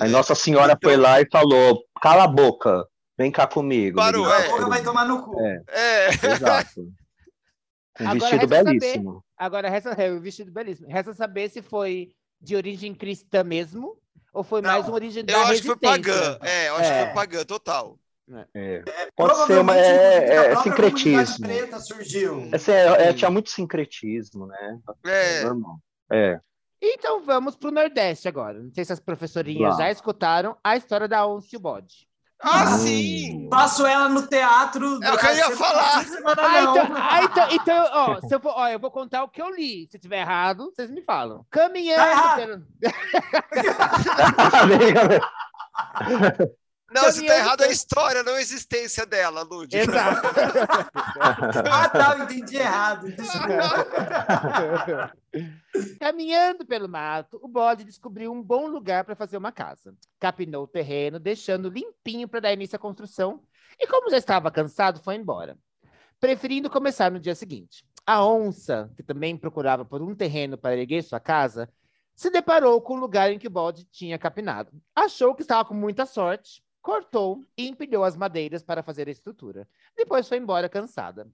[0.00, 0.90] Aí Nossa Senhora então...
[0.90, 2.86] foi lá e falou: cala a boca,
[3.16, 3.96] vem cá comigo.
[3.96, 4.46] Parou, é.
[4.46, 5.40] A boca vai tomar no cu.
[5.40, 6.08] É, é.
[6.08, 6.80] exato.
[8.00, 9.12] Um agora vestido belíssimo.
[9.12, 10.88] Saber, agora resta é, um vestido belíssimo.
[10.88, 13.96] Resta saber se foi de origem cristã mesmo
[14.32, 16.38] ou foi Não, mais uma origem da Eu acho que foi pagã.
[16.40, 16.98] É, eu acho é.
[16.98, 17.98] que foi pagã total.
[18.54, 18.82] É.
[18.86, 19.08] é.
[19.14, 21.46] Pode ser, mas é, é, é sincretismo.
[21.46, 22.50] Preta surgiu.
[22.50, 24.78] É, é, tinha muito sincretismo, né?
[25.04, 25.44] É.
[25.44, 25.78] Normal.
[26.10, 26.40] É.
[26.84, 28.60] Então vamos para o Nordeste agora.
[28.60, 32.08] Não sei se as professorinhas já escutaram a história da onça e o bode.
[32.40, 32.78] Ah, hum.
[32.78, 33.48] sim!
[33.48, 34.98] Passo ela no teatro.
[35.00, 36.04] É o que eu ia falar.
[36.38, 39.40] Ah, então, ah, então, então ó, se eu, for, ó, eu vou contar o que
[39.40, 39.86] eu li.
[39.88, 41.46] Se tiver errado, vocês me falam.
[41.48, 42.02] Caminhando.
[42.02, 42.66] Tá pelo...
[46.92, 49.74] Não, se tá errado é a história, não a existência dela, Lud.
[49.74, 50.28] Exato.
[51.72, 53.06] ah, tá, eu entendi errado.
[55.98, 59.94] Caminhando pelo mato, o bode descobriu um bom lugar para fazer uma casa.
[60.18, 63.42] Capinou o terreno, deixando limpinho para dar início à construção,
[63.78, 65.58] e como já estava cansado, foi embora,
[66.20, 67.84] preferindo começar no dia seguinte.
[68.06, 71.68] A onça, que também procurava por um terreno para erguer sua casa,
[72.14, 74.70] se deparou com o lugar em que o bode tinha capinado.
[74.94, 79.66] Achou que estava com muita sorte cortou e empilhou as madeiras para fazer a estrutura.
[79.96, 81.30] Depois foi embora cansada.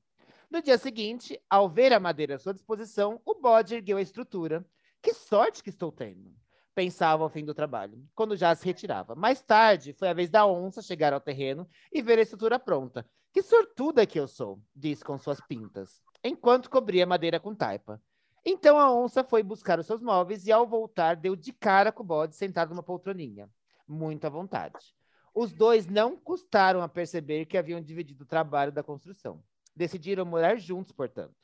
[0.51, 4.66] No dia seguinte, ao ver a madeira à sua disposição, o bode ergueu a estrutura.
[5.03, 6.35] Que sorte que estou tendo!
[6.75, 9.15] Pensava ao fim do trabalho, quando já se retirava.
[9.15, 13.07] Mais tarde, foi a vez da onça chegar ao terreno e ver a estrutura pronta.
[13.31, 18.01] Que sortuda que eu sou, disse com suas pintas, enquanto cobria a madeira com taipa.
[18.43, 22.03] Então a onça foi buscar os seus móveis e, ao voltar, deu de cara com
[22.03, 23.51] o bode sentado numa poltroninha.
[23.87, 24.95] Muito à vontade.
[25.35, 29.43] Os dois não custaram a perceber que haviam dividido o trabalho da construção.
[29.79, 31.37] Decidiram morar juntos, portanto.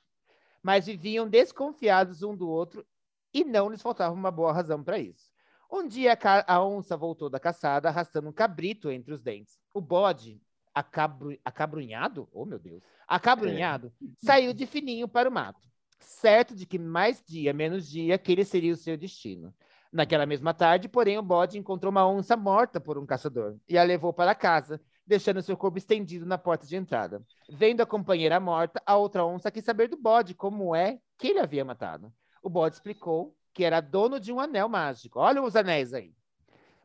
[0.61, 2.85] Mas viviam desconfiados um do outro
[3.33, 5.31] e não lhes faltava uma boa razão para isso.
[5.71, 9.57] Um dia a onça voltou da caçada arrastando um cabrito entre os dentes.
[9.73, 10.43] O bode,
[10.75, 11.39] acabru...
[11.45, 14.07] acabrunhado, oh meu Deus, acabrunhado, é.
[14.19, 15.69] saiu de fininho para o mato,
[16.01, 19.55] certo de que mais dia, menos dia, aquele seria o seu destino.
[19.93, 23.85] Naquela mesma tarde, porém, o bode encontrou uma onça morta por um caçador e a
[23.85, 27.23] levou para casa, deixando seu corpo estendido na porta de entrada.
[27.49, 31.41] Vendo a companheira morta, a outra onça quis saber do bode como é que ele
[31.41, 32.13] havia matado.
[32.43, 35.21] O bode explicou que era dono de um anel mágico.
[35.21, 36.13] Olha os anéis aí.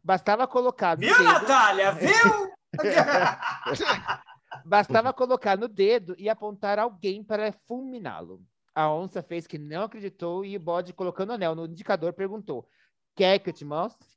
[0.04, 1.24] Bastava colocar no Viu, dedo...
[1.24, 1.92] Natália?
[1.92, 2.52] Viu?
[4.66, 8.42] Bastava colocar no dedo e apontar alguém para fulminá-lo.
[8.74, 12.68] A onça fez que não acreditou e o bode, colocando o anel no indicador, perguntou:
[13.16, 14.08] Quer que eu te mostre?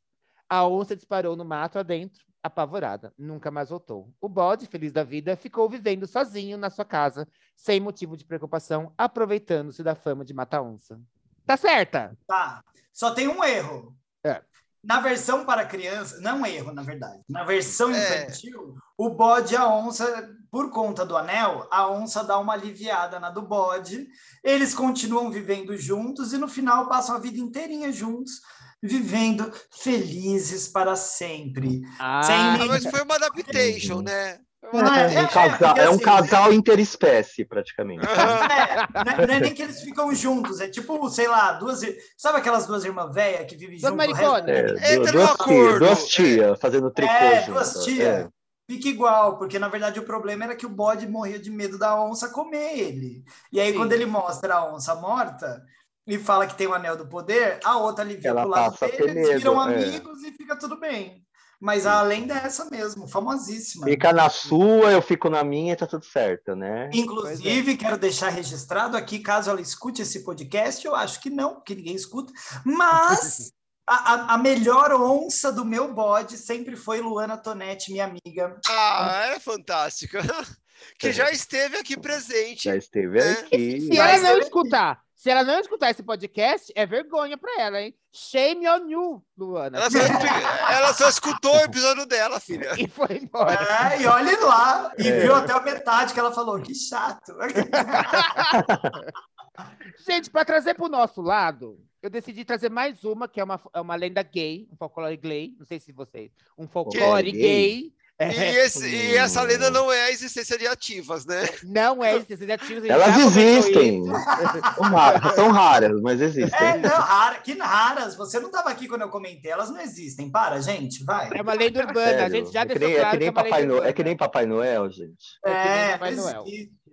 [0.48, 3.12] A onça disparou no mato adentro, apavorada.
[3.16, 4.12] Nunca mais voltou.
[4.20, 8.92] O bode, feliz da vida, ficou vivendo sozinho na sua casa, sem motivo de preocupação,
[8.98, 11.00] aproveitando-se da fama de mata-onça.
[11.46, 12.16] Tá certa?
[12.26, 12.62] Tá.
[12.92, 13.96] Só tem um erro.
[14.24, 14.42] É.
[14.82, 17.22] Na versão para criança, não um erro, na verdade.
[17.28, 18.24] Na versão é.
[18.24, 18.80] infantil, é.
[18.98, 23.30] o bode e a onça, por conta do anel, a onça dá uma aliviada na
[23.30, 24.08] do bode.
[24.42, 28.40] Eles continuam vivendo juntos e no final passam a vida inteirinha juntos
[28.82, 31.82] vivendo felizes para sempre.
[31.98, 32.66] Ah, Sem...
[32.66, 34.40] mas foi uma adaptation, né?
[34.72, 38.06] É, é, um casal, é um assim, casal interespécie, praticamente.
[38.06, 41.80] É, não, é, não, é, nem que eles ficam juntos, é tipo, sei lá, duas.
[42.16, 44.06] Sabe aquelas duas irmãs velhas que vivem juntas?
[44.48, 47.12] É, duas, tias, duas tias fazendo tricô.
[47.12, 48.06] É, duas tias.
[48.06, 48.28] É.
[48.70, 52.00] Fica igual, porque na verdade o problema era que o bode morria de medo da
[52.00, 53.24] onça comer ele.
[53.52, 53.78] E aí, Sim.
[53.78, 55.62] quando ele mostra a onça morta,
[56.06, 59.38] e fala que tem o anel do poder, a outra alivia pro lado dele, eles
[59.38, 59.74] viram é.
[59.74, 61.24] amigos e fica tudo bem.
[61.60, 63.86] Mas a lenda é essa mesmo, famosíssima.
[63.86, 66.90] Fica na sua, eu fico na minha e tá tudo certo, né?
[66.92, 67.76] Inclusive, é.
[67.76, 71.94] quero deixar registrado aqui, caso ela escute esse podcast, eu acho que não, porque ninguém
[71.94, 72.32] escuta,
[72.64, 73.52] mas
[73.88, 78.58] a, a, melhor onça do meu bode sempre foi Luana Tonetti, minha amiga.
[78.68, 80.20] Ah, é fantástica.
[80.98, 81.12] Que é.
[81.12, 82.64] já esteve aqui presente.
[82.64, 83.30] Já esteve né?
[83.32, 83.82] aqui.
[83.82, 87.94] Se ela não escutar, se ela não escutar esse podcast, é vergonha pra ela, hein?
[88.12, 89.78] Shame on you, Luana.
[89.78, 89.98] Ela só,
[90.68, 92.72] ela só escutou o episódio dela, filha.
[92.76, 93.56] E foi embora.
[93.94, 94.92] É, e olhe lá.
[94.98, 95.20] E é.
[95.20, 96.60] viu até a metade que ela falou.
[96.60, 97.36] Que chato.
[100.04, 103.60] Gente, para trazer para o nosso lado, eu decidi trazer mais uma, que é uma,
[103.74, 105.54] é uma lenda gay, um folclore gay.
[105.56, 106.32] Não sei se vocês.
[106.58, 107.40] Um folclore gay.
[107.40, 107.92] gay
[108.30, 111.48] é, e, esse, e, essa lenda não é a existência de ativas, né?
[111.64, 112.90] Não é a existência de ativas.
[112.90, 114.02] Elas existem.
[115.34, 116.60] São raras, mas existem.
[116.60, 118.16] É, não, rara, que raras.
[118.16, 119.50] Você não estava aqui quando eu comentei.
[119.50, 120.30] Elas não existem.
[120.30, 121.30] Para, gente, vai.
[121.34, 122.06] É uma lenda urbana.
[122.06, 122.24] Sério?
[122.24, 123.92] A gente já é deixou nem, claro é que, nem que é, Papai Noel, é
[123.92, 125.38] que nem Papai Noel, gente.
[125.44, 126.44] É, é Papai Noel.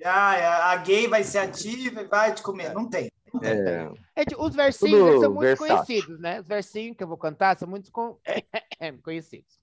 [0.03, 2.73] Ah, a gay vai ser ativa e vai te comer.
[2.73, 3.11] Não tem.
[3.43, 3.89] É.
[4.15, 5.75] é os versinhos são muito versátil.
[5.75, 6.39] conhecidos, né?
[6.39, 8.17] Os versinhos que eu vou cantar são muito con...
[9.03, 9.58] conhecidos.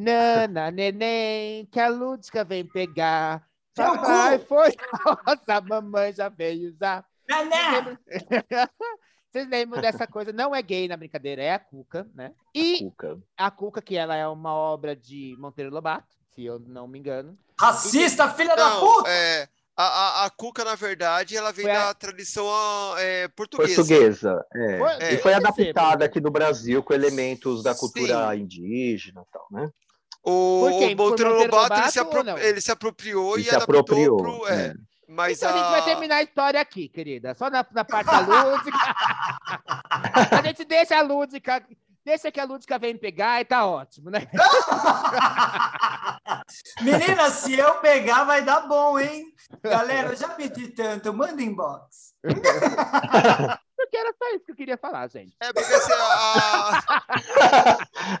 [0.00, 3.46] Nana, neném, que a Lúdica vem pegar.
[3.74, 4.74] Papai foi
[5.26, 7.04] nossa, mamãe já veio usar.
[9.30, 10.32] Vocês lembram dessa coisa?
[10.32, 12.32] Não é gay na brincadeira, é a Cuca, né?
[12.54, 16.58] E a Cuca, a Cuca que ela é uma obra de Monteiro Lobato, se eu
[16.58, 17.38] não me engano.
[17.60, 18.30] Racista, e...
[18.30, 19.10] filha não, da puta!
[19.10, 21.94] É, a, a, a, Cuca, na verdade, ela vem foi da a...
[21.94, 22.48] tradição
[22.98, 23.74] é, portuguesa.
[23.76, 24.78] Portuguesa, é.
[24.78, 25.14] Foi, é.
[25.14, 28.40] E foi adaptada aqui no Brasil com elementos da cultura Sim.
[28.40, 29.70] indígena e tal, né?
[30.22, 32.38] O, o Monteiro Lobato, ele, se apro...
[32.38, 34.46] ele se apropriou ele e se adaptou apropriou, pro...
[34.48, 34.66] É.
[34.66, 34.74] é.
[35.08, 35.52] Mas então a...
[35.52, 35.56] a...
[35.56, 37.34] gente vai terminar a história aqui, querida.
[37.34, 38.78] Só na, na parte da lúdica.
[40.30, 41.66] a gente deixa a lúdica,
[42.04, 44.20] deixa que a lúdica vem pegar e tá ótimo, né?
[46.82, 49.32] Menina, se eu pegar, vai dar bom, hein?
[49.62, 52.14] Galera, eu já pedi tanto, manda inbox.
[53.80, 55.34] Porque era só isso que eu queria falar, gente.
[55.40, 57.08] É, porque assim, a...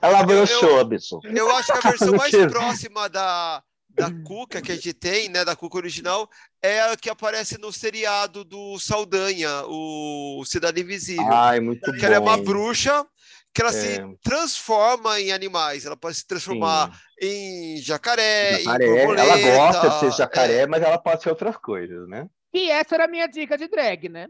[0.00, 1.20] Ela broxou, Abson.
[1.24, 5.44] Eu acho que a versão mais próxima da, da Cuca que a gente tem, né,
[5.44, 6.30] da Cuca original,
[6.62, 11.30] é a que aparece no seriado do Saldanha, o Cidade Invisível.
[11.30, 12.06] Ai, muito que bom.
[12.06, 13.06] ela é uma bruxa
[13.52, 13.72] que ela é.
[13.74, 15.84] se transforma em animais.
[15.84, 17.28] Ela pode se transformar Sim.
[17.28, 18.86] em jacaré, jacaré.
[18.86, 19.38] em borboleta.
[19.38, 20.66] Ela gosta de ser jacaré, é.
[20.66, 22.26] mas ela pode ser outras coisas, né?
[22.52, 24.26] E essa era a minha dica de drag, né?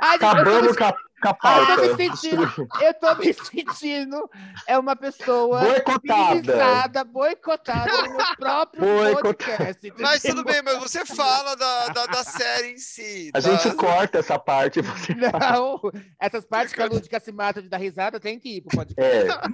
[0.00, 1.34] Acabamos com a eu
[1.66, 4.30] tô, me sentindo, eu tô me sentindo
[4.66, 8.82] é uma pessoa boicotada, boicotada no meu próprio
[9.20, 9.92] podcast.
[9.98, 13.30] Mas tudo bem, mas você fala da, da, da série em si.
[13.32, 13.38] Tá?
[13.38, 14.80] A gente corta essa parte.
[14.80, 15.92] Você Não, fala.
[16.20, 19.30] essas partes que a Lúdica se mata de dar risada tem que ir pro podcast.
[19.30, 19.52] É.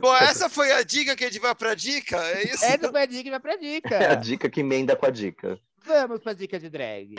[0.00, 2.64] Bom, essa foi a dica que a gente vai pra dica, é isso?
[2.64, 3.94] Essa foi a dica que vai pra dica.
[3.94, 5.58] É a dica que emenda com a dica.
[5.84, 7.16] Vamos pra dica de drag.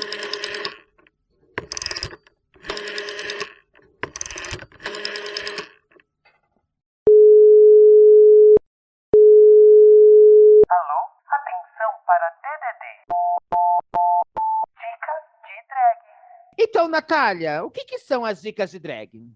[16.58, 19.30] Então, Natália, o que, que são as dicas de drag?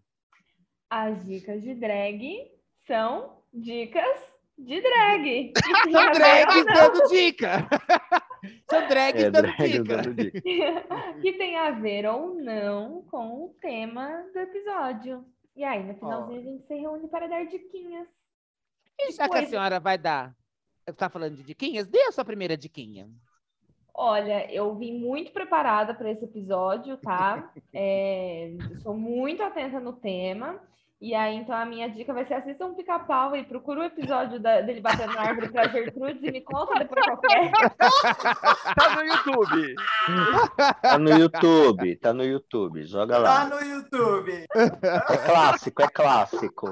[0.89, 2.51] As dicas de drag
[2.87, 4.19] são dicas
[4.57, 5.53] de drag.
[5.91, 7.67] São drags dando dica.
[8.69, 9.83] São drags é, dando, dica.
[9.83, 10.41] dando dica.
[11.21, 15.25] que tem a ver ou não com o tema do episódio.
[15.55, 16.41] E aí, no finalzinho, oh.
[16.41, 18.07] a gente se reúne para dar diquinhas.
[18.97, 20.33] E já que a senhora vai dar,
[20.89, 23.09] está falando de diquinhas, dê a sua primeira diquinha.
[23.93, 27.51] Olha, eu vim muito preparada para esse episódio, tá?
[27.73, 28.51] É,
[28.81, 30.59] sou muito atenta no tema.
[31.01, 34.37] E aí, então, a minha dica vai ser assista um pica-pau e procura o episódio
[34.37, 37.49] da, dele batendo na árvore pra Gertrudes e me conta depois qual é.
[38.75, 39.75] Tá no YouTube.
[40.81, 43.33] Tá no YouTube, tá no YouTube, joga lá.
[43.33, 44.45] Tá no YouTube.
[44.53, 46.67] É clássico, é clássico.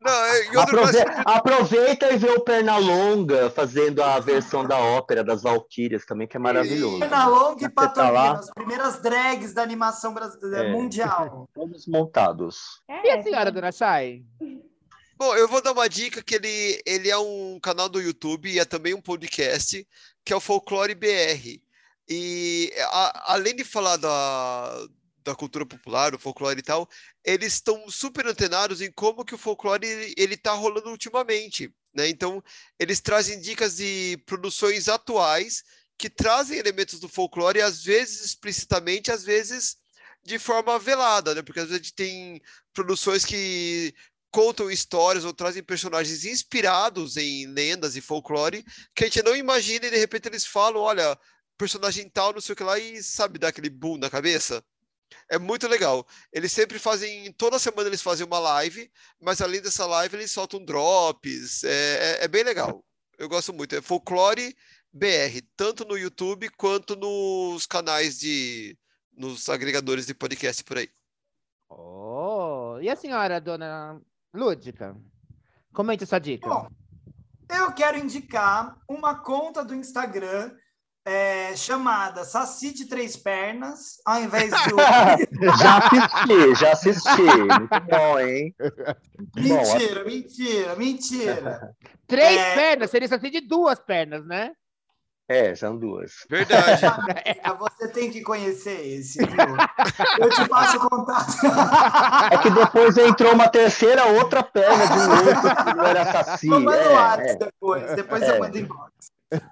[0.00, 0.98] Não, Aprove...
[1.24, 6.40] Aproveita e vê o Pernalonga fazendo a versão da ópera das Valquírias também, que é
[6.40, 6.98] maravilhoso.
[6.98, 10.72] Pernalonga e Patolino, tá as primeiras drags da animação brasileira, é.
[10.72, 11.48] mundial.
[11.54, 12.82] Todos montados.
[12.88, 14.24] É, e a senhora Dona Chay?
[15.16, 18.58] Bom, eu vou dar uma dica que ele, ele é um canal do YouTube e
[18.58, 19.86] é também um podcast,
[20.24, 21.60] que é o Folclore BR.
[22.08, 24.88] E a, além de falar da,
[25.22, 26.88] da cultura popular, o folclore e tal,
[27.24, 32.08] eles estão super antenados em como que o folclore ele está rolando ultimamente, né?
[32.08, 32.42] Então,
[32.78, 35.62] eles trazem dicas de produções atuais
[35.96, 39.76] que trazem elementos do folclore, às vezes explicitamente, às vezes
[40.24, 41.42] de forma velada, né?
[41.42, 42.40] Porque às vezes a gente tem
[42.72, 43.94] produções que
[44.30, 49.86] contam histórias ou trazem personagens inspirados em lendas e folclore que a gente não imagina
[49.86, 51.18] e de repente eles falam, olha,
[51.58, 54.64] personagem tal, não sei o que lá, e sabe, dá aquele boom na cabeça.
[55.28, 56.06] É muito legal.
[56.32, 58.90] Eles sempre fazem, toda semana eles fazem uma live,
[59.20, 62.84] mas além dessa live eles soltam drops, é, é, é bem legal.
[63.18, 63.76] Eu gosto muito.
[63.76, 64.56] É Folclore
[64.92, 68.76] BR, tanto no YouTube quanto nos canais de,
[69.16, 70.88] nos agregadores de podcast por aí.
[71.68, 74.00] Oh, e a senhora, dona
[74.34, 74.96] Lúdica?
[75.72, 76.48] Comente essa dica.
[76.48, 76.68] Bom,
[77.50, 80.52] eu quero indicar uma conta do Instagram
[81.04, 84.76] é, chamada Saci de Três Pernas, ao invés do.
[85.58, 87.22] já assisti, já assisti.
[87.22, 88.54] Muito bom, hein?
[89.36, 90.10] Mentira, bom.
[90.10, 91.76] mentira, mentira.
[92.06, 92.54] Três é...
[92.54, 94.52] pernas, seria Saci de duas pernas, né?
[95.32, 96.26] É, são duas.
[96.28, 96.82] Verdade.
[97.24, 99.56] É, você tem que conhecer esse, viu?
[100.18, 101.32] Eu te passo o contato.
[102.30, 106.48] É que depois entrou uma terceira, outra perna de um outro que não era saci.
[106.48, 107.36] Eu mando é, é.
[107.36, 108.30] depois, depois é.
[108.30, 108.92] eu mando embora.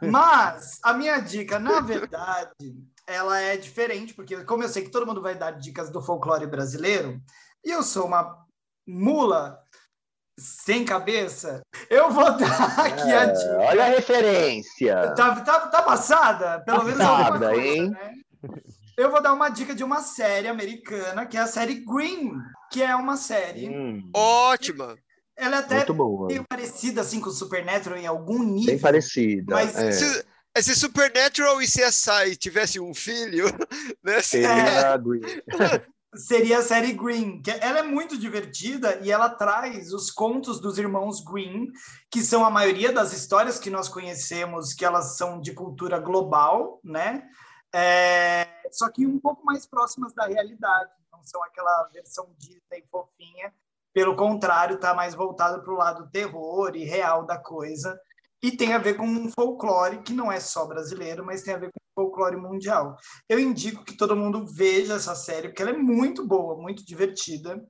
[0.02, 2.76] Mas a minha dica, na verdade,
[3.06, 6.46] ela é diferente, porque como eu sei que todo mundo vai dar dicas do folclore
[6.46, 7.20] brasileiro,
[7.64, 8.44] e eu sou uma
[8.86, 9.58] mula
[10.40, 13.56] sem cabeça, eu vou dar aqui é, a dica.
[13.58, 15.12] Olha a referência.
[15.14, 16.60] Tá, tá, tá passada?
[16.60, 17.90] Pelo menos alguma coisa, hein?
[17.90, 18.12] Né?
[18.96, 22.32] Eu vou dar uma dica de uma série americana, que é a série Green,
[22.70, 23.68] que é uma série...
[23.68, 24.10] Hum.
[24.14, 24.96] Ótima!
[25.36, 25.86] Ela é até
[26.28, 28.74] meio parecida assim com o Supernatural em algum nível.
[28.74, 29.54] Bem parecida.
[29.54, 29.90] Mas é.
[29.90, 30.24] se,
[30.60, 33.46] se Supernatural e CSI tivessem um filho,
[34.04, 34.20] né?
[34.20, 37.42] Seria, é, seria a série Green.
[37.42, 41.68] Que ela é muito divertida e ela traz os contos dos irmãos Green,
[42.10, 46.80] que são a maioria das histórias que nós conhecemos, que elas são de cultura global,
[46.84, 47.28] né?
[47.72, 50.90] É, só que um pouco mais próximas da realidade.
[51.12, 53.52] Não são aquela versão Disney fofinha
[53.92, 58.00] pelo contrário, está mais voltado para o lado terror e real da coisa.
[58.42, 61.58] E tem a ver com um folclore que não é só brasileiro, mas tem a
[61.58, 62.96] ver com folclore mundial.
[63.28, 67.62] Eu indico que todo mundo veja essa série, porque ela é muito boa, muito divertida.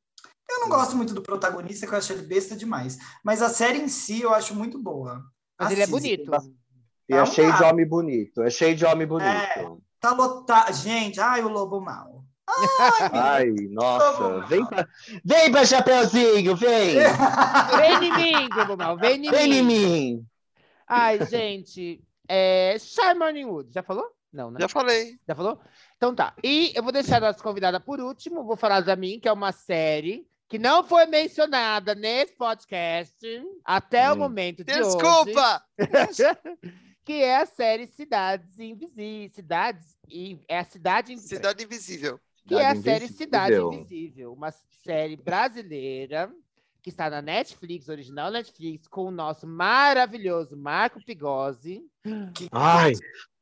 [0.49, 2.99] Eu não gosto muito do protagonista, que eu acho ele besta demais.
[3.25, 5.23] Mas a série em si eu acho muito boa.
[5.59, 6.31] Mas ele é bonito.
[7.09, 8.43] E é, é cheio de homem bonito.
[8.43, 9.29] É cheio de homem bonito.
[9.29, 9.71] É,
[10.01, 10.73] tá lotado.
[10.73, 12.25] Gente, ai, o lobo mal.
[13.13, 14.41] Ai, nossa.
[14.47, 14.89] Vem pra,
[15.25, 16.97] vem pra Chapeuzinho, vem!
[17.77, 19.31] vem em mim, Globo vem em mim.
[19.31, 20.27] Vem em mim.
[20.87, 22.03] Ai, gente.
[22.33, 22.77] É...
[22.79, 24.07] Charmony Wood, já falou?
[24.33, 24.61] Não, né?
[24.61, 25.19] Já falei.
[25.27, 25.61] Já falou?
[25.97, 26.35] Então tá.
[26.45, 28.45] E eu vou deixar a nossa convidada por último.
[28.45, 33.19] Vou falar da mim, que é uma série que não foi mencionada nesse podcast
[33.65, 34.15] até hum.
[34.15, 35.65] o momento de Desculpa!
[35.79, 35.89] hoje.
[36.09, 36.51] Desculpa!
[37.05, 39.33] que é a série Cidades Invisíveis.
[39.33, 39.99] Cidades.
[40.49, 41.37] É a Cidade Invisível.
[41.37, 44.51] Cidade Invisível que é a série Cidade Invisível, uma
[44.83, 46.33] série brasileira
[46.83, 51.83] que está na Netflix, original Netflix, com o nosso maravilhoso Marco Pigozzi.
[52.51, 52.93] Ai,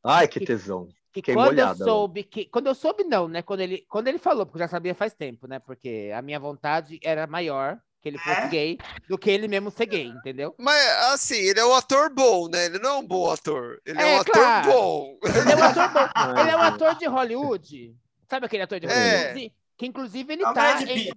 [0.05, 0.89] ai, que tesão.
[1.13, 2.45] Que quando molhada, eu soube que.
[2.47, 3.43] Quando eu soube, não, né?
[3.43, 5.59] Quando ele, quando ele falou, porque eu já sabia faz tempo, né?
[5.59, 8.49] Porque a minha vontade era maior que ele fosse é?
[8.49, 8.79] gay
[9.09, 10.55] do que ele mesmo ser gay, entendeu?
[10.59, 10.81] Mas
[11.13, 12.67] assim, ele é um ator bom, né?
[12.67, 13.81] Ele não é um bom ator.
[13.85, 14.69] Ele é, é um claro.
[14.69, 15.19] ator bom.
[15.25, 16.39] Ele é um ator bom.
[16.41, 17.97] ele é um ator de Hollywood
[18.29, 19.47] Sabe aquele ator de Hollywood?
[19.47, 19.51] É.
[19.77, 20.83] Que inclusive ele é tá.
[20.83, 21.11] Em,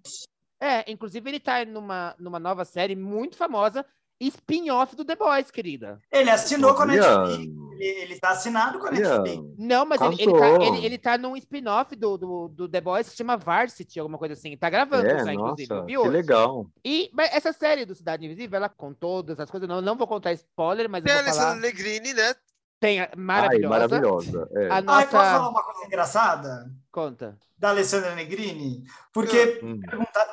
[0.62, 3.84] é, inclusive ele tá numa, numa nova série muito famosa,
[4.20, 6.00] spin-off do The Boys, querida.
[6.12, 7.52] Ele assinou com a Netflix.
[7.80, 9.44] Ele, ele tá assinado com a Netflix.
[9.58, 13.08] Não, mas ele, ele, tá, ele, ele tá num spin-off do, do, do, The Boys
[13.08, 14.56] que se chama Varsity, alguma coisa assim.
[14.56, 15.74] Tá gravando é, já, inclusive.
[15.74, 16.68] Nossa, que legal.
[16.86, 20.06] E mas essa série do Cidade Invisível, ela com todas as coisas, não, não vou
[20.06, 21.56] contar spoiler, mas Tem eu vou falar...
[21.56, 22.36] Negrini, né?
[22.82, 23.76] Tem a maravilhosa.
[23.76, 24.50] Ai, maravilhosa.
[24.56, 24.70] É.
[24.72, 24.98] A nossa...
[24.98, 26.72] Ai, posso falar uma coisa engraçada?
[26.92, 27.38] Conta.
[27.58, 28.84] Da Alessandra Negrini?
[29.14, 29.80] Porque hum.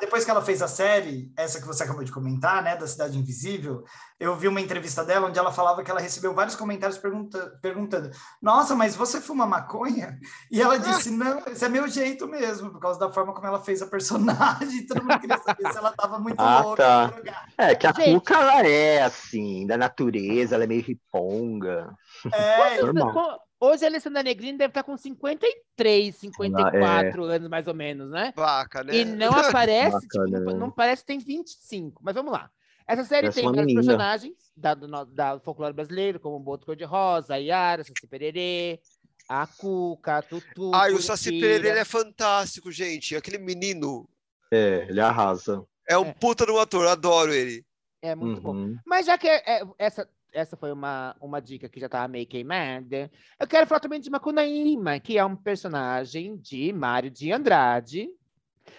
[0.01, 3.17] depois que ela fez a série, essa que você acabou de comentar, né, da Cidade
[3.17, 3.83] Invisível,
[4.19, 8.09] eu vi uma entrevista dela onde ela falava que ela recebeu vários comentários pergunta, perguntando:
[8.41, 10.19] Nossa, mas você fuma maconha?
[10.51, 13.61] E ela disse: Não, esse é meu jeito mesmo, por causa da forma como ela
[13.61, 14.87] fez a personagem.
[14.87, 16.83] Todo mundo queria saber se ela estava muito ah, louca.
[16.83, 17.45] Tá.
[17.57, 18.15] É, que a Gente.
[18.15, 21.95] Cuca ela é assim, da natureza, ela é meio riponga.
[22.33, 22.79] É,
[23.61, 26.81] Hoje a Alessandra Negrini deve estar com 53, 54
[27.29, 27.35] é...
[27.35, 28.31] anos, mais ou menos, né?
[28.33, 28.95] Vaca, né?
[28.95, 30.39] E não aparece, Vaca, tipo, né?
[30.39, 32.01] não, não, parece que tem 25.
[32.01, 32.49] Mas vamos lá.
[32.87, 37.35] Essa série Parece tem vários personagens da, do, da folclore brasileiro, como o Boto Cor-de-Rosa,
[37.35, 38.79] a Yara, Saci Pererê,
[39.27, 40.71] a Cuca, a Tutu.
[40.73, 43.15] Ai, o Saci Pererê é fantástico, gente.
[43.15, 44.09] Aquele menino.
[44.51, 45.63] É, ele arrasa.
[45.87, 46.13] É um é.
[46.13, 47.63] puta de um ator, adoro ele.
[48.01, 48.71] É muito uhum.
[48.71, 48.79] bom.
[48.85, 52.27] Mas já que é, é, essa, essa foi uma, uma dica que já estava meio
[52.27, 58.09] queimada, eu quero falar também de Macunaíma, que é um personagem de Mário de Andrade,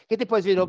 [0.08, 0.66] que depois virou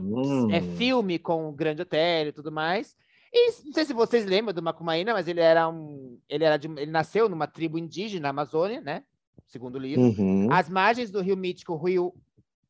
[0.51, 0.75] é, hum.
[0.77, 2.95] filme com o Grande Hotel e tudo mais.
[3.33, 6.19] E não sei se vocês lembram do Macumaína, mas ele era um.
[6.27, 9.03] Ele, era de, ele nasceu numa tribo indígena na Amazônia, né?
[9.45, 10.01] Segundo o livro.
[10.01, 10.51] Uhum.
[10.51, 12.13] As margens do rio mítico Rio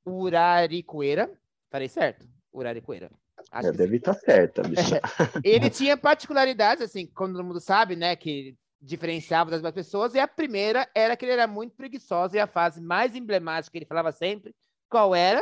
[0.06, 1.32] Uraricoeira.
[1.70, 2.28] Falei certo?
[2.54, 3.10] Uraricoeira.
[3.52, 5.02] Acho é, deve estar tá certa, bicha.
[5.44, 8.16] ele tinha particularidades, assim, como todo mundo sabe, né?
[8.16, 10.16] Que diferenciava das outras pessoas.
[10.16, 12.36] E a primeira era que ele era muito preguiçoso.
[12.36, 14.56] E a fase mais emblemática que ele falava sempre,
[14.90, 15.42] qual era?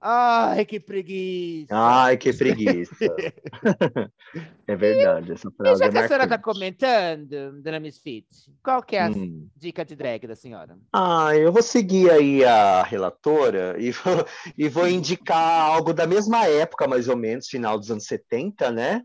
[0.00, 1.74] Ai, que preguiça!
[1.74, 2.94] Ai, que preguiça!
[4.68, 8.26] é verdade, essa frase e já é que a senhora está comentando, dona Misfit,
[8.62, 9.48] qual que é a hum.
[9.56, 10.78] dica de drag da senhora?
[10.92, 16.46] Ah, eu vou seguir aí a relatora e vou, e vou indicar algo da mesma
[16.46, 19.02] época, mais ou menos, final dos anos 70, né?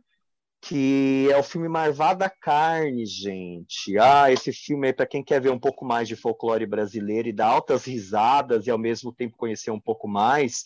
[0.61, 3.97] que é o filme Marvada Carne, gente.
[3.97, 7.33] Ah, esse filme aí, para quem quer ver um pouco mais de folclore brasileiro e
[7.33, 10.63] dar altas risadas e ao mesmo tempo conhecer um pouco mais,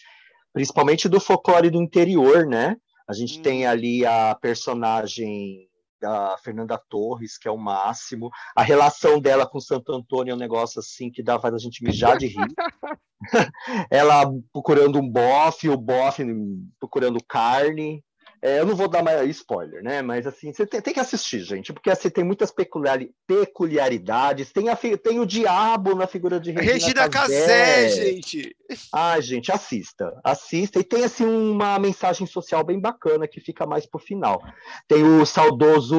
[0.56, 2.78] principalmente do folclore do interior, né?
[3.10, 3.42] A gente hum.
[3.42, 5.68] tem ali a personagem
[6.02, 8.30] a Fernanda Torres, que é o máximo.
[8.56, 11.84] A relação dela com Santo Antônio é um negócio assim que dá faz a gente
[11.84, 12.48] mijar de rir.
[13.90, 16.24] ela procurando um bofe, o bofe
[16.80, 18.04] procurando carne.
[18.46, 20.04] É, eu não vou dar mais spoiler, né?
[20.04, 22.54] Mas assim, você tem, tem que assistir, gente, porque assim, tem muitas
[23.26, 24.52] peculiaridades.
[24.52, 28.56] Tem, a, tem o diabo na figura de Regina, Regina Casé, gente.
[28.94, 30.78] Ah, gente, assista, assista.
[30.80, 34.40] E tem assim uma mensagem social bem bacana que fica mais pro final.
[34.88, 35.98] Tem o saudoso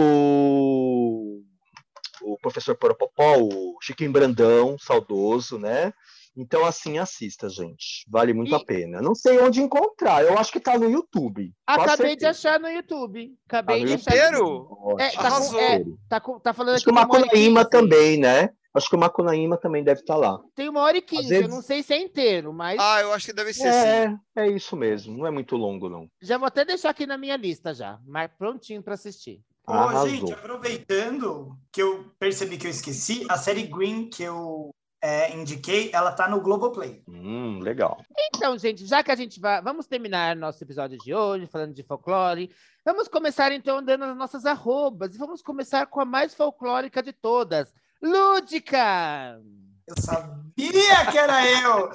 [2.23, 5.93] o professor Poropopó, o Chiquinho Brandão, saudoso, né?
[6.37, 8.05] Então, assim, assista, gente.
[8.09, 8.55] Vale muito e...
[8.55, 9.01] a pena.
[9.01, 10.23] Não sei onde encontrar.
[10.23, 11.53] Eu acho que tá no YouTube.
[11.67, 13.35] Acabei de achar no YouTube.
[13.47, 14.17] Acabei tá de achar.
[14.17, 14.97] Inteiro?
[14.99, 18.51] É, tá, com, é, tá, com, tá falando acho que o Macunaíma também, né?
[18.77, 20.41] Acho que o Macunaíma também deve estar tá lá.
[20.55, 21.45] Tem uma hora e quinze, vezes...
[21.45, 22.79] eu não sei se é inteiro, mas.
[22.79, 24.19] Ah, eu acho que deve ser é, sim.
[24.37, 26.07] É isso mesmo, não é muito longo, não.
[26.21, 29.41] Já vou até deixar aqui na minha lista já, mas prontinho para assistir.
[29.67, 34.71] Ô, gente, aproveitando que eu percebi que eu esqueci, a série Green que eu
[35.03, 37.03] é, indiquei, ela tá no Globoplay.
[37.09, 38.03] Hum, legal.
[38.19, 39.61] Então, gente, já que a gente vai.
[39.63, 42.51] Vamos terminar nosso episódio de hoje, falando de folclore.
[42.85, 45.15] Vamos começar, então, dando as nossas arrobas.
[45.15, 47.73] E vamos começar com a mais folclórica de todas.
[48.03, 49.39] Lúdica!
[49.87, 51.91] Eu sabia que era eu!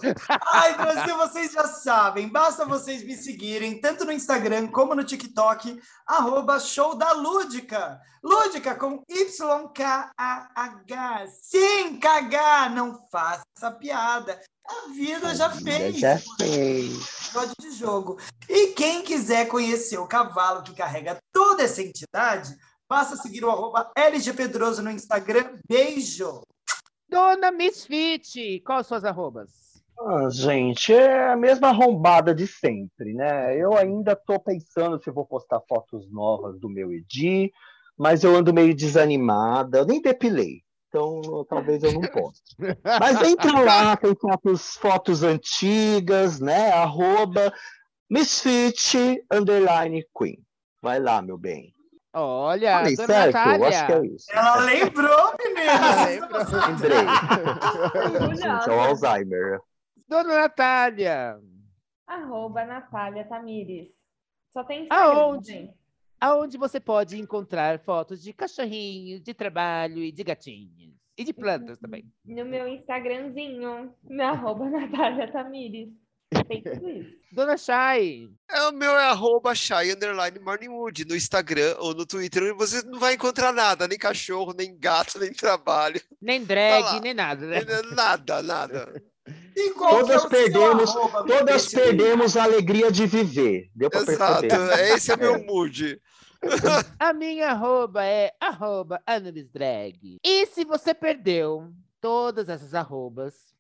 [0.54, 2.30] Ai, Brasil, vocês já sabem.
[2.30, 5.78] Basta vocês me seguirem, tanto no Instagram como no TikTok,
[6.08, 8.00] arroba show da Lúdica.
[8.24, 10.08] Lúdica com Y-K-A-H.
[11.42, 14.40] Sim, KH, não faça piada.
[14.66, 15.98] A vida já fez.
[15.98, 17.26] Já fez.
[17.26, 18.18] Episódio de jogo.
[18.48, 22.56] E quem quiser conhecer o cavalo que carrega toda essa entidade,
[22.88, 25.60] basta seguir o arroba LG Pedroso no Instagram.
[25.68, 26.42] Beijo!
[27.12, 29.84] Dona Misfit, quais suas arrobas?
[30.00, 33.56] Ah, gente, é a mesma arrombada de sempre, né?
[33.58, 37.52] Eu ainda estou pensando se vou postar fotos novas do meu Edi,
[37.98, 42.42] mas eu ando meio desanimada, eu nem depilei, então talvez eu não possa.
[43.00, 46.72] Mas entra lá, tem fotos, fotos antigas, né?
[46.72, 47.54] Arroba
[48.10, 50.42] Misfit Underline Queen.
[50.82, 51.74] Vai lá, meu bem.
[52.14, 53.34] Olha, Falei dona certo?
[53.34, 53.68] Natália.
[53.68, 54.26] Acho que é isso.
[54.32, 55.72] Ela lembrou, menina.
[55.72, 56.42] Ela lembrou.
[56.68, 58.36] Lembrei.
[58.36, 59.60] Gente, é o Alzheimer.
[60.08, 61.40] Dona Natália.
[62.06, 63.90] Arroba Natália Tamires.
[64.52, 65.74] Só tem Instagram, Aonde?
[66.20, 70.92] Aonde você pode encontrar fotos de cachorrinhos, de trabalho e de gatinhos.
[71.18, 72.06] E de plantas também.
[72.26, 75.90] No meu Instagramzinho, meu arroba Natália Tamires.
[77.32, 78.30] Dona Chay.
[78.50, 82.56] É, o meu é arroba Chay underline Morningwood no Instagram ou no Twitter.
[82.56, 86.02] Você não vai encontrar nada, nem cachorro, nem gato, nem trabalho.
[86.22, 87.62] Nem drag, tá nem nada, né?
[87.96, 89.04] Nada, nada.
[89.78, 93.70] todas é perdemos, todas perdemos a alegria de viver.
[93.76, 94.80] Deu pra Exato, perceber.
[94.80, 96.02] É, esse é meu mood.
[97.00, 99.02] a minha arroba é arroba
[99.54, 100.20] Drag.
[100.24, 101.72] E se você perdeu
[102.02, 103.51] todas essas arrobas,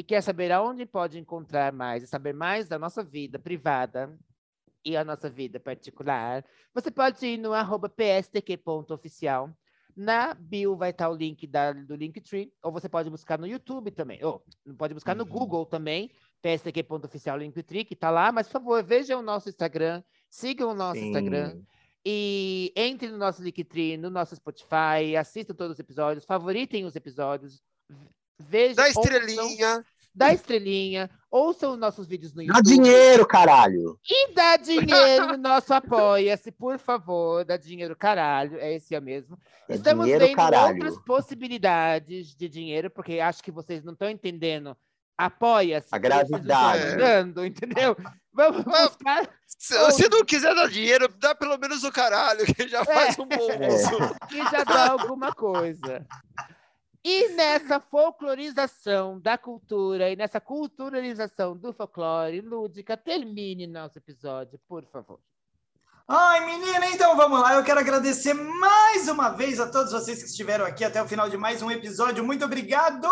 [0.00, 4.18] e quer saber aonde pode encontrar mais e saber mais da nossa vida privada
[4.82, 9.54] e a nossa vida particular, você pode ir no arroba pstq.oficial.
[9.94, 13.90] Na bio vai estar o link da, do Linktree, ou você pode buscar no YouTube
[13.90, 14.42] também, ou
[14.78, 15.28] pode buscar no uhum.
[15.28, 16.10] Google também,
[16.40, 20.98] pstq.oficial Linktree, que está lá, mas por favor, vejam o nosso Instagram, sigam o nosso
[20.98, 21.08] Sim.
[21.08, 21.60] Instagram,
[22.06, 27.62] e entre no nosso Linktree, no nosso Spotify, assistam todos os episódios, favoritem os episódios,
[28.48, 29.68] Veja, dá estrelinha.
[29.68, 29.84] Ouçam,
[30.14, 31.10] dá estrelinha.
[31.30, 32.62] Ouçam os nossos vídeos no YouTube.
[32.62, 33.98] Dá dinheiro, caralho.
[34.08, 37.44] E dá dinheiro no nosso Apoia-se, por favor.
[37.44, 38.58] Dá dinheiro, caralho.
[38.58, 39.38] É esse é mesmo.
[39.68, 40.74] Dá Estamos dinheiro, vendo caralho.
[40.74, 44.76] outras possibilidades de dinheiro, porque acho que vocês não estão entendendo.
[45.16, 45.88] Apoia-se.
[45.92, 46.96] A gravidade.
[46.96, 47.94] Dando, entendeu?
[48.32, 49.28] Vamos buscar.
[49.46, 53.22] Se, se, não quiser dar dinheiro, dá pelo menos o caralho, que já faz é.
[53.22, 54.02] um bom uso.
[54.02, 54.26] É.
[54.26, 56.06] Que já dá alguma coisa.
[57.02, 64.84] E nessa folclorização da cultura e nessa culturalização do folclore, Lúdica, termine nosso episódio, por
[64.84, 65.18] favor.
[66.06, 67.54] Ai, menina, então vamos lá.
[67.54, 71.30] Eu quero agradecer mais uma vez a todos vocês que estiveram aqui até o final
[71.30, 72.24] de mais um episódio.
[72.24, 73.08] Muito obrigado!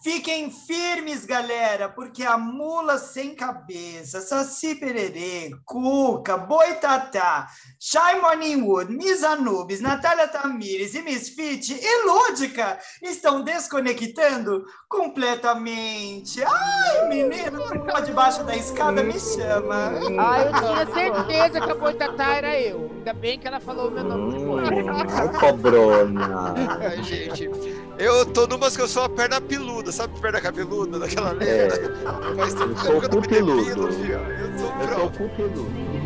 [0.00, 7.48] Fiquem firmes, galera, porque a mula sem cabeça, Saci Pererê, Cuca, Boitatá,
[7.80, 16.44] Shai Morningwood, Miss Anubis, Natália Tamires e Miss Fit e Lúdica estão desconectando completamente.
[16.44, 19.94] Ai, menino, por debaixo da escada me chama.
[20.16, 22.88] Ai, eu tinha certeza que a Boitatá era eu.
[22.98, 24.68] Ainda bem que ela falou o meu nome depois.
[24.68, 26.54] Hum, cobrona.
[26.80, 27.48] Ai, gente,
[27.98, 31.44] eu tô numas que eu sou a perna peluda sabe perna cabeluda daquela lenda?
[31.44, 31.68] É.
[32.36, 33.70] Faz tempo eu sou o cu peludo.
[33.70, 35.97] Eu sou cu peludo.